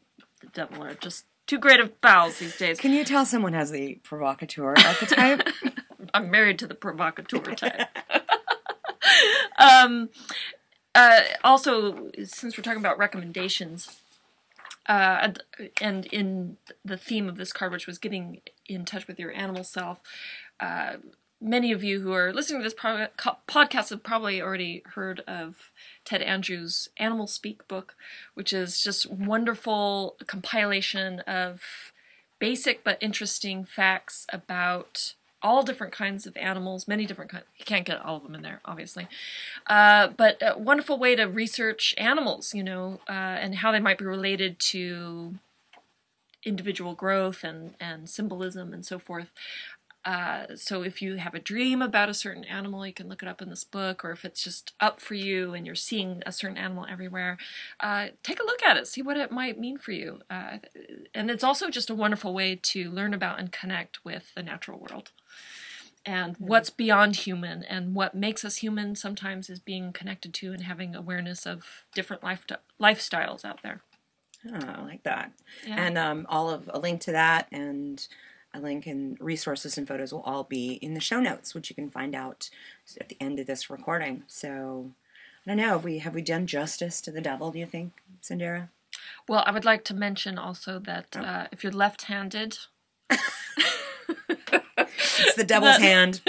the 0.42 0.48
devil 0.54 0.84
are 0.84 0.94
just 0.96 1.26
too 1.48 1.58
great 1.60 1.80
of 1.80 2.00
pals 2.02 2.40
these 2.40 2.58
days. 2.58 2.80
Can 2.80 2.92
you 2.94 3.04
tell 3.04 3.26
someone 3.26 3.54
has 3.54 3.72
the 3.72 3.96
provocateur 4.04 4.70
archetype? 4.78 5.48
I'm 6.14 6.30
married 6.32 6.60
to 6.60 6.68
the 6.68 6.76
provocateur 6.76 7.56
type. 7.56 7.88
um, 9.58 10.10
uh, 10.96 11.22
also, 11.44 12.12
since 12.24 12.58
we're 12.58 12.64
talking 12.64 12.80
about 12.80 12.98
recommendations, 12.98 14.00
uh, 14.88 15.18
and- 15.22 15.44
and 15.82 16.06
in 16.08 16.58
the 16.84 16.98
theme 16.98 17.28
of 17.30 17.38
this 17.38 17.54
card, 17.54 17.72
which 17.72 17.88
was 17.88 17.98
getting 17.98 18.42
in 18.68 18.86
touch 18.86 19.08
with 19.08 19.20
your 19.20 19.32
animal 19.34 19.64
self, 19.64 20.02
uh, 20.60 20.94
many 21.44 21.72
of 21.72 21.84
you 21.84 22.00
who 22.00 22.14
are 22.14 22.34
listening 22.34 22.62
to 22.62 22.64
this 22.64 22.74
pro- 22.74 23.08
podcast 23.48 23.90
have 23.90 24.02
probably 24.02 24.42
already 24.42 24.82
heard 24.96 25.20
of 25.28 25.72
Ted 26.06 26.22
Andrews' 26.22 26.90
Animal 26.98 27.28
Speak 27.28 27.68
book, 27.68 27.96
which 28.34 28.54
is 28.54 28.82
just 28.82 29.12
wonderful 29.12 30.16
compilation 30.26 31.20
of 31.22 31.62
basic 32.40 32.84
but 32.84 32.98
interesting 33.02 33.66
facts 33.66 34.26
about 34.32 35.14
all 35.42 35.62
different 35.62 35.92
kinds 35.92 36.26
of 36.26 36.38
animals, 36.38 36.88
many 36.88 37.06
different 37.06 37.30
kinds. 37.30 37.44
You 37.58 37.66
can't 37.66 37.86
get 37.86 38.02
all 38.02 38.16
of 38.16 38.24
them 38.24 38.34
in 38.34 38.42
there, 38.42 38.62
obviously. 38.64 39.08
Uh, 39.68 40.08
but 40.08 40.42
a 40.42 40.58
wonderful 40.58 40.98
way 40.98 41.16
to 41.18 41.26
research 41.26 41.94
animals, 41.98 42.54
you 42.54 42.64
know, 42.64 43.02
uh, 43.10 43.12
and 43.12 43.56
how 43.56 43.74
they 43.74 43.82
might 43.82 43.98
be 43.98 44.06
related 44.06 44.58
to 44.60 45.36
individual 46.46 46.94
growth 46.94 47.44
and, 47.44 47.76
and 47.80 48.10
symbolism 48.10 48.74
and 48.74 48.86
so 48.86 49.00
forth. 49.00 49.32
Uh, 50.06 50.56
so 50.56 50.84
if 50.84 51.02
you 51.02 51.16
have 51.16 51.34
a 51.34 51.40
dream 51.40 51.82
about 51.82 52.10
a 52.10 52.14
certain 52.14 52.44
animal, 52.44 52.86
you 52.86 52.94
can 52.94 53.08
look 53.08 53.24
it 53.24 53.30
up 53.30 53.42
in 53.42 53.50
this 53.50 53.64
book, 53.64 54.04
or 54.04 54.12
if 54.12 54.26
it's 54.26 54.44
just 54.44 54.74
up 54.80 55.00
for 55.00 55.16
you 55.16 55.54
and 55.54 55.66
you're 55.66 55.76
seeing 55.76 56.22
a 56.26 56.32
certain 56.32 56.58
animal 56.58 56.86
everywhere, 56.90 57.38
uh, 57.80 58.08
take 58.22 58.40
a 58.40 58.46
look 58.46 58.62
at 58.64 58.78
it, 58.78 58.88
see 58.88 59.02
what 59.02 59.18
it 59.18 59.32
might 59.32 59.60
mean 59.60 59.78
for 59.78 59.92
you. 59.92 60.20
Uh, 60.30 60.58
and 61.14 61.32
it's 61.32 61.44
also 61.44 61.70
just 61.70 61.90
a 61.90 61.96
wonderful 61.96 62.34
way 62.34 62.56
to 62.56 62.92
learn 62.92 63.14
about 63.14 63.40
and 63.40 63.52
connect 63.52 64.04
with 64.04 64.34
the 64.36 64.44
natural 64.44 64.80
world. 64.80 65.12
And 66.06 66.36
what's 66.38 66.70
beyond 66.70 67.16
human 67.16 67.64
and 67.64 67.96
what 67.96 68.14
makes 68.14 68.44
us 68.44 68.58
human 68.58 68.96
sometimes 68.96 69.50
is 69.50 69.60
being 69.60 69.94
connected 69.94 70.34
to 70.36 70.52
and 70.52 70.64
having 70.64 70.96
awareness 70.96 71.46
of 71.46 71.86
different 71.94 72.24
life 72.24 72.46
lifestyles 72.80 73.46
out 73.46 73.64
there. 73.64 73.82
Oh, 74.52 74.60
I 74.68 74.82
like 74.82 75.04
that. 75.04 75.32
Yeah. 75.66 75.76
And 75.78 75.98
um, 75.98 76.26
all 76.28 76.50
of 76.50 76.70
a 76.74 76.80
link 76.80 77.00
to 77.02 77.14
that 77.14 77.48
and 77.54 78.06
a 78.54 78.60
link 78.60 78.86
and 78.88 79.20
resources 79.20 79.78
and 79.78 79.88
photos 79.88 80.14
will 80.14 80.22
all 80.22 80.44
be 80.44 80.74
in 80.74 80.94
the 80.94 81.00
show 81.00 81.20
notes, 81.20 81.54
which 81.56 81.70
you 81.70 81.76
can 81.76 81.90
find 81.90 82.14
out 82.16 82.50
at 83.02 83.10
the 83.10 83.18
end 83.20 83.40
of 83.40 83.48
this 83.48 83.70
recording. 83.70 84.24
So 84.28 84.92
I 85.46 85.50
don't 85.50 85.58
know. 85.58 85.70
Have 85.70 85.84
we 85.84 86.00
have 86.00 86.14
we 86.16 86.22
done 86.22 86.46
justice 86.48 87.02
to 87.02 87.12
the 87.12 87.22
devil? 87.22 87.52
Do 87.52 87.60
you 87.60 87.66
think, 87.66 87.94
Cyndera? 88.22 88.70
Well, 89.28 89.44
I 89.46 89.52
would 89.52 89.66
like 89.66 89.84
to 89.86 89.94
mention 89.94 90.38
also 90.38 90.80
that 90.80 91.16
uh, 91.18 91.48
if 91.52 91.64
you're 91.64 91.74
left-handed, 91.74 92.58
It's 95.20 95.36
the 95.36 95.44
devil's 95.44 95.78
hand. 95.90 96.22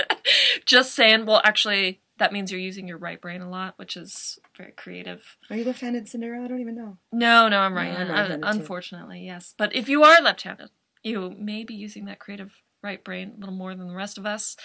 just 0.66 0.94
saying. 0.94 1.26
Well, 1.26 1.40
actually, 1.44 2.00
that 2.18 2.32
means 2.32 2.50
you're 2.50 2.60
using 2.60 2.88
your 2.88 2.98
right 2.98 3.20
brain 3.20 3.40
a 3.40 3.48
lot, 3.50 3.74
which 3.76 3.96
is 3.96 4.38
very 4.56 4.72
creative. 4.72 5.36
Are 5.50 5.56
you 5.56 5.64
left-handed, 5.64 6.06
Cyndera? 6.06 6.44
I 6.44 6.48
don't 6.48 6.60
even 6.60 6.74
know. 6.76 6.96
No, 7.12 7.48
no, 7.48 7.60
I'm 7.60 7.74
right. 7.74 7.90
I'm 7.96 8.08
Uh, 8.10 8.12
right-handed, 8.12 8.42
too. 8.42 8.48
unfortunately, 8.48 9.24
yes. 9.24 9.54
But 9.56 9.74
if 9.74 9.88
you 9.88 10.02
are 10.02 10.20
left-handed, 10.20 10.70
you 11.02 11.34
may 11.38 11.64
be 11.64 11.74
using 11.74 12.04
that 12.06 12.18
creative 12.18 12.62
right 12.82 13.02
brain 13.02 13.32
a 13.36 13.40
little 13.40 13.54
more 13.54 13.74
than 13.74 13.88
the 13.88 13.94
rest 13.94 14.18
of 14.18 14.26
us. 14.26 14.56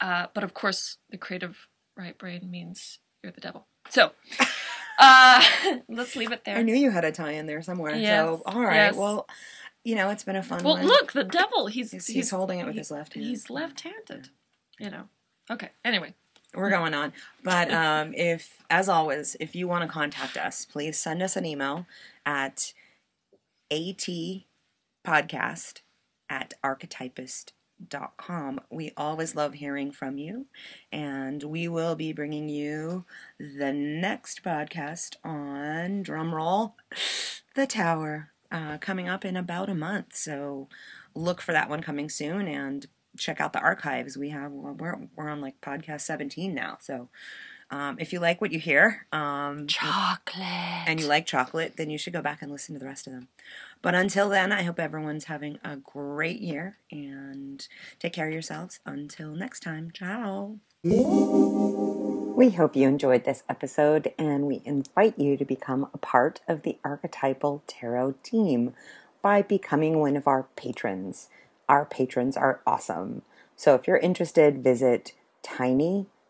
Uh, 0.00 0.26
but 0.34 0.44
of 0.44 0.54
course, 0.54 0.98
the 1.10 1.16
creative 1.16 1.68
right 1.96 2.16
brain 2.18 2.50
means 2.50 2.98
you're 3.22 3.32
the 3.32 3.40
devil. 3.40 3.66
So, 3.90 4.12
uh, 4.98 5.42
let's 5.88 6.16
leave 6.16 6.32
it 6.32 6.44
there. 6.44 6.56
I 6.56 6.62
knew 6.62 6.74
you 6.74 6.90
had 6.90 7.04
a 7.04 7.12
tie 7.12 7.32
in 7.32 7.46
there 7.46 7.62
somewhere. 7.62 7.94
Yes, 7.94 8.24
So 8.26 8.42
all 8.46 8.60
right. 8.60 8.74
yes. 8.76 8.96
Well, 8.96 9.26
you 9.84 9.94
know, 9.96 10.10
it's 10.10 10.24
been 10.24 10.36
a 10.36 10.42
fun 10.42 10.62
well, 10.64 10.74
one. 10.76 10.86
look, 10.86 11.12
the 11.12 11.24
devil. 11.24 11.66
He's 11.66 11.90
He's- 11.90 12.06
he's 12.06 12.30
holding 12.30 12.58
it 12.60 12.64
with 12.66 12.74
he- 12.74 12.78
his 12.80 12.90
left 12.90 13.14
hand. 13.14 13.26
He's 13.26 13.50
left-handed. 13.50 14.28
You 14.78 14.90
know. 14.90 15.08
Okay. 15.50 15.68
Anyway. 15.84 16.14
we're 16.54 16.70
going 16.70 16.94
on. 16.94 17.12
But 17.42 17.70
um, 17.70 18.14
if, 18.16 18.62
as 18.70 18.88
always, 18.88 19.36
if 19.40 19.54
you 19.54 19.68
want 19.68 19.82
to 19.82 19.88
contact 19.88 20.36
us, 20.36 20.64
please 20.64 20.98
send 20.98 21.22
us 21.22 21.36
an 21.36 21.44
email 21.44 21.86
at 22.26 22.72
at 23.70 24.08
atpodcast 25.04 25.80
at 26.28 26.54
archetypist.com. 26.62 28.60
We 28.70 28.92
always 28.96 29.34
love 29.34 29.54
hearing 29.54 29.90
from 29.92 30.18
you, 30.18 30.46
and 30.92 31.42
we 31.42 31.68
will 31.68 31.94
be 31.94 32.12
bringing 32.12 32.48
you 32.48 33.04
the 33.38 33.72
next 33.72 34.42
podcast 34.42 35.16
on 35.24 36.04
drumroll, 36.04 36.74
The 37.54 37.66
Tower, 37.66 38.30
uh, 38.50 38.78
coming 38.78 39.08
up 39.08 39.24
in 39.24 39.36
about 39.36 39.68
a 39.68 39.74
month. 39.74 40.16
So 40.16 40.68
look 41.14 41.40
for 41.40 41.52
that 41.52 41.68
one 41.68 41.82
coming 41.82 42.08
soon 42.08 42.48
and 42.48 42.86
check 43.16 43.40
out 43.40 43.52
the 43.52 43.60
archives. 43.60 44.16
We 44.16 44.30
have 44.30 44.50
we're 44.52 44.96
we're 45.16 45.28
on 45.28 45.40
like 45.40 45.60
podcast 45.60 46.00
17 46.02 46.54
now. 46.54 46.78
So 46.80 47.08
um, 47.70 47.96
if 47.98 48.12
you 48.12 48.20
like 48.20 48.40
what 48.40 48.52
you 48.52 48.58
hear, 48.58 49.06
um, 49.12 49.66
Chocolate. 49.66 50.44
and 50.86 51.00
you 51.00 51.06
like 51.06 51.26
chocolate, 51.26 51.76
then 51.76 51.90
you 51.90 51.98
should 51.98 52.12
go 52.12 52.22
back 52.22 52.42
and 52.42 52.50
listen 52.50 52.74
to 52.74 52.78
the 52.78 52.86
rest 52.86 53.06
of 53.06 53.12
them. 53.12 53.28
But 53.82 53.94
until 53.94 54.28
then, 54.28 54.52
I 54.52 54.62
hope 54.62 54.78
everyone's 54.80 55.24
having 55.24 55.58
a 55.64 55.76
great 55.76 56.40
year 56.40 56.78
and 56.90 57.66
take 57.98 58.12
care 58.12 58.28
of 58.28 58.32
yourselves. 58.32 58.80
Until 58.86 59.34
next 59.34 59.60
time, 59.60 59.90
ciao. 59.92 60.58
We 60.82 62.50
hope 62.50 62.76
you 62.76 62.88
enjoyed 62.88 63.24
this 63.24 63.42
episode 63.48 64.12
and 64.18 64.46
we 64.46 64.60
invite 64.64 65.18
you 65.18 65.36
to 65.36 65.44
become 65.44 65.88
a 65.94 65.98
part 65.98 66.40
of 66.48 66.62
the 66.62 66.78
Archetypal 66.84 67.62
Tarot 67.66 68.16
team 68.22 68.74
by 69.22 69.40
becoming 69.40 69.98
one 69.98 70.16
of 70.16 70.26
our 70.26 70.46
patrons. 70.56 71.28
Our 71.68 71.84
patrons 71.84 72.36
are 72.36 72.60
awesome. 72.66 73.22
So 73.56 73.74
if 73.74 73.86
you're 73.86 73.96
interested, 73.98 74.62
visit 74.64 75.12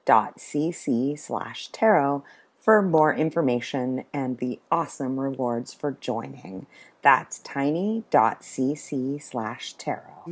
tiny.cc 0.04 1.18
slash 1.18 1.68
tarot 1.68 2.24
for 2.58 2.80
more 2.80 3.14
information 3.14 4.04
and 4.12 4.38
the 4.38 4.58
awesome 4.70 5.20
rewards 5.20 5.74
for 5.74 5.92
joining. 6.00 6.66
That's 7.02 7.38
tiny.cc 7.40 9.22
slash 9.22 9.74
tarot. 9.74 10.24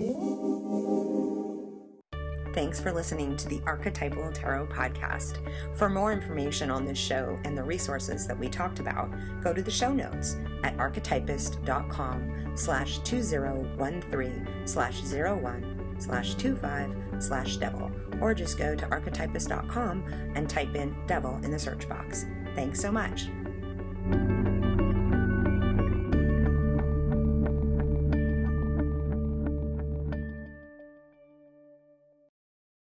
Thanks 2.54 2.80
for 2.80 2.92
listening 2.92 3.36
to 3.38 3.48
the 3.48 3.62
Archetypal 3.64 4.30
Tarot 4.32 4.66
podcast. 4.66 5.38
For 5.74 5.88
more 5.88 6.12
information 6.12 6.70
on 6.70 6.84
this 6.84 6.98
show 6.98 7.38
and 7.44 7.56
the 7.56 7.62
resources 7.62 8.26
that 8.26 8.38
we 8.38 8.50
talked 8.50 8.78
about, 8.78 9.10
go 9.42 9.54
to 9.54 9.62
the 9.62 9.70
show 9.70 9.92
notes 9.92 10.36
at 10.62 10.76
archetypist.com 10.76 12.52
slash 12.54 12.98
2013 12.98 14.46
slash 14.66 15.02
01 15.02 15.96
slash 15.98 16.34
25 16.34 17.11
slash 17.22 17.56
devil, 17.56 17.90
or 18.20 18.34
just 18.34 18.58
go 18.58 18.74
to 18.74 18.86
archetypist.com 18.86 20.04
and 20.34 20.48
type 20.48 20.74
in 20.74 20.94
devil 21.06 21.38
in 21.42 21.50
the 21.50 21.58
search 21.58 21.88
box. 21.88 22.26
Thanks 22.54 22.80
so 22.80 22.92
much. 22.92 23.28